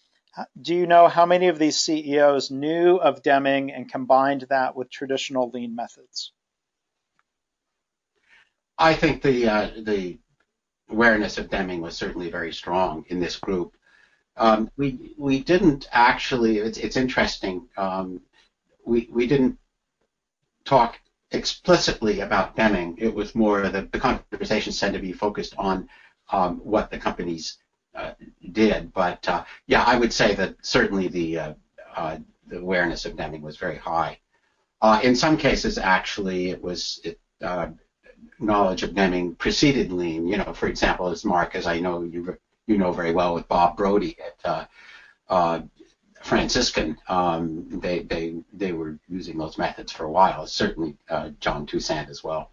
Do 0.60 0.74
you 0.74 0.88
know 0.88 1.08
how 1.08 1.26
many 1.26 1.48
of 1.50 1.60
these 1.60 1.78
CEOs 1.78 2.50
knew 2.52 2.96
of 2.96 3.22
Deming 3.22 3.72
and 3.72 3.92
combined 3.92 4.48
that 4.50 4.76
with 4.76 4.90
traditional 4.90 5.50
lean 5.50 5.76
methods? 5.76 6.32
I 8.78 8.96
think 8.96 9.22
the 9.22 9.48
uh, 9.48 9.70
the 9.78 10.20
awareness 10.90 11.38
of 11.38 11.50
Deming 11.50 11.82
was 11.82 11.96
certainly 11.96 12.32
very 12.32 12.54
strong 12.54 13.06
in 13.10 13.20
this 13.20 13.38
group. 13.38 13.76
Um, 14.38 14.72
we 14.78 15.14
we 15.18 15.42
didn't 15.42 15.88
actually. 15.92 16.60
It's 16.60 16.78
it's 16.78 16.98
interesting. 16.98 17.68
Um, 17.78 18.22
we 18.86 19.10
we 19.12 19.28
didn't 19.28 19.58
talk 20.66 21.00
explicitly 21.32 22.22
about 22.22 22.56
Deming. 22.56 22.98
It 22.98 23.14
was 23.14 23.36
more 23.36 23.62
the 23.70 23.88
the 23.92 24.00
conversations 24.00 24.80
tend 24.80 24.94
to 24.94 25.00
be 25.00 25.14
focused 25.14 25.56
on 25.58 25.90
um, 26.32 26.58
what 26.58 26.90
the 26.90 26.98
companies 26.98 27.58
uh, 27.96 28.14
did. 28.52 28.94
But 28.94 29.28
uh, 29.28 29.44
yeah, 29.68 29.84
I 29.84 29.98
would 29.98 30.14
say 30.14 30.36
that 30.36 30.56
certainly 30.62 31.08
the 31.08 31.40
uh, 31.40 31.54
uh 31.96 32.18
the 32.48 32.60
awareness 32.60 33.06
of 33.06 33.16
Deming 33.16 33.42
was 33.42 33.58
very 33.58 33.78
high. 33.78 34.20
Uh, 34.82 35.00
in 35.04 35.16
some 35.16 35.38
cases, 35.38 35.78
actually, 35.78 36.50
it 36.50 36.62
was 36.62 37.00
it, 37.04 37.20
uh, 37.42 37.68
knowledge 38.40 38.84
of 38.84 38.96
Deming 38.96 39.36
preceded 39.36 39.92
Lean. 39.92 40.28
You 40.28 40.38
know, 40.38 40.54
for 40.54 40.68
example, 40.68 41.08
as 41.10 41.24
Mark, 41.24 41.56
as 41.56 41.68
I 41.68 41.80
know 41.80 42.04
you 42.04 42.38
you 42.68 42.78
know 42.78 42.92
very 42.92 43.14
well 43.14 43.34
with 43.34 43.48
Bob 43.48 43.78
Brody 43.78 44.18
at 44.20 44.50
uh, 44.50 44.66
uh, 45.30 45.62
Franciscan. 46.22 46.98
Um, 47.08 47.80
they 47.80 48.00
they 48.00 48.36
they 48.54 48.72
were 48.72 48.98
using 49.08 49.38
those 49.38 49.58
methods 49.58 49.92
for 49.92 50.06
a 50.06 50.12
while. 50.12 50.48
Certainly 50.48 50.98
uh, 51.10 51.30
John 51.40 51.66
Toussaint 51.66 52.10
as 52.10 52.24
well. 52.24 52.52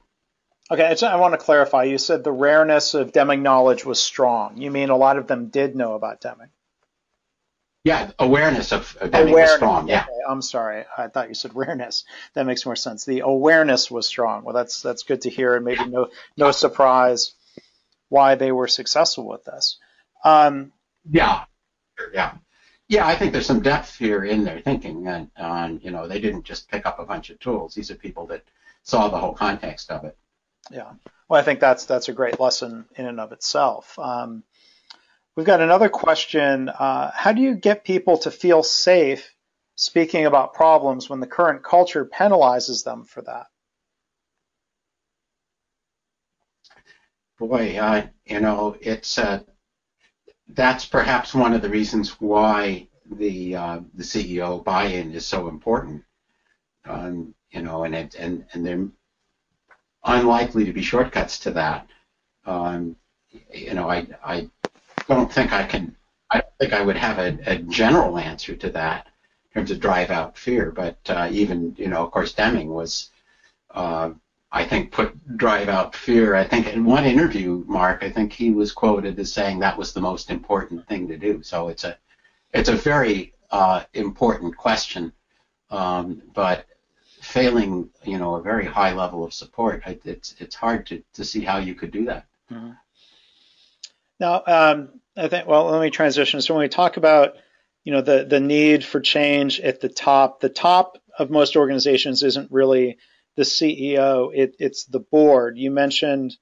Okay, 0.70 0.94
I 1.02 1.16
want 1.16 1.32
to 1.32 1.38
clarify. 1.38 1.84
You 1.84 1.96
said 1.96 2.22
the 2.22 2.32
rareness 2.32 2.92
of 2.92 3.12
Deming 3.12 3.42
knowledge 3.42 3.86
was 3.86 4.02
strong. 4.02 4.58
You 4.58 4.70
mean 4.70 4.90
a 4.90 4.96
lot 4.96 5.16
of 5.16 5.26
them 5.26 5.48
did 5.48 5.74
know 5.74 5.94
about 5.94 6.20
Deming? 6.20 6.50
Yeah, 7.84 8.10
awareness 8.18 8.72
of 8.72 8.94
Deming 9.00 9.14
awareness. 9.30 9.50
was 9.50 9.56
strong. 9.56 9.88
Yeah. 9.88 10.02
Okay, 10.02 10.12
I'm 10.28 10.42
sorry. 10.42 10.84
I 10.96 11.08
thought 11.08 11.28
you 11.28 11.34
said 11.34 11.52
rareness. 11.54 12.04
That 12.34 12.44
makes 12.44 12.66
more 12.66 12.76
sense. 12.76 13.06
The 13.06 13.20
awareness 13.20 13.90
was 13.90 14.06
strong. 14.06 14.44
Well, 14.44 14.54
that's 14.54 14.82
that's 14.82 15.04
good 15.04 15.22
to 15.22 15.30
hear, 15.30 15.56
and 15.56 15.64
maybe 15.64 15.86
no 15.86 16.08
no 16.36 16.50
surprise 16.50 17.32
why 18.10 18.34
they 18.34 18.52
were 18.52 18.68
successful 18.68 19.26
with 19.26 19.44
this. 19.44 19.78
Um, 20.24 20.72
yeah, 21.10 21.44
yeah, 22.12 22.34
yeah. 22.88 23.06
I 23.06 23.16
think 23.16 23.32
there's 23.32 23.46
some 23.46 23.62
depth 23.62 23.96
here 23.96 24.24
in 24.24 24.44
their 24.44 24.60
thinking, 24.60 25.06
and 25.06 25.30
on 25.36 25.80
you 25.82 25.90
know 25.90 26.08
they 26.08 26.20
didn't 26.20 26.44
just 26.44 26.68
pick 26.68 26.86
up 26.86 26.98
a 26.98 27.06
bunch 27.06 27.30
of 27.30 27.38
tools. 27.38 27.74
These 27.74 27.90
are 27.90 27.96
people 27.96 28.26
that 28.26 28.44
saw 28.82 29.08
the 29.08 29.18
whole 29.18 29.34
context 29.34 29.90
of 29.90 30.04
it. 30.04 30.16
Yeah. 30.70 30.92
Well, 31.28 31.40
I 31.40 31.44
think 31.44 31.60
that's 31.60 31.84
that's 31.84 32.08
a 32.08 32.12
great 32.12 32.40
lesson 32.40 32.86
in 32.96 33.06
and 33.06 33.20
of 33.20 33.32
itself. 33.32 33.98
Um, 33.98 34.44
we've 35.36 35.46
got 35.46 35.60
another 35.60 35.88
question. 35.88 36.68
Uh, 36.68 37.10
how 37.14 37.32
do 37.32 37.42
you 37.42 37.54
get 37.54 37.84
people 37.84 38.18
to 38.18 38.30
feel 38.30 38.62
safe 38.62 39.34
speaking 39.76 40.26
about 40.26 40.54
problems 40.54 41.08
when 41.08 41.20
the 41.20 41.26
current 41.26 41.62
culture 41.62 42.04
penalizes 42.04 42.84
them 42.84 43.04
for 43.04 43.22
that? 43.22 43.46
Boy, 47.38 47.78
uh, 47.78 48.06
you 48.24 48.40
know, 48.40 48.76
it's 48.80 49.16
uh, 49.16 49.40
that's 50.50 50.86
perhaps 50.86 51.34
one 51.34 51.52
of 51.52 51.62
the 51.62 51.68
reasons 51.68 52.20
why 52.20 52.88
the 53.10 53.56
uh, 53.56 53.80
the 53.94 54.02
CEO 54.02 54.62
buy-in 54.64 55.12
is 55.12 55.26
so 55.26 55.48
important. 55.48 56.04
Um, 56.84 57.34
you 57.50 57.62
know, 57.62 57.84
and 57.84 57.94
it, 57.94 58.14
and 58.14 58.44
and 58.52 58.64
there 58.64 58.88
unlikely 60.04 60.64
to 60.64 60.72
be 60.72 60.82
shortcuts 60.82 61.38
to 61.40 61.50
that. 61.52 61.88
Um, 62.46 62.96
you 63.52 63.74
know, 63.74 63.90
I 63.90 64.06
I 64.24 64.50
don't 65.08 65.32
think 65.32 65.52
I 65.52 65.64
can. 65.64 65.96
I 66.30 66.40
don't 66.40 66.58
think 66.58 66.72
I 66.72 66.82
would 66.82 66.96
have 66.96 67.18
a, 67.18 67.38
a 67.46 67.58
general 67.58 68.18
answer 68.18 68.54
to 68.54 68.70
that 68.70 69.06
in 69.46 69.60
terms 69.60 69.70
of 69.70 69.80
drive 69.80 70.10
out 70.10 70.36
fear. 70.36 70.70
But 70.70 70.98
uh, 71.08 71.28
even 71.30 71.74
you 71.78 71.88
know, 71.88 72.04
of 72.04 72.10
course, 72.10 72.32
Deming 72.32 72.70
was 72.70 73.10
uh, 73.70 74.10
I 74.50 74.64
think, 74.64 74.92
put 74.92 75.36
drive 75.36 75.68
out 75.68 75.94
fear. 75.94 76.34
I 76.34 76.44
think 76.44 76.68
in 76.68 76.84
one 76.84 77.04
interview, 77.04 77.64
Mark, 77.66 78.02
I 78.02 78.10
think 78.10 78.32
he 78.32 78.50
was 78.50 78.72
quoted 78.72 79.18
as 79.18 79.32
saying 79.32 79.58
that 79.58 79.76
was 79.76 79.92
the 79.92 80.00
most 80.00 80.30
important 80.30 80.86
thing 80.88 81.08
to 81.08 81.18
do. 81.18 81.42
So 81.42 81.68
it's 81.68 81.84
a 81.84 81.98
it's 82.54 82.70
a 82.70 82.74
very 82.74 83.34
uh, 83.50 83.84
important 83.92 84.56
question, 84.56 85.12
um, 85.70 86.22
but 86.34 86.64
failing, 87.20 87.90
you 88.04 88.18
know, 88.18 88.36
a 88.36 88.42
very 88.42 88.64
high 88.64 88.92
level 88.92 89.24
of 89.24 89.34
support, 89.34 89.82
it's 89.86 90.34
it's 90.38 90.54
hard 90.54 90.86
to, 90.86 91.02
to 91.14 91.24
see 91.24 91.42
how 91.42 91.58
you 91.58 91.74
could 91.74 91.90
do 91.90 92.06
that. 92.06 92.24
Mm-hmm. 92.50 92.70
Now, 94.20 94.42
um, 94.46 95.00
I 95.16 95.28
think. 95.28 95.46
Well, 95.46 95.66
let 95.66 95.80
me 95.80 95.90
transition. 95.90 96.40
So 96.40 96.54
when 96.54 96.62
we 96.62 96.68
talk 96.68 96.96
about, 96.96 97.34
you 97.84 97.92
know, 97.92 98.00
the 98.00 98.24
the 98.24 98.40
need 98.40 98.84
for 98.84 99.00
change 99.00 99.60
at 99.60 99.80
the 99.80 99.88
top, 99.88 100.40
the 100.40 100.48
top 100.48 100.98
of 101.18 101.30
most 101.30 101.56
organizations 101.56 102.22
isn't 102.22 102.50
really 102.50 102.98
the 103.38 103.44
CEO. 103.44 104.30
It, 104.34 104.56
it's 104.58 104.84
the 104.84 104.98
board. 104.98 105.56
You 105.56 105.70
mentioned. 105.70 106.36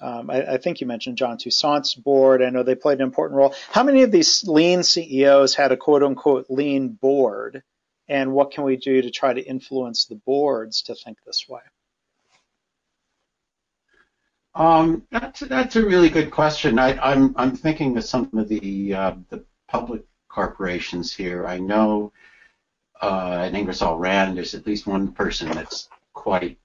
Um, 0.00 0.30
I, 0.30 0.54
I, 0.54 0.56
think 0.56 0.80
you 0.80 0.86
mentioned 0.88 1.16
John 1.16 1.36
Toussaint's 1.36 1.94
board. 1.94 2.42
I 2.42 2.50
know 2.50 2.64
they 2.64 2.74
played 2.74 2.98
an 2.98 3.04
important 3.04 3.36
role. 3.36 3.54
How 3.70 3.84
many 3.84 4.02
of 4.02 4.10
these 4.10 4.42
lean 4.42 4.82
CEOs 4.82 5.54
had 5.54 5.70
a 5.70 5.76
quote 5.76 6.02
unquote 6.02 6.46
lean 6.48 6.88
board? 6.88 7.62
And 8.08 8.32
what 8.32 8.50
can 8.50 8.64
we 8.64 8.76
do 8.76 9.02
to 9.02 9.10
try 9.12 9.32
to 9.32 9.40
influence 9.40 10.06
the 10.06 10.16
boards 10.16 10.82
to 10.82 10.96
think 10.96 11.18
this 11.24 11.44
way? 11.48 11.60
Um, 14.54 15.06
that's 15.12 15.40
that's 15.40 15.76
a 15.76 15.86
really 15.86 16.08
good 16.08 16.30
question. 16.32 16.78
I, 16.78 16.92
am 16.92 16.98
I'm, 17.00 17.34
I'm 17.36 17.56
thinking 17.56 17.96
of 17.96 18.04
some 18.04 18.28
of 18.34 18.48
the 18.48 18.94
uh, 18.94 19.14
the 19.28 19.44
public 19.68 20.02
corporations 20.28 21.14
here. 21.14 21.46
I 21.46 21.58
know 21.58 22.12
uh, 23.00 23.44
in 23.48 23.54
Ingersoll 23.54 23.98
Rand, 23.98 24.36
there's 24.36 24.54
at 24.54 24.66
least 24.66 24.86
one 24.86 25.12
person 25.12 25.50
that's 25.50 25.88
quite 26.12 26.58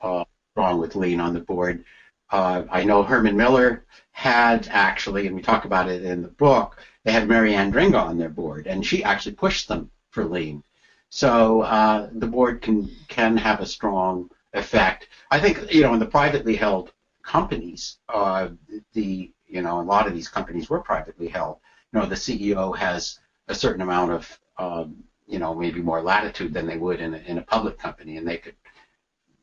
uh, 0.00 0.24
strong 0.52 0.80
with 0.80 0.96
lean 0.96 1.20
on 1.20 1.34
the 1.34 1.40
board. 1.40 1.84
Uh, 2.30 2.64
I 2.70 2.84
know 2.84 3.02
Herman 3.02 3.36
Miller 3.36 3.86
had 4.12 4.68
actually, 4.70 5.26
and 5.26 5.36
we 5.36 5.42
talk 5.42 5.64
about 5.64 5.88
it 5.88 6.04
in 6.04 6.22
the 6.22 6.28
book, 6.28 6.76
they 7.04 7.12
had 7.12 7.28
Mary 7.28 7.52
Andringa 7.52 8.00
on 8.00 8.18
their 8.18 8.28
board, 8.28 8.66
and 8.66 8.84
she 8.84 9.02
actually 9.02 9.34
pushed 9.34 9.68
them 9.68 9.90
for 10.10 10.24
lean. 10.24 10.62
So 11.10 11.62
uh, 11.62 12.10
the 12.12 12.26
board 12.26 12.60
can 12.60 12.90
can 13.08 13.36
have 13.36 13.60
a 13.60 13.66
strong 13.66 14.30
effect. 14.52 15.08
I 15.30 15.40
think 15.40 15.72
you 15.72 15.82
know 15.82 15.94
in 15.94 16.00
the 16.00 16.06
privately 16.06 16.56
held 16.56 16.92
companies, 17.22 17.98
uh, 18.08 18.48
the 18.92 19.32
you 19.46 19.62
know 19.62 19.80
a 19.80 19.82
lot 19.82 20.06
of 20.06 20.12
these 20.12 20.28
companies 20.28 20.68
were 20.68 20.80
privately 20.80 21.28
held. 21.28 21.58
You 21.92 22.00
know 22.00 22.06
the 22.06 22.14
CEO 22.14 22.76
has 22.76 23.18
a 23.48 23.54
certain 23.54 23.80
amount 23.80 24.12
of 24.12 24.40
um, 24.58 25.04
you 25.28 25.38
know 25.38 25.54
maybe 25.54 25.80
more 25.80 26.02
latitude 26.02 26.52
than 26.54 26.66
they 26.66 26.78
would 26.78 27.00
in 27.00 27.14
a, 27.14 27.18
in 27.18 27.38
a 27.38 27.42
public 27.42 27.78
company, 27.78 28.16
and 28.16 28.26
they 28.26 28.38
could 28.38 28.56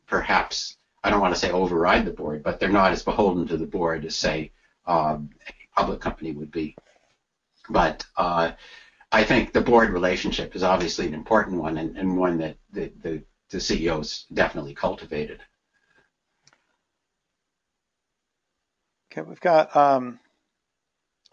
perhaps 0.07 0.77
I 1.03 1.11
don't 1.11 1.21
want 1.21 1.35
to 1.35 1.39
say 1.39 1.51
override 1.51 2.05
the 2.05 2.11
board, 2.11 2.41
but 2.41 2.59
they're 2.59 2.69
not 2.69 2.91
as 2.91 3.03
beholden 3.03 3.47
to 3.47 3.57
the 3.57 3.67
board 3.67 4.05
as 4.05 4.15
say 4.15 4.51
um, 4.87 5.29
a 5.47 5.79
public 5.79 6.01
company 6.01 6.31
would 6.31 6.51
be. 6.51 6.75
But 7.69 8.05
uh, 8.17 8.53
I 9.11 9.23
think 9.23 9.53
the 9.53 9.61
board 9.61 9.91
relationship 9.91 10.55
is 10.55 10.63
obviously 10.63 11.05
an 11.05 11.13
important 11.13 11.61
one 11.61 11.77
and, 11.77 11.95
and 11.95 12.17
one 12.17 12.39
that 12.39 12.57
the, 12.71 12.91
the, 13.03 13.23
the 13.49 13.59
CEOs 13.59 14.25
definitely 14.33 14.73
cultivated. 14.73 15.41
Okay, 19.11 19.21
we've 19.21 19.39
got 19.39 19.75
um, 19.75 20.19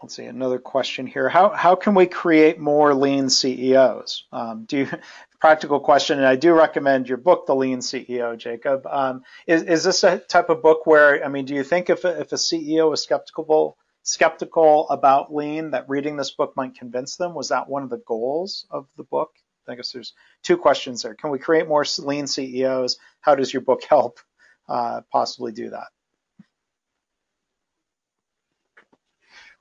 let's 0.03 0.15
see 0.17 0.25
another 0.25 0.59
question 0.59 1.07
here. 1.07 1.29
How 1.29 1.49
how 1.49 1.75
can 1.75 1.95
we 1.95 2.07
create 2.07 2.59
more 2.59 2.93
lean 2.93 3.29
CEOs? 3.29 4.25
Um, 4.33 4.65
do 4.65 4.79
you, 4.79 4.87
practical 5.39 5.79
question, 5.79 6.17
and 6.17 6.27
I 6.27 6.35
do 6.35 6.53
recommend 6.53 7.07
your 7.07 7.17
book, 7.17 7.45
The 7.47 7.55
Lean 7.55 7.79
CEO, 7.79 8.37
Jacob. 8.37 8.85
Um, 8.85 9.23
is 9.47 9.63
is 9.63 9.85
this 9.85 10.03
a 10.03 10.17
type 10.17 10.49
of 10.49 10.61
book 10.61 10.85
where 10.85 11.23
I 11.23 11.29
mean, 11.29 11.45
do 11.45 11.55
you 11.55 11.63
think 11.63 11.89
if 11.89 12.03
a, 12.03 12.19
if 12.19 12.33
a 12.33 12.35
CEO 12.35 12.93
is 12.93 13.01
skeptical 13.01 13.77
skeptical 14.03 14.89
about 14.89 15.33
lean 15.33 15.71
that 15.71 15.87
reading 15.87 16.17
this 16.17 16.31
book 16.31 16.53
might 16.57 16.75
convince 16.75 17.15
them? 17.15 17.33
Was 17.33 17.49
that 17.49 17.69
one 17.69 17.83
of 17.83 17.89
the 17.89 18.03
goals 18.05 18.67
of 18.69 18.87
the 18.97 19.03
book? 19.03 19.31
I 19.69 19.75
guess 19.75 19.93
there's 19.93 20.11
two 20.43 20.57
questions 20.57 21.01
there. 21.01 21.15
Can 21.15 21.31
we 21.31 21.39
create 21.39 21.69
more 21.69 21.85
lean 21.99 22.27
CEOs? 22.27 22.97
How 23.21 23.35
does 23.35 23.53
your 23.53 23.61
book 23.61 23.83
help 23.85 24.19
uh, 24.67 24.99
possibly 25.09 25.53
do 25.53 25.69
that? 25.69 25.87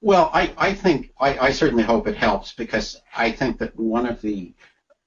Well, 0.04 0.30
I, 0.34 0.52
I 0.58 0.74
think 0.74 1.12
I, 1.20 1.38
I, 1.38 1.52
certainly 1.52 1.84
hope 1.84 2.08
it 2.08 2.16
helps 2.16 2.52
because 2.52 3.00
I 3.16 3.30
think 3.30 3.58
that 3.58 3.76
one 3.76 4.04
of 4.04 4.20
the 4.20 4.52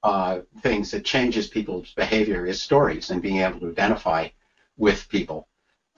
uh, 0.02 0.40
things 0.62 0.90
that 0.90 1.04
changes 1.04 1.48
people's 1.48 1.92
behavior 1.92 2.46
is 2.46 2.62
stories 2.62 3.10
and 3.10 3.20
being 3.20 3.42
able 3.42 3.60
to 3.60 3.68
identify 3.68 4.28
with 4.78 5.06
people. 5.10 5.48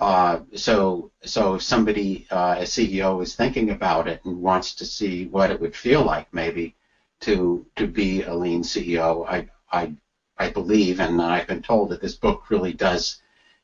Uh, 0.00 0.40
so, 0.56 1.12
so 1.22 1.54
if 1.54 1.62
somebody, 1.62 2.26
uh, 2.32 2.56
a 2.58 2.62
CEO, 2.62 3.22
is 3.22 3.36
thinking 3.36 3.70
about 3.70 4.08
it 4.08 4.20
and 4.24 4.42
wants 4.42 4.74
to 4.74 4.84
see 4.84 5.26
what 5.26 5.52
it 5.52 5.60
would 5.60 5.76
feel 5.76 6.02
like, 6.02 6.34
maybe 6.34 6.74
to 7.20 7.64
to 7.76 7.86
be 7.86 8.22
a 8.22 8.34
lean 8.34 8.62
CEO, 8.62 9.24
I 9.28 9.48
I 9.70 9.94
I 10.38 10.50
believe, 10.50 10.98
and 10.98 11.22
I've 11.22 11.46
been 11.46 11.62
told 11.62 11.90
that 11.90 12.00
this 12.00 12.16
book 12.16 12.50
really 12.50 12.72
does 12.72 13.20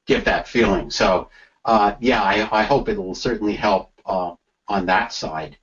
give 0.07 0.25
that 0.27 0.47
feeling. 0.47 0.91
So, 0.91 1.29
uh, 1.65 1.97
yeah, 1.99 2.23
I, 2.23 2.61
I 2.61 2.63
hope 2.63 2.89
it 2.89 2.99
will 2.99 3.17
certainly 3.17 3.57
help 3.57 3.91
uh, 4.07 4.35
on 4.69 4.87
that 4.87 5.13
side. 5.13 5.57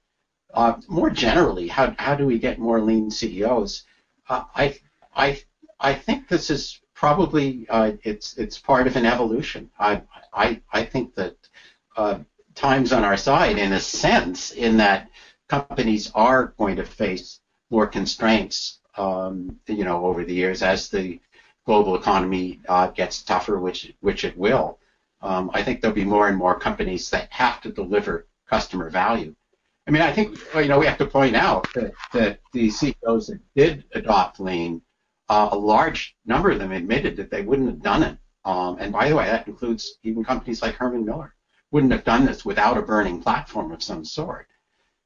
Uh, 0.53 0.75
more 0.87 1.09
generally, 1.09 1.67
how 1.67 1.95
how 1.97 2.15
do 2.15 2.25
we 2.25 2.37
get 2.37 2.59
more 2.59 2.81
lean 2.81 3.09
CEOs? 3.09 3.83
Uh, 4.27 4.43
I 4.55 4.79
I 5.15 5.41
I 5.79 5.93
think 5.93 6.27
this 6.27 6.49
is 6.49 6.79
probably 6.93 7.65
uh, 7.69 7.93
it's 8.03 8.37
it's 8.37 8.59
part 8.59 8.87
of 8.87 8.95
an 8.95 9.05
evolution. 9.05 9.69
I 9.79 10.01
I 10.33 10.61
I 10.71 10.83
think 10.83 11.15
that 11.15 11.35
uh, 11.97 12.19
times 12.55 12.91
on 12.91 13.03
our 13.03 13.17
side, 13.17 13.57
in 13.57 13.73
a 13.73 13.79
sense, 13.79 14.51
in 14.51 14.77
that 14.77 15.09
companies 15.47 16.11
are 16.13 16.53
going 16.57 16.75
to 16.77 16.85
face 16.85 17.39
more 17.69 17.87
constraints, 17.87 18.79
um, 18.97 19.59
you 19.67 19.83
know, 19.85 20.05
over 20.05 20.23
the 20.25 20.33
years 20.33 20.61
as 20.61 20.89
the 20.89 21.19
global 21.65 21.95
economy 21.95 22.59
uh, 22.67 22.87
gets 22.87 23.23
tougher, 23.23 23.59
which 23.59 23.93
which 24.01 24.25
it 24.25 24.37
will. 24.37 24.79
Um, 25.21 25.51
I 25.53 25.63
think 25.63 25.81
there'll 25.81 25.95
be 25.95 26.03
more 26.03 26.27
and 26.27 26.37
more 26.37 26.59
companies 26.59 27.09
that 27.11 27.31
have 27.31 27.61
to 27.61 27.71
deliver 27.71 28.27
customer 28.51 28.89
value. 28.89 29.35
I 29.87 29.91
mean, 29.91 30.01
I 30.01 30.11
think 30.11 30.37
you 30.55 30.67
know 30.67 30.79
we 30.79 30.85
have 30.85 30.97
to 30.99 31.05
point 31.05 31.35
out 31.35 31.67
that, 31.73 31.93
that 32.13 32.39
the 32.53 32.69
CEOs 32.69 33.27
that 33.27 33.39
did 33.55 33.85
adopt 33.93 34.39
lean 34.39 34.81
uh, 35.29 35.49
a 35.51 35.57
large 35.57 36.15
number 36.25 36.51
of 36.51 36.59
them 36.59 36.71
admitted 36.71 37.15
that 37.15 37.31
they 37.31 37.41
wouldn't 37.41 37.69
have 37.69 37.81
done 37.81 38.03
it. 38.03 38.17
Um, 38.43 38.77
and 38.79 38.91
by 38.91 39.07
the 39.07 39.15
way, 39.15 39.25
that 39.25 39.47
includes 39.47 39.97
even 40.03 40.23
companies 40.23 40.61
like 40.61 40.75
Herman 40.75 41.05
Miller 41.05 41.33
wouldn't 41.71 41.93
have 41.93 42.03
done 42.03 42.25
this 42.25 42.43
without 42.43 42.77
a 42.77 42.81
burning 42.81 43.21
platform 43.21 43.71
of 43.71 43.81
some 43.81 44.03
sort. 44.03 44.47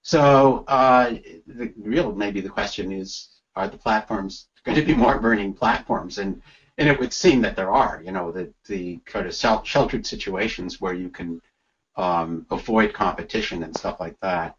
So 0.02 0.66
uh, 0.68 1.12
the 1.46 1.74
real 1.78 2.12
maybe 2.14 2.42
the 2.42 2.50
question 2.50 2.92
is, 2.92 3.30
are 3.56 3.68
the 3.68 3.78
platforms 3.78 4.48
going 4.64 4.78
to 4.78 4.86
be 4.86 4.96
more 4.96 5.20
burning 5.20 5.54
platforms? 5.54 6.18
And 6.18 6.42
and 6.78 6.90
it 6.90 7.00
would 7.00 7.14
seem 7.14 7.42
that 7.42 7.56
there 7.56 7.72
are. 7.72 8.02
You 8.04 8.12
know, 8.12 8.32
the 8.32 8.52
the 8.68 8.98
kind 9.06 9.28
of 9.28 9.34
sheltered 9.36 10.06
situations 10.06 10.82
where 10.82 10.94
you 10.94 11.10
can 11.10 11.42
um, 11.98 12.46
avoid 12.52 12.94
competition 12.94 13.64
and 13.64 13.76
stuff 13.76 14.00
like 14.00 14.20
that, 14.22 14.56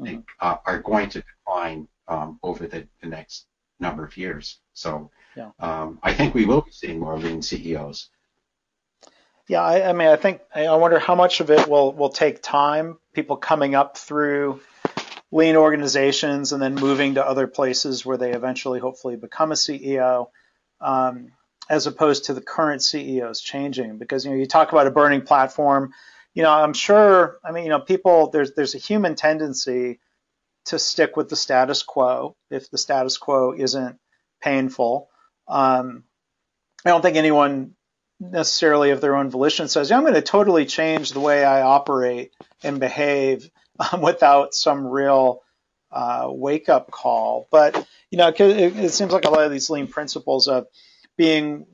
I 0.00 0.04
think, 0.04 0.28
uh, 0.40 0.56
are 0.66 0.80
going 0.80 1.08
to 1.10 1.22
decline 1.22 1.88
um, 2.08 2.38
over 2.42 2.66
the, 2.66 2.86
the 3.00 3.08
next 3.08 3.46
number 3.78 4.04
of 4.04 4.16
years. 4.16 4.58
So 4.72 5.10
yeah. 5.36 5.50
um, 5.60 5.98
I 6.02 6.12
think 6.12 6.34
we 6.34 6.44
will 6.44 6.62
be 6.62 6.70
seeing 6.70 6.98
more 6.98 7.18
lean 7.18 7.42
CEOs. 7.42 8.08
Yeah, 9.48 9.62
I, 9.62 9.90
I, 9.90 9.92
mean, 9.92 10.08
I 10.08 10.16
think 10.16 10.40
I 10.54 10.74
wonder 10.76 10.98
how 10.98 11.14
much 11.14 11.40
of 11.40 11.50
it 11.50 11.68
will 11.68 11.92
will 11.92 12.10
take 12.10 12.42
time. 12.42 12.98
People 13.12 13.36
coming 13.36 13.74
up 13.74 13.98
through 13.98 14.60
lean 15.32 15.56
organizations 15.56 16.52
and 16.52 16.62
then 16.62 16.74
moving 16.74 17.14
to 17.14 17.26
other 17.26 17.46
places 17.46 18.06
where 18.06 18.16
they 18.16 18.32
eventually, 18.32 18.78
hopefully, 18.78 19.16
become 19.16 19.50
a 19.50 19.56
CEO, 19.56 20.28
um, 20.80 21.32
as 21.68 21.86
opposed 21.86 22.26
to 22.26 22.34
the 22.34 22.40
current 22.40 22.82
CEOs 22.82 23.40
changing. 23.40 23.98
Because 23.98 24.24
you 24.24 24.30
know, 24.30 24.36
you 24.36 24.46
talk 24.46 24.72
about 24.72 24.86
a 24.86 24.90
burning 24.92 25.22
platform. 25.22 25.92
You 26.34 26.42
know, 26.42 26.50
I'm 26.50 26.72
sure. 26.72 27.38
I 27.44 27.52
mean, 27.52 27.64
you 27.64 27.70
know, 27.70 27.80
people. 27.80 28.30
There's 28.30 28.52
there's 28.54 28.74
a 28.74 28.78
human 28.78 29.14
tendency 29.14 30.00
to 30.66 30.78
stick 30.78 31.16
with 31.16 31.28
the 31.28 31.36
status 31.36 31.82
quo 31.82 32.36
if 32.50 32.70
the 32.70 32.78
status 32.78 33.18
quo 33.18 33.52
isn't 33.52 33.98
painful. 34.40 35.08
Um, 35.48 36.04
I 36.84 36.90
don't 36.90 37.02
think 37.02 37.16
anyone 37.16 37.74
necessarily 38.20 38.90
of 38.90 39.00
their 39.00 39.16
own 39.16 39.30
volition 39.30 39.68
says, 39.68 39.90
yeah, 39.90 39.96
I'm 39.96 40.02
going 40.02 40.14
to 40.14 40.22
totally 40.22 40.66
change 40.66 41.10
the 41.10 41.20
way 41.20 41.44
I 41.44 41.62
operate 41.62 42.32
and 42.62 42.78
behave 42.78 43.50
um, 43.78 44.00
without 44.02 44.54
some 44.54 44.86
real 44.86 45.42
uh, 45.90 46.28
wake 46.30 46.68
up 46.68 46.90
call. 46.90 47.48
But, 47.50 47.86
you 48.10 48.18
know, 48.18 48.28
it, 48.28 48.40
it, 48.40 48.90
seems 48.90 49.12
like 49.12 49.24
a 49.24 49.30
lot 49.30 49.44
of 49.44 49.50
these 49.50 49.68
lean 49.70 49.88
principles 49.88 50.48
of 50.48 50.66
being, 51.16 51.66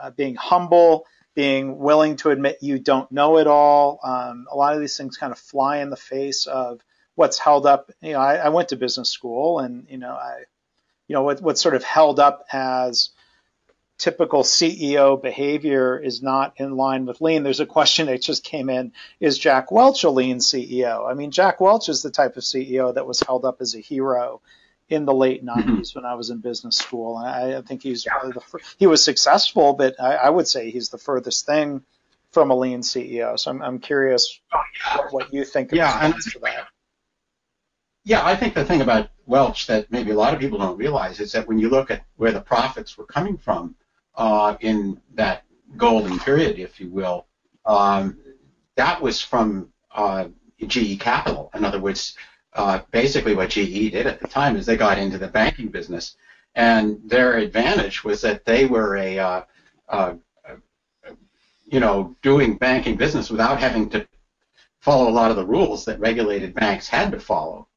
uh, 0.00 0.10
being 0.10 0.34
humble, 0.34 1.06
being 1.34 1.78
willing 1.78 2.16
to 2.16 2.30
admit 2.30 2.58
you 2.60 2.78
don't 2.78 3.10
know 3.10 3.38
it 3.38 3.46
all. 3.46 4.00
Um, 4.02 4.46
a 4.50 4.56
lot 4.56 4.74
of 4.74 4.80
these 4.80 4.96
things 4.96 5.16
kind 5.16 5.32
of 5.32 5.38
fly 5.38 5.78
in 5.78 5.90
the 5.90 5.96
face 5.96 6.46
of 6.46 6.80
what's 7.14 7.38
held 7.38 7.66
up. 7.66 7.90
You 8.00 8.12
know, 8.12 8.20
I, 8.20 8.36
I 8.36 8.48
went 8.50 8.68
to 8.70 8.76
business 8.76 9.10
school 9.10 9.58
and, 9.58 9.86
you 9.88 9.98
know, 9.98 10.12
I, 10.12 10.44
you 11.08 11.14
know, 11.14 11.22
what, 11.22 11.40
what's 11.40 11.60
sort 11.60 11.74
of 11.74 11.84
held 11.84 12.20
up 12.20 12.46
as 12.52 13.10
typical 13.98 14.42
CEO 14.42 15.20
behavior 15.20 15.98
is 15.98 16.22
not 16.22 16.54
in 16.56 16.76
line 16.76 17.06
with 17.06 17.20
lean. 17.20 17.44
There's 17.44 17.60
a 17.60 17.66
question 17.66 18.06
that 18.06 18.20
just 18.20 18.44
came 18.44 18.68
in. 18.68 18.92
Is 19.20 19.38
Jack 19.38 19.70
Welch 19.70 20.04
a 20.04 20.10
lean 20.10 20.38
CEO? 20.38 21.08
I 21.08 21.14
mean, 21.14 21.30
Jack 21.30 21.60
Welch 21.60 21.88
is 21.88 22.02
the 22.02 22.10
type 22.10 22.36
of 22.36 22.42
CEO 22.42 22.94
that 22.94 23.06
was 23.06 23.20
held 23.20 23.44
up 23.44 23.60
as 23.60 23.74
a 23.74 23.80
hero 23.80 24.40
in 24.92 25.06
the 25.06 25.14
late 25.14 25.44
90s 25.44 25.64
mm-hmm. 25.64 25.98
when 25.98 26.04
I 26.04 26.14
was 26.14 26.30
in 26.30 26.38
business 26.38 26.76
school. 26.76 27.18
And 27.18 27.28
I, 27.28 27.58
I 27.58 27.62
think 27.62 27.82
he's 27.82 28.04
yeah. 28.04 28.30
the, 28.30 28.42
he 28.78 28.86
was 28.86 29.02
successful, 29.02 29.72
but 29.72 30.00
I, 30.00 30.14
I, 30.14 30.30
would 30.30 30.46
say 30.46 30.70
he's 30.70 30.90
the 30.90 30.98
furthest 30.98 31.46
thing 31.46 31.82
from 32.30 32.50
a 32.50 32.54
lean 32.54 32.80
CEO. 32.80 33.38
So 33.38 33.50
I'm, 33.50 33.62
I'm 33.62 33.78
curious 33.78 34.38
oh, 34.52 34.60
yeah. 34.78 34.96
what, 34.98 35.12
what, 35.12 35.34
you 35.34 35.44
think 35.44 35.72
yeah, 35.72 36.04
and, 36.04 36.14
that. 36.14 36.66
Yeah, 38.04 38.24
I 38.24 38.36
think 38.36 38.54
the 38.54 38.64
thing 38.64 38.82
about 38.82 39.10
Welch 39.26 39.66
that 39.68 39.90
maybe 39.90 40.10
a 40.10 40.16
lot 40.16 40.34
of 40.34 40.40
people 40.40 40.58
don't 40.58 40.76
realize 40.76 41.20
is 41.20 41.32
that 41.32 41.48
when 41.48 41.58
you 41.58 41.70
look 41.70 41.90
at 41.90 42.04
where 42.16 42.32
the 42.32 42.40
profits 42.40 42.98
were 42.98 43.06
coming 43.06 43.38
from 43.38 43.76
uh, 44.16 44.56
in 44.60 45.00
that 45.14 45.44
golden 45.76 46.18
period, 46.18 46.58
if 46.58 46.80
you 46.80 46.90
will, 46.90 47.26
um, 47.64 48.18
that 48.74 49.00
was 49.00 49.22
from 49.22 49.72
uh, 49.94 50.28
GE 50.66 51.00
Capital. 51.00 51.50
In 51.54 51.64
other 51.64 51.80
words, 51.80 52.16
uh, 52.54 52.80
basically 52.90 53.34
what 53.34 53.50
GE 53.50 53.90
did 53.92 54.06
at 54.06 54.20
the 54.20 54.28
time 54.28 54.56
is 54.56 54.66
they 54.66 54.76
got 54.76 54.98
into 54.98 55.18
the 55.18 55.28
banking 55.28 55.68
business, 55.68 56.16
and 56.54 57.00
their 57.04 57.38
advantage 57.38 58.04
was 58.04 58.20
that 58.20 58.44
they 58.44 58.66
were 58.66 58.96
a, 58.96 59.18
uh, 59.18 59.42
uh, 59.88 60.14
you 61.66 61.80
know, 61.80 62.14
doing 62.22 62.56
banking 62.56 62.96
business 62.96 63.30
without 63.30 63.58
having 63.58 63.88
to 63.90 64.06
follow 64.80 65.08
a 65.08 65.10
lot 65.10 65.30
of 65.30 65.36
the 65.36 65.46
rules 65.46 65.84
that 65.84 65.98
regulated 66.00 66.54
banks 66.54 66.88
had 66.88 67.10
to 67.12 67.20
follow. 67.20 67.68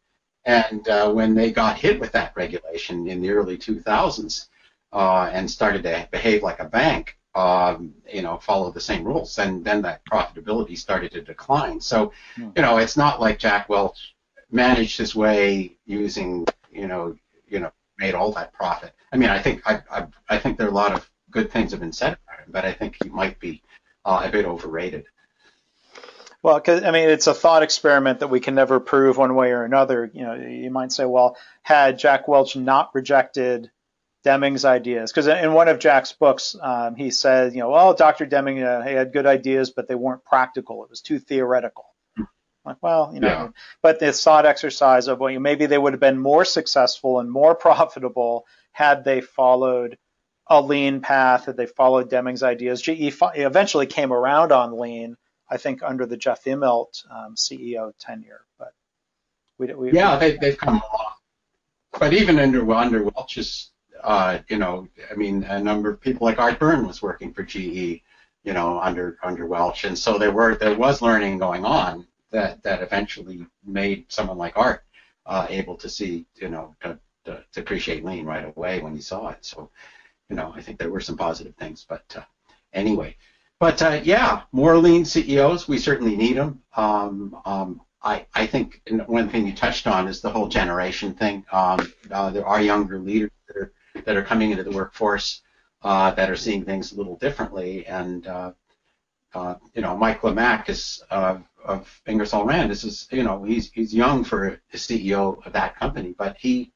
And 0.43 0.87
uh, 0.89 1.11
when 1.11 1.33
they 1.33 1.51
got 1.51 1.77
hit 1.77 1.99
with 1.99 2.11
that 2.11 2.33
regulation 2.35 3.07
in 3.07 3.21
the 3.21 3.31
early 3.31 3.57
2000s 3.57 4.47
uh, 4.91 5.29
and 5.31 5.49
started 5.49 5.83
to 5.83 6.07
behave 6.11 6.43
like 6.43 6.59
a 6.59 6.65
bank, 6.65 7.17
um, 7.35 7.93
you 8.11 8.21
know, 8.21 8.37
follow 8.37 8.71
the 8.71 8.79
same 8.79 9.03
rules, 9.03 9.37
and 9.39 9.63
then 9.63 9.81
that 9.81 10.05
profitability 10.05 10.77
started 10.77 11.11
to 11.11 11.21
decline. 11.21 11.81
So, 11.81 12.11
hmm. 12.35 12.49
you 12.55 12.61
know, 12.61 12.77
it's 12.77 12.97
not 12.97 13.19
like 13.19 13.39
Jack 13.39 13.69
Welch 13.69 14.14
managed 14.55 14.97
his 14.97 15.13
way 15.13 15.75
using, 15.85 16.45
you 16.71 16.87
know, 16.87 17.17
you 17.47 17.59
know, 17.59 17.71
made 17.97 18.13
all 18.15 18.31
that 18.31 18.53
profit. 18.53 18.93
I 19.11 19.17
mean, 19.17 19.29
I 19.29 19.39
think 19.39 19.61
I, 19.65 19.81
I, 19.91 20.07
I 20.29 20.37
think 20.37 20.57
there 20.57 20.67
are 20.67 20.71
a 20.71 20.73
lot 20.73 20.93
of 20.93 21.09
good 21.29 21.51
things 21.51 21.71
have 21.71 21.81
been 21.81 21.91
said 21.91 22.17
about 22.25 22.39
him, 22.39 22.51
but 22.51 22.65
I 22.65 22.71
think 22.71 22.97
he 23.03 23.09
might 23.09 23.39
be 23.39 23.61
uh, 24.05 24.21
a 24.23 24.29
bit 24.29 24.45
overrated. 24.45 25.05
Well, 26.41 26.59
cause, 26.61 26.83
I 26.83 26.91
mean, 26.91 27.09
it's 27.09 27.27
a 27.27 27.33
thought 27.33 27.63
experiment 27.63 28.19
that 28.19 28.27
we 28.27 28.39
can 28.39 28.55
never 28.55 28.79
prove 28.79 29.17
one 29.17 29.35
way 29.35 29.51
or 29.51 29.63
another. 29.63 30.09
You 30.13 30.23
know, 30.23 30.35
you 30.35 30.69
might 30.69 30.91
say, 30.91 31.05
well, 31.05 31.37
had 31.63 31.99
Jack 31.99 32.27
Welch 32.27 32.55
not 32.55 32.93
rejected 32.93 33.71
Deming's 34.23 34.63
ideas, 34.63 35.11
because 35.11 35.27
in 35.27 35.53
one 35.53 35.67
of 35.67 35.79
Jack's 35.79 36.11
books, 36.13 36.55
um, 36.61 36.95
he 36.95 37.11
said, 37.11 37.53
you 37.53 37.59
know, 37.59 37.71
well, 37.71 37.93
Dr. 37.93 38.25
Deming, 38.25 38.61
uh, 38.61 38.83
he 38.83 38.93
had 38.93 39.11
good 39.11 39.25
ideas, 39.25 39.71
but 39.71 39.87
they 39.87 39.95
weren't 39.95 40.23
practical. 40.23 40.83
It 40.83 40.89
was 40.89 41.01
too 41.01 41.19
theoretical. 41.19 41.85
Like, 42.65 42.77
well, 42.81 43.11
you 43.13 43.19
know, 43.19 43.27
yeah. 43.27 43.49
but 43.81 43.99
this 43.99 44.23
thought 44.23 44.45
exercise 44.45 45.07
of 45.07 45.19
well, 45.19 45.39
maybe 45.39 45.67
they 45.67 45.77
would 45.77 45.93
have 45.93 45.99
been 45.99 46.17
more 46.17 46.43
successful 46.43 47.19
and 47.19 47.29
more 47.29 47.55
profitable 47.65 48.45
had 48.71 49.03
they 49.03 49.21
followed 49.21 49.97
a 50.47 50.61
lean 50.61 51.01
path, 51.01 51.45
had 51.45 51.57
they 51.57 51.65
followed 51.65 52.09
Deming's 52.09 52.43
ideas. 52.43 52.81
GE 52.81 53.13
eventually 53.35 53.85
came 53.85 54.11
around 54.11 54.51
on 54.51 54.79
lean, 54.79 55.15
I 55.49 55.57
think, 55.57 55.81
under 55.83 56.05
the 56.05 56.17
Jeff 56.17 56.43
Immelt 56.43 57.03
um, 57.09 57.35
CEO 57.35 57.93
tenure. 57.99 58.41
But 58.57 58.73
we, 59.57 59.73
we 59.73 59.91
yeah, 59.91 60.19
we, 60.19 60.37
they, 60.37 60.51
have 60.51 60.57
come 60.57 60.81
along. 60.91 61.13
But 61.99 62.13
even 62.13 62.39
under 62.39 62.69
under 62.73 63.03
Welch's, 63.03 63.71
uh, 64.03 64.39
you 64.49 64.57
know, 64.57 64.87
I 65.09 65.15
mean, 65.15 65.43
a 65.43 65.59
number 65.59 65.89
of 65.89 66.01
people 66.01 66.25
like 66.25 66.39
Art 66.39 66.59
Byrne 66.59 66.85
was 66.85 67.01
working 67.01 67.33
for 67.33 67.43
GE, 67.43 68.01
you 68.43 68.53
know, 68.53 68.79
under 68.79 69.17
under 69.23 69.45
Welch, 69.45 69.85
and 69.85 69.97
so 69.97 70.17
there 70.17 70.31
were 70.31 70.55
there 70.55 70.75
was 70.75 71.01
learning 71.01 71.37
going 71.37 71.63
on 71.63 72.05
that 72.35 72.61
that 72.63 72.81
eventually 72.81 73.45
made 73.65 74.05
someone 74.09 74.37
like 74.37 74.57
Art 74.57 74.83
uh, 75.25 75.47
able 75.49 75.75
to 75.77 75.89
see, 75.89 76.25
you 76.35 76.49
know, 76.49 76.75
to, 76.81 76.99
to, 77.23 77.43
to, 77.53 77.59
appreciate 77.59 78.05
lean 78.05 78.25
right 78.25 78.45
away 78.45 78.81
when 78.81 78.93
he 78.93 79.01
saw 79.01 79.29
it. 79.29 79.43
So, 79.43 79.69
you 80.29 80.35
know, 80.35 80.53
I 80.55 80.61
think 80.61 80.77
there 80.77 80.91
were 80.91 80.99
some 80.99 81.17
positive 81.17 81.55
things. 81.55 81.85
But 81.87 82.03
uh, 82.15 82.21
anyway, 82.73 83.15
but 83.59 83.81
uh, 83.81 84.01
yeah, 84.03 84.41
more 84.51 84.77
lean 84.77 85.05
CEOs. 85.05 85.67
We 85.67 85.77
certainly 85.77 86.15
need 86.15 86.37
them. 86.37 86.61
Um, 86.75 87.37
um, 87.45 87.81
I, 88.03 88.27
I 88.35 88.45
think 88.45 88.81
one 89.07 89.29
thing 89.29 89.47
you 89.47 89.55
touched 89.55 89.87
on 89.87 90.07
is 90.07 90.21
the 90.21 90.29
whole 90.29 90.47
generation 90.47 91.13
thing. 91.15 91.45
Um, 91.51 91.91
uh, 92.11 92.29
there 92.29 92.45
are 92.45 92.61
younger 92.61 92.99
leaders 92.99 93.31
that 93.47 93.57
are, 93.57 93.73
that 94.03 94.17
are 94.17 94.23
coming 94.23 94.51
into 94.51 94.63
the 94.63 94.71
workforce 94.71 95.41
uh, 95.81 96.11
that 96.11 96.29
are 96.29 96.35
seeing 96.35 96.65
things 96.65 96.91
a 96.91 96.97
little 96.97 97.15
differently, 97.15 97.87
and 97.87 98.27
uh, 99.35 99.55
you 99.73 99.81
know, 99.81 99.95
Mike 99.97 100.21
Lamach 100.21 100.69
is 100.69 101.03
uh, 101.11 101.37
of 101.63 102.01
Ingersoll 102.07 102.45
Rand. 102.45 102.71
This 102.71 102.83
is, 102.83 103.07
you 103.11 103.23
know, 103.23 103.43
he's 103.43 103.69
he's 103.71 103.93
young 103.93 104.23
for 104.23 104.61
a 104.73 104.77
CEO 104.77 105.45
of 105.45 105.53
that 105.53 105.75
company, 105.75 106.15
but 106.17 106.37
he 106.37 106.71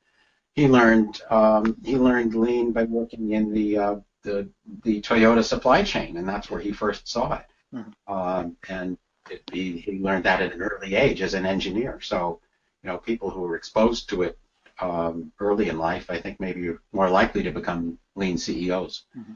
he 0.53 0.67
learned 0.67 1.21
um, 1.29 1.77
he 1.83 1.95
learned 1.97 2.35
lean 2.35 2.71
by 2.73 2.83
working 2.83 3.31
in 3.31 3.53
the 3.53 3.77
uh, 3.77 3.95
the 4.23 4.49
the 4.83 5.01
Toyota 5.01 5.43
supply 5.43 5.83
chain, 5.83 6.17
and 6.17 6.27
that's 6.27 6.51
where 6.51 6.59
he 6.59 6.71
first 6.71 7.07
saw 7.07 7.33
it. 7.33 7.45
Mm-hmm. 7.73 8.13
Um, 8.13 8.57
and 8.67 8.97
it, 9.29 9.43
he 9.53 9.77
he 9.77 9.99
learned 9.99 10.25
that 10.25 10.41
at 10.41 10.53
an 10.53 10.61
early 10.61 10.95
age 10.95 11.21
as 11.21 11.33
an 11.33 11.45
engineer. 11.45 12.01
So, 12.01 12.41
you 12.83 12.89
know, 12.89 12.97
people 12.97 13.29
who 13.29 13.41
were 13.41 13.55
exposed 13.55 14.09
to 14.09 14.23
it 14.23 14.37
um, 14.81 15.31
early 15.39 15.69
in 15.69 15.77
life, 15.77 16.09
I 16.09 16.19
think 16.19 16.39
maybe 16.41 16.61
you're 16.61 16.81
more 16.91 17.09
likely 17.09 17.43
to 17.43 17.51
become 17.51 17.97
lean 18.15 18.37
CEOs. 18.37 19.03
Mm-hmm. 19.17 19.33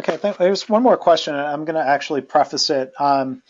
Okay, 0.00 0.34
there's 0.38 0.68
one 0.68 0.82
more 0.82 0.96
question, 0.96 1.34
and 1.34 1.46
I'm 1.46 1.64
going 1.64 1.76
to 1.76 1.86
actually 1.86 2.22
preface 2.22 2.70
it. 2.70 2.92
Um, 2.98 3.42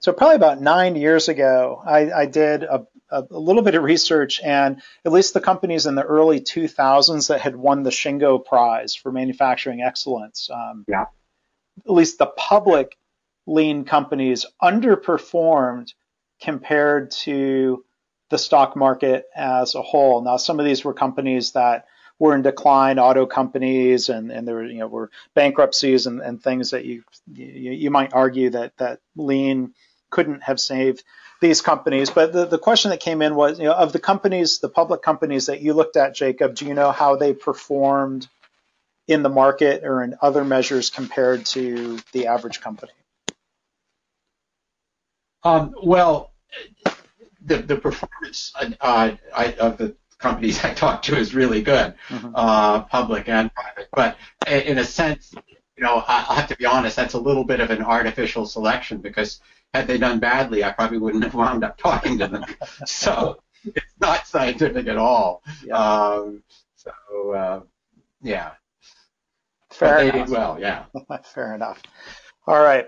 so 0.00 0.12
probably 0.12 0.36
about 0.36 0.60
nine 0.60 0.96
years 0.96 1.28
ago, 1.28 1.82
I, 1.84 2.10
I 2.10 2.26
did 2.26 2.62
a, 2.62 2.86
a, 3.10 3.22
little 3.30 3.62
bit 3.62 3.74
of 3.74 3.82
research, 3.82 4.40
and 4.42 4.82
at 5.04 5.12
least 5.12 5.34
the 5.34 5.40
companies 5.40 5.86
in 5.86 5.94
the 5.94 6.02
early 6.02 6.40
2000s 6.40 7.28
that 7.28 7.40
had 7.40 7.56
won 7.56 7.82
the 7.82 7.90
Shingo 7.90 8.44
Prize 8.44 8.94
for 8.94 9.12
manufacturing 9.12 9.82
excellence, 9.82 10.48
um, 10.52 10.84
yeah. 10.88 11.04
at 11.84 11.92
least 11.92 12.18
the 12.18 12.26
public 12.26 12.96
lean 13.46 13.84
companies 13.84 14.46
underperformed 14.62 15.92
compared 16.40 17.10
to 17.10 17.84
the 18.30 18.38
stock 18.38 18.74
market 18.74 19.26
as 19.36 19.74
a 19.74 19.82
whole. 19.82 20.22
Now, 20.22 20.38
some 20.38 20.58
of 20.58 20.66
these 20.66 20.84
were 20.84 20.94
companies 20.94 21.52
that 21.52 21.86
were 22.18 22.34
in 22.34 22.42
decline, 22.42 22.98
auto 22.98 23.26
companies, 23.26 24.08
and, 24.08 24.30
and 24.30 24.46
there 24.46 24.54
were, 24.54 24.64
you 24.64 24.78
know, 24.78 24.86
were 24.86 25.10
bankruptcies 25.34 26.06
and, 26.06 26.20
and 26.20 26.42
things 26.42 26.70
that 26.70 26.84
you, 26.84 27.02
you, 27.32 27.72
you 27.72 27.90
might 27.90 28.14
argue 28.14 28.50
that 28.50 28.76
that 28.78 29.00
lean 29.16 29.74
couldn't 30.10 30.42
have 30.42 30.60
saved 30.60 31.02
these 31.40 31.60
companies. 31.60 32.10
But 32.10 32.32
the, 32.32 32.46
the 32.46 32.58
question 32.58 32.90
that 32.90 33.00
came 33.00 33.20
in 33.20 33.34
was, 33.34 33.58
you 33.58 33.64
know, 33.64 33.72
of 33.74 33.92
the 33.92 33.98
companies, 33.98 34.60
the 34.60 34.68
public 34.68 35.02
companies 35.02 35.46
that 35.46 35.60
you 35.60 35.74
looked 35.74 35.96
at, 35.96 36.14
Jacob, 36.14 36.54
do 36.54 36.66
you 36.66 36.74
know 36.74 36.92
how 36.92 37.16
they 37.16 37.32
performed 37.32 38.28
in 39.06 39.22
the 39.22 39.28
market 39.28 39.84
or 39.84 40.02
in 40.02 40.14
other 40.22 40.44
measures 40.44 40.90
compared 40.90 41.44
to 41.46 41.98
the 42.12 42.28
average 42.28 42.60
company? 42.60 42.92
Um, 45.42 45.74
well, 45.82 46.32
the, 47.44 47.58
the 47.58 47.76
performance 47.76 48.52
uh, 48.80 49.10
I, 49.36 49.52
of 49.60 49.76
the 49.76 49.94
companies 50.24 50.64
I 50.64 50.74
talk 50.74 51.02
to 51.02 51.16
is 51.16 51.34
really 51.34 51.62
good, 51.62 51.94
mm-hmm. 52.08 52.32
uh, 52.34 52.82
public 52.84 53.28
and 53.28 53.54
private. 53.54 53.88
But 53.92 54.16
in 54.48 54.78
a 54.78 54.84
sense, 54.84 55.34
you 55.76 55.84
know, 55.84 56.02
I, 56.08 56.34
have 56.34 56.48
to 56.48 56.56
be 56.56 56.66
honest, 56.66 56.96
that's 56.96 57.14
a 57.14 57.18
little 57.18 57.44
bit 57.44 57.60
of 57.60 57.70
an 57.70 57.82
artificial 57.82 58.46
selection 58.46 58.98
because 58.98 59.40
had 59.74 59.86
they 59.86 59.98
done 59.98 60.18
badly, 60.20 60.64
I 60.64 60.72
probably 60.72 60.98
wouldn't 60.98 61.24
have 61.24 61.34
wound 61.34 61.62
up 61.62 61.76
talking 61.76 62.18
to 62.18 62.26
them. 62.26 62.44
so 62.86 63.42
it's 63.64 63.94
not 64.00 64.26
scientific 64.26 64.86
at 64.88 64.96
all. 64.96 65.42
Yeah. 65.64 65.76
Um, 65.76 66.42
so 66.74 67.30
uh, 67.32 67.60
yeah. 68.22 68.52
Fair 69.70 69.96
but 69.96 70.14
enough. 70.14 70.28
Well, 70.30 70.58
yeah. 70.60 70.84
Fair 71.34 71.54
enough. 71.54 71.82
All 72.46 72.62
right. 72.62 72.86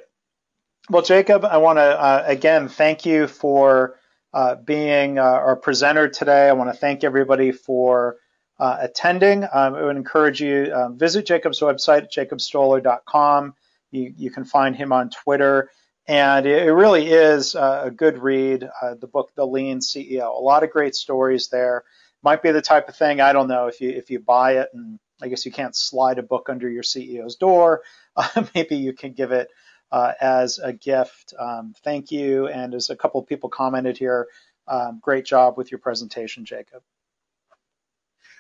Well, 0.88 1.02
Jacob, 1.02 1.44
I 1.44 1.58
want 1.58 1.78
to 1.78 1.82
uh, 1.82 2.24
again 2.26 2.68
thank 2.68 3.04
you 3.04 3.26
for 3.26 3.96
uh, 4.32 4.56
being 4.56 5.18
uh, 5.18 5.22
our 5.22 5.56
presenter 5.56 6.08
today. 6.08 6.48
I 6.48 6.52
want 6.52 6.72
to 6.72 6.78
thank 6.78 7.04
everybody 7.04 7.52
for 7.52 8.16
uh, 8.58 8.78
attending. 8.80 9.44
Um, 9.44 9.74
I 9.74 9.82
would 9.82 9.96
encourage 9.96 10.40
you 10.40 10.72
um, 10.74 10.98
visit 10.98 11.26
Jacob's 11.26 11.60
website 11.60 12.08
jacobstoller.com. 12.10 13.54
You, 13.90 14.14
you 14.16 14.30
can 14.30 14.44
find 14.44 14.74
him 14.74 14.92
on 14.92 15.10
Twitter, 15.10 15.70
and 16.06 16.46
it, 16.46 16.66
it 16.66 16.72
really 16.72 17.08
is 17.08 17.54
a 17.54 17.92
good 17.94 18.18
read. 18.18 18.68
Uh, 18.82 18.94
the 18.94 19.06
book, 19.06 19.32
The 19.34 19.46
Lean 19.46 19.78
CEO, 19.78 20.36
a 20.36 20.42
lot 20.42 20.64
of 20.64 20.70
great 20.70 20.94
stories 20.94 21.48
there. 21.48 21.84
Might 22.22 22.42
be 22.42 22.50
the 22.50 22.62
type 22.62 22.88
of 22.88 22.96
thing 22.96 23.20
I 23.20 23.32
don't 23.32 23.48
know 23.48 23.68
if 23.68 23.80
you 23.80 23.90
if 23.90 24.10
you 24.10 24.18
buy 24.18 24.58
it, 24.58 24.70
and 24.72 24.98
I 25.22 25.28
guess 25.28 25.46
you 25.46 25.52
can't 25.52 25.76
slide 25.76 26.18
a 26.18 26.22
book 26.22 26.48
under 26.48 26.68
your 26.68 26.82
CEO's 26.82 27.36
door. 27.36 27.82
maybe 28.54 28.76
you 28.76 28.92
can 28.92 29.12
give 29.12 29.32
it 29.32 29.48
uh, 29.90 30.12
as 30.20 30.58
a 30.58 30.72
gift. 30.72 31.34
Um, 31.38 31.74
thank 31.84 32.10
you. 32.10 32.48
And 32.48 32.74
as 32.74 32.90
a 32.90 32.96
couple 32.96 33.20
of 33.20 33.26
people 33.26 33.48
commented 33.48 33.98
here, 33.98 34.26
um, 34.68 34.98
great 35.00 35.24
job 35.24 35.56
with 35.56 35.70
your 35.70 35.78
presentation, 35.78 36.44
Jacob. 36.44 36.82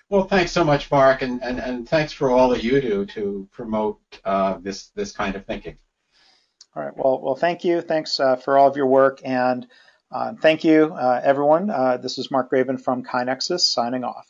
Well, 0.08 0.24
thanks 0.24 0.52
so 0.52 0.62
much, 0.62 0.90
Mark, 0.90 1.22
and, 1.22 1.42
and, 1.42 1.58
and 1.58 1.88
thanks 1.88 2.12
for 2.12 2.30
all 2.30 2.50
that 2.50 2.62
you 2.62 2.80
do 2.80 3.06
to 3.06 3.48
promote 3.50 3.98
uh, 4.24 4.58
this 4.58 4.88
this 4.94 5.10
kind 5.10 5.34
of 5.34 5.44
thinking. 5.46 5.78
All 6.76 6.84
right. 6.84 6.96
Well, 6.96 7.20
well, 7.20 7.34
thank 7.34 7.64
you. 7.64 7.80
Thanks 7.80 8.20
uh, 8.20 8.36
for 8.36 8.56
all 8.56 8.68
of 8.68 8.76
your 8.76 8.86
work, 8.86 9.20
and 9.24 9.66
uh, 10.12 10.34
thank 10.40 10.62
you, 10.62 10.94
uh, 10.94 11.20
everyone. 11.24 11.70
Uh, 11.70 11.96
this 11.96 12.18
is 12.18 12.30
Mark 12.30 12.52
Graban 12.52 12.80
from 12.80 13.02
KaiNexus 13.02 13.60
signing 13.60 14.04
off. 14.04 14.28